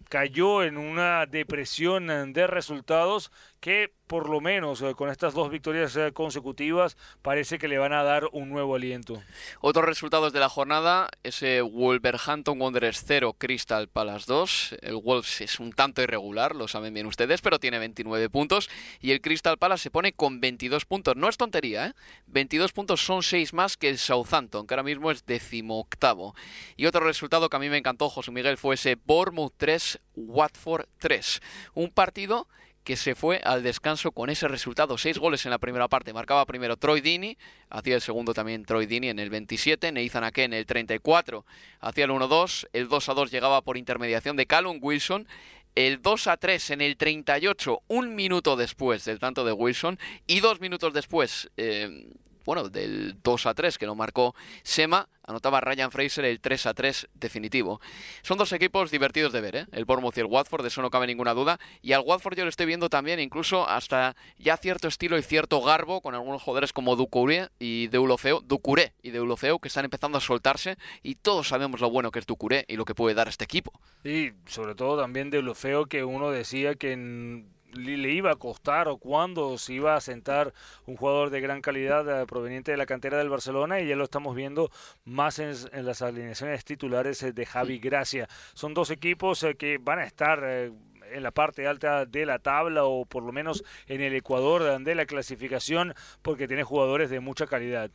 cayó 0.09 0.62
en 0.62 0.76
una 0.76 1.26
depresión 1.26 2.32
de 2.32 2.47
resultados 2.47 3.32
que 3.64 3.94
por 4.06 4.28
lo 4.28 4.42
menos 4.42 4.82
eh, 4.82 4.94
con 4.94 5.08
estas 5.08 5.32
dos 5.32 5.48
victorias 5.48 5.96
eh, 5.96 6.12
consecutivas 6.12 6.98
parece 7.22 7.58
que 7.58 7.66
le 7.66 7.78
van 7.78 7.94
a 7.94 8.02
dar 8.02 8.28
un 8.32 8.50
nuevo 8.50 8.74
aliento. 8.74 9.22
Otros 9.62 9.86
resultados 9.86 10.34
de 10.34 10.40
la 10.40 10.50
jornada, 10.50 11.08
ese 11.22 11.62
Wolverhampton 11.62 12.60
Wanderers 12.60 13.02
0, 13.06 13.36
Crystal 13.38 13.88
Palace 13.88 14.26
2. 14.28 14.76
El 14.82 14.96
Wolves 14.96 15.40
es 15.40 15.60
un 15.60 15.72
tanto 15.72 16.02
irregular, 16.02 16.54
lo 16.54 16.68
saben 16.68 16.92
bien 16.92 17.06
ustedes, 17.06 17.40
pero 17.40 17.58
tiene 17.58 17.78
29 17.78 18.28
puntos 18.28 18.68
y 19.00 19.12
el 19.12 19.22
Crystal 19.22 19.56
Palace 19.56 19.84
se 19.84 19.90
pone 19.90 20.12
con 20.12 20.42
22 20.42 20.84
puntos. 20.84 21.16
No 21.16 21.30
es 21.30 21.38
tontería, 21.38 21.86
¿eh? 21.86 21.92
22 22.26 22.72
puntos 22.72 23.02
son 23.02 23.22
6 23.22 23.54
más 23.54 23.78
que 23.78 23.88
el 23.88 23.96
Southampton, 23.96 24.66
que 24.66 24.74
ahora 24.74 24.82
mismo 24.82 25.10
es 25.10 25.24
decimoctavo. 25.24 26.34
Y 26.76 26.84
otro 26.84 27.00
resultado 27.00 27.48
que 27.48 27.56
a 27.56 27.60
mí 27.60 27.70
me 27.70 27.78
encantó, 27.78 28.10
José 28.10 28.30
Miguel, 28.30 28.58
fue 28.58 28.74
ese 28.74 28.98
Bournemouth 29.06 29.54
3, 29.56 30.00
Watford 30.16 30.84
3. 30.98 31.40
Un 31.72 31.88
partido 31.88 32.46
que 32.85 32.97
se 32.97 33.14
fue 33.14 33.41
al 33.43 33.62
descanso 33.62 34.12
con 34.12 34.30
ese 34.30 34.47
resultado. 34.47 34.99
Seis 34.99 35.18
goles 35.18 35.45
en 35.47 35.51
la 35.51 35.59
primera 35.59 35.89
parte. 35.89 36.12
Marcaba 36.12 36.45
primero 36.45 36.76
Troy 36.76 37.01
Dini, 37.01 37.37
hacía 37.70 37.95
el 37.95 38.03
segundo 38.03 38.35
también 38.35 38.64
Troy 38.64 38.87
Dini 38.87 39.09
en 39.09 39.18
el 39.18 39.30
27, 39.30 39.91
Nathan 39.91 40.24
Ake 40.24 40.45
en 40.45 40.53
el 40.53 40.66
34, 40.66 41.45
hacía 41.80 42.05
el 42.05 42.11
1-2, 42.11 42.68
el 42.72 42.89
2-2 42.89 43.30
llegaba 43.30 43.62
por 43.62 43.78
intermediación 43.78 44.37
de 44.37 44.47
Callum 44.47 44.78
Wilson, 44.80 45.26
el 45.74 46.03
2-3 46.03 46.74
en 46.74 46.80
el 46.82 46.97
38, 46.97 47.80
un 47.89 48.14
minuto 48.14 48.55
después 48.55 49.05
del 49.07 49.18
tanto 49.18 49.45
de 49.45 49.53
Wilson, 49.53 49.99
y 50.26 50.41
dos 50.41 50.61
minutos 50.61 50.93
después... 50.93 51.51
Eh, 51.57 52.07
bueno, 52.45 52.68
del 52.68 53.16
2 53.22 53.47
a 53.47 53.55
3 53.55 53.78
que 53.78 53.86
lo 53.86 53.95
marcó 53.95 54.34
Sema, 54.62 55.09
anotaba 55.26 55.61
Ryan 55.61 55.90
Fraser 55.90 56.24
el 56.24 56.40
3 56.40 56.66
a 56.66 56.74
3 56.74 57.09
definitivo. 57.14 57.80
Son 58.22 58.38
dos 58.38 58.53
equipos 58.53 58.90
divertidos 58.90 59.32
de 59.32 59.40
ver, 59.40 59.57
¿eh? 59.57 59.66
el 59.72 59.84
Bournemouth 59.84 60.16
y 60.16 60.20
el 60.20 60.26
Watford, 60.26 60.62
de 60.62 60.68
eso 60.68 60.82
no 60.82 60.90
cabe 60.90 61.07
ninguna 61.07 61.34
duda. 61.34 61.59
Y 61.82 61.92
al 61.92 62.03
Watford 62.03 62.36
yo 62.36 62.45
lo 62.45 62.51
estoy 62.51 62.66
viendo 62.66 62.88
también, 62.88 63.20
incluso 63.20 63.68
hasta 63.68 64.16
ya 64.38 64.57
cierto 64.57 64.88
estilo 64.88 65.18
y 65.18 65.22
cierto 65.22 65.61
garbo, 65.62 66.01
con 66.01 66.14
algunos 66.14 66.42
jugadores 66.42 66.72
como 66.72 66.97
Ducouré 66.97 67.49
y 67.59 67.88
Deulofeu, 67.88 68.40
Ducuré 68.42 68.92
y 69.03 69.11
Deulofeu, 69.11 69.59
que 69.59 69.68
están 69.68 69.84
empezando 69.84 70.18
a 70.18 70.20
soltarse. 70.20 70.76
Y 71.03 71.16
todos 71.16 71.49
sabemos 71.49 71.80
lo 71.80 71.90
bueno 71.90 72.11
que 72.11 72.18
es 72.18 72.26
Ducuré 72.26 72.64
y 72.68 72.76
lo 72.76 72.84
que 72.84 72.95
puede 72.95 73.14
dar 73.14 73.28
este 73.28 73.45
equipo. 73.45 73.72
Y 74.05 74.32
sobre 74.47 74.74
todo 74.74 75.01
también 75.01 75.30
Deulofeu, 75.30 75.86
que 75.86 76.05
uno 76.05 76.30
decía 76.30 76.74
que 76.74 77.45
le 77.74 78.10
iba 78.10 78.30
a 78.30 78.36
costar 78.36 78.88
o 78.88 78.98
cuándo 78.98 79.58
se 79.58 79.74
iba 79.74 79.94
a 79.94 80.00
sentar 80.00 80.52
un 80.86 80.96
jugador 80.96 81.30
de 81.30 81.40
gran 81.40 81.60
calidad 81.60 82.22
eh, 82.22 82.26
proveniente 82.26 82.70
de 82.70 82.76
la 82.76 82.86
cantera 82.86 83.18
del 83.18 83.28
Barcelona 83.28 83.80
y 83.80 83.88
ya 83.88 83.96
lo 83.96 84.04
estamos 84.04 84.34
viendo 84.34 84.70
más 85.04 85.38
en, 85.38 85.54
las 85.84 86.02
alineaciones 86.02 86.64
titulares 86.64 87.22
eh, 87.22 87.32
de 87.32 87.46
Javi 87.46 87.78
Gracia. 87.78 88.28
Son 88.54 88.74
dos 88.74 88.90
equipos 88.90 89.42
eh, 89.42 89.54
que 89.56 89.78
van 89.78 89.98
a 89.98 90.04
estar 90.04 90.42
en 90.44 91.22
la 91.22 91.30
parte 91.30 91.66
alta 91.66 92.06
de 92.06 92.26
la 92.26 92.38
tabla 92.38 92.84
o 92.84 93.04
por 93.04 93.22
lo 93.22 93.32
menos 93.32 93.64
en 93.86 94.00
el 94.00 94.14
Ecuador 94.14 94.82
de 94.82 94.94
la 94.94 95.06
clasificación 95.06 95.94
porque 96.22 96.48
tiene 96.48 96.64
jugadores 96.64 97.10
de 97.10 97.20
mucha 97.20 97.46
calidad. 97.46 97.90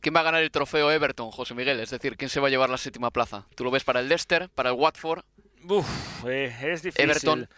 ¿Quién 0.00 0.14
va 0.16 0.20
a 0.20 0.24
ganar 0.24 0.42
el 0.42 0.50
trofeo 0.50 0.90
Everton, 0.90 1.30
José 1.30 1.54
Miguel? 1.54 1.78
Es 1.78 1.90
decir, 1.90 2.16
¿quién 2.16 2.30
se 2.30 2.40
va 2.40 2.48
a 2.48 2.50
llevar 2.50 2.70
la 2.70 2.78
séptima 2.78 3.10
plaza? 3.10 3.46
¿Tú 3.54 3.64
lo 3.64 3.70
ves 3.70 3.84
para 3.84 4.00
el 4.00 4.08
Leicester, 4.08 4.48
para 4.48 4.70
el 4.70 4.76
Watford? 4.76 5.24
Uf, 5.68 6.24
es 6.26 6.82
difícil. 6.82 7.04
Everton. 7.04 7.48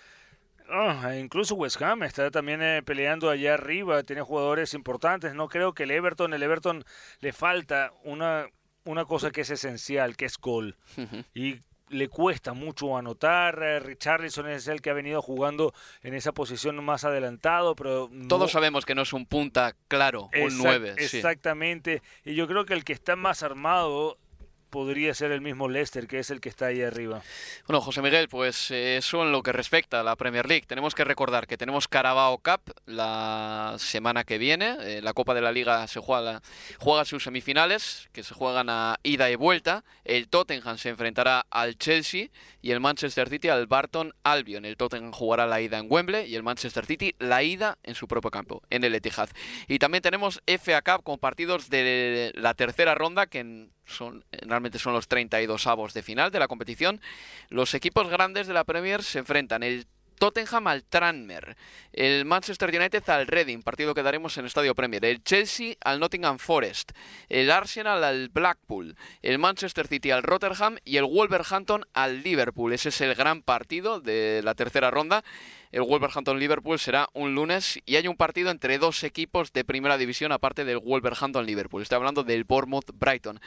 Ah, 0.75 1.17
incluso 1.17 1.55
West 1.55 1.81
Ham 1.83 2.03
está 2.03 2.31
también 2.31 2.63
eh, 2.63 2.83
peleando 2.83 3.29
allá 3.29 3.55
arriba, 3.55 4.03
tiene 4.05 4.23
jugadores 4.23 4.73
importantes. 4.73 5.35
No 5.35 5.49
creo 5.49 5.75
que 5.75 5.83
el 5.83 5.91
Everton, 5.91 6.33
el 6.33 6.43
Everton 6.43 6.83
le 7.21 7.33
falta 7.35 7.93
una, 8.05 8.47
una 8.85 9.05
cosa 9.05 9.31
que 9.31 9.43
es 9.43 9.51
esencial, 9.51 10.17
que 10.17 10.25
es 10.25 10.39
gol. 10.39 10.77
Y 11.35 11.61
le 11.91 12.09
cuesta 12.09 12.55
mucho 12.55 12.97
anotar. 12.97 13.63
Eh, 13.63 13.81
Richarlison 13.81 14.49
es 14.49 14.67
el 14.67 14.81
que 14.81 14.89
ha 14.89 14.95
venido 14.95 15.21
jugando 15.21 15.75
en 16.03 16.15
esa 16.15 16.33
posición 16.33 16.83
más 16.83 17.05
adelantado, 17.05 17.77
pero 17.77 18.11
todos 18.29 18.53
sabemos 18.53 18.87
que 18.87 18.95
no 18.95 19.03
es 19.03 19.13
un 19.13 19.27
punta 19.27 19.77
claro, 19.89 20.31
un 20.43 20.57
9. 20.57 20.95
Exactamente. 20.97 22.03
Y 22.25 22.35
yo 22.35 22.49
creo 22.49 22.65
que 22.65 22.73
el 22.73 22.85
que 22.85 22.95
está 22.95 23.15
más 23.15 23.43
armado 23.43 24.17
podría 24.73 25.13
ser 25.13 25.31
el 25.33 25.43
mismo 25.43 25.69
Leicester, 25.69 26.09
que 26.09 26.19
es 26.19 26.31
el 26.31 26.41
que 26.41 26.49
está 26.49 26.67
ahí 26.67 26.83
arriba. 26.83 27.23
Bueno, 27.69 27.83
José 27.83 28.01
Miguel, 28.01 28.29
pues 28.29 28.71
eh, 28.71 28.97
eso 28.97 29.23
en 29.23 29.31
lo 29.31 29.43
que 29.43 29.53
respecta 29.53 30.01
a 30.01 30.03
la 30.03 30.17
Premier 30.17 30.49
League. 30.49 30.65
Tenemos 30.67 30.95
que 30.95 31.05
recordar 31.05 31.47
que 31.47 31.59
tenemos 31.59 31.89
Carabao 31.89 32.39
Cup 32.39 32.75
la 32.87 33.77
semana 33.79 34.25
que 34.25 34.39
viene. 34.39 34.77
Eh, 34.81 35.03
la 35.03 35.13
Copa 35.13 35.35
de 35.35 35.43
la 35.43 35.53
Liga 35.53 35.87
se 35.89 36.01
juega, 36.01 36.41
juega 36.79 37.05
sus 37.05 37.23
semifinales, 37.23 38.09
que 38.13 38.23
se 38.23 38.35
juegan 38.35 38.71
a 38.71 38.97
ida 39.03 39.31
y 39.31 39.37
vuelta. 39.37 39.85
El 40.05 40.29
Tottenham 40.29 40.79
se 40.79 40.89
enfrentará 40.89 41.45
al 41.51 41.77
Chelsea 41.77 42.29
y 42.63 42.71
el 42.71 42.81
Manchester 42.81 43.29
City 43.29 43.49
al 43.49 43.67
Barton 43.67 44.15
Albion. 44.25 44.65
El 44.65 44.79
Tottenham 44.79 45.13
jugará 45.13 45.47
la 45.47 45.61
ida 45.61 45.79
en 45.79 45.87
Wembley 45.91 46.31
y 46.31 46.35
el 46.35 46.43
Manchester 46.43 46.87
City 46.87 47.15
la 47.19 47.43
ida 47.43 47.77
en 47.83 47.95
su 47.95 48.09
propio 48.09 48.31
campo, 48.31 48.63
en 48.71 48.85
el 48.85 48.95
Etihad. 48.95 49.29
Y 49.69 49.79
también 49.79 50.01
tenemos 50.01 50.41
FA 50.47 50.81
Cup 50.81 51.05
con 51.05 51.19
partidos 51.19 51.69
de 51.69 52.33
la 52.37 52.55
tercera 52.55 52.95
ronda 52.95 53.27
que 53.27 53.69
son 53.93 54.25
realmente 54.31 54.79
son 54.79 54.93
los 54.93 55.09
32 55.09 55.67
avos 55.67 55.95
de 55.95 56.03
final 56.03 56.31
de 56.31 56.39
la 56.39 56.49
competición. 56.49 57.01
Los 57.49 57.75
equipos 57.75 58.09
grandes 58.09 58.47
de 58.47 58.55
la 58.55 58.65
Premier 58.65 59.03
se 59.03 59.21
enfrentan 59.21 59.63
el 59.63 59.87
Tottenham 60.23 60.69
al 60.69 60.85
Tranmer, 60.85 61.57
el 61.93 62.25
Manchester 62.25 62.69
United 62.69 63.03
al 63.11 63.27
Reading, 63.27 63.61
partido 63.61 63.93
que 63.93 64.05
daremos 64.05 64.39
en 64.39 64.47
Estadio 64.47 64.73
Premier, 64.73 65.05
el 65.05 65.25
Chelsea 65.25 65.75
al 65.81 65.99
Nottingham 65.99 66.39
Forest, 66.39 66.93
el 67.29 67.51
Arsenal 67.51 68.05
al 68.05 68.29
Blackpool, 68.29 68.95
el 69.21 69.41
Manchester 69.41 69.89
City 69.89 70.13
al 70.13 70.23
Rotterdam 70.23 70.77
y 70.85 70.99
el 70.99 71.07
Wolverhampton 71.07 71.87
al 71.93 72.23
Liverpool. 72.23 72.73
Ese 72.73 72.91
es 72.91 73.01
el 73.01 73.17
gran 73.17 73.43
partido 73.43 73.99
de 73.99 74.43
la 74.45 74.55
tercera 74.55 74.93
ronda. 74.93 75.25
El 75.73 75.83
Wolverhampton-Liverpool 75.83 76.79
será 76.79 77.09
un 77.15 77.35
lunes 77.35 77.81
y 77.85 77.97
hay 77.97 78.07
un 78.07 78.17
partido 78.17 78.53
entre 78.53 78.79
dos 78.79 79.03
equipos 79.03 79.53
de 79.53 79.65
primera 79.65 79.99
división 79.99 80.31
aparte 80.31 80.65
del 80.65 80.79
Wolverhampton-Liverpool. 80.79 81.83
Estoy 81.83 81.97
hablando 81.97 82.23
del 82.23 82.45
Bournemouth-Brighton. 82.45 83.41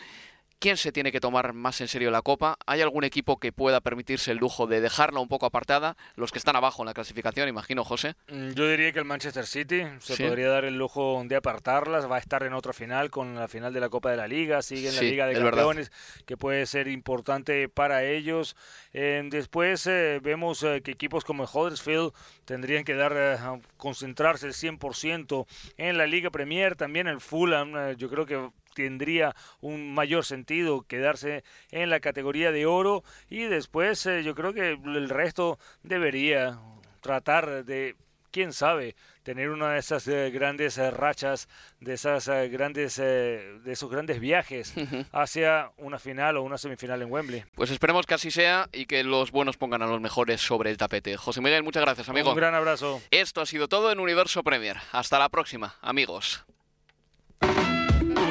¿Quién 0.60 0.78
se 0.78 0.92
tiene 0.92 1.12
que 1.12 1.20
tomar 1.20 1.54
más 1.54 1.82
en 1.82 1.88
serio 1.88 2.12
la 2.12 2.22
Copa? 2.22 2.58
¿Hay 2.66 2.82
algún 2.82 3.04
equipo 3.04 3.40
que 3.40 3.52
pueda 3.52 3.82
permitirse 3.82 4.32
el 4.32 4.38
lujo 4.38 4.68
de 4.68 4.82
dejarla 4.82 5.20
un 5.20 5.28
poco 5.28 5.46
apartada? 5.46 5.98
Los 6.16 6.32
que 6.32 6.40
están 6.40 6.56
abajo 6.56 6.82
en 6.82 6.88
la 6.88 6.94
clasificación, 6.94 7.50
imagino, 7.50 7.84
José. 7.84 8.16
Mm, 8.30 8.52
yo 8.52 8.68
diría 8.68 8.92
que 8.92 9.00
el 9.00 9.06
Manchester 9.06 9.46
City 9.46 9.84
se 10.00 10.16
podría 10.26 10.50
dar 10.50 10.66
el 10.66 10.78
lujo 10.78 11.22
de 11.26 11.36
apartarlas. 11.36 12.10
Va 12.10 12.16
a 12.16 12.20
estar 12.20 12.44
en 12.44 12.54
otra 12.54 12.74
final 12.74 13.12
con 13.12 13.36
la 13.36 13.48
final 13.48 13.74
de 13.74 13.80
la 13.80 13.90
Copa 13.90 14.12
de 14.12 14.18
la 14.18 14.28
Liga. 14.28 14.62
Sigue 14.62 14.90
en 14.90 14.96
la 14.96 15.02
Liga 15.02 15.28
de 15.28 15.34
Campeones, 15.36 15.92
que 16.26 16.38
puede 16.38 16.66
ser 16.66 16.88
importante 16.88 17.70
para 17.70 18.04
ellos. 18.04 18.56
después 18.94 19.86
eh, 19.88 20.20
vemos 20.24 20.64
eh, 20.64 20.82
que 20.84 20.92
equipos 20.92 21.26
como 21.26 21.44
el 21.44 21.50
Huddersfield 21.52 22.14
tendrían 22.46 22.84
que 22.84 22.96
dar 22.96 23.14
eh, 23.16 23.38
concentrarse 23.78 24.48
el 24.48 24.54
100% 24.54 25.46
en 25.78 25.98
la 25.98 26.08
Liga 26.08 26.30
Premier. 26.30 26.76
También 26.76 27.08
el 27.08 27.20
Fulham, 27.20 27.96
yo 27.98 28.10
creo 28.10 28.26
que 28.26 28.50
tendría 28.76 29.36
un 29.62 29.94
mayor 29.94 30.26
sentido 30.26 30.84
quedarse 30.84 31.44
en 31.72 31.90
la 31.90 32.00
categoría 32.00 32.52
de 32.52 32.66
oro 32.66 33.04
y 33.30 33.44
después 33.46 34.06
eh, 34.06 34.24
yo 34.24 34.36
creo 34.36 34.54
que 34.54 34.72
el 34.72 35.10
resto 35.10 35.58
debería 35.82 36.60
tratar 37.02 37.66
de 37.66 37.96
quién 38.32 38.52
sabe 38.52 38.96
tener 39.24 39.50
una 39.50 39.72
de 39.72 39.80
esas 39.80 40.08
eh, 40.08 40.30
grandes 40.30 40.78
eh, 40.78 40.92
rachas 40.92 41.48
de 41.80 41.94
esas 41.94 42.28
grandes 42.52 42.98
de 42.98 43.62
esos 43.66 43.90
grandes 43.90 44.20
viajes 44.20 44.74
hacia 45.14 45.72
una 45.78 45.98
final 45.98 46.38
o 46.38 46.44
una 46.44 46.58
semifinal 46.58 47.02
en 47.02 47.12
Wembley. 47.12 47.46
Pues 47.56 47.72
esperemos 47.72 48.06
que 48.06 48.16
así 48.16 48.32
sea 48.32 48.68
y 48.74 48.86
que 48.86 49.04
los 49.04 49.32
buenos 49.32 49.56
pongan 49.58 49.82
a 49.82 49.88
los 49.88 50.02
mejores 50.02 50.42
sobre 50.42 50.70
el 50.70 50.78
tapete. 50.78 51.16
José 51.16 51.42
Miguel, 51.42 51.64
muchas 51.64 51.84
gracias, 51.84 52.10
amigo. 52.10 52.32
Un 52.32 52.36
gran 52.36 52.54
abrazo. 52.54 53.02
Esto 53.10 53.42
ha 53.42 53.46
sido 53.46 53.70
todo 53.70 53.92
en 53.92 54.00
Universo 54.00 54.44
Premier. 54.44 54.78
Hasta 54.92 55.18
la 55.18 55.30
próxima, 55.30 55.76
amigos. 55.82 56.46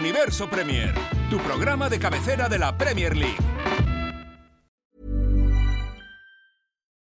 Universo 0.05 0.47
Premier, 0.47 0.93
tu 1.31 1.39
programa 1.39 1.89
de 1.89 1.99
cabecera 1.99 2.47
de 2.47 2.59
la 2.59 2.77
Premier 2.77 3.15
League. 3.15 3.54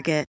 Target. 0.00 0.39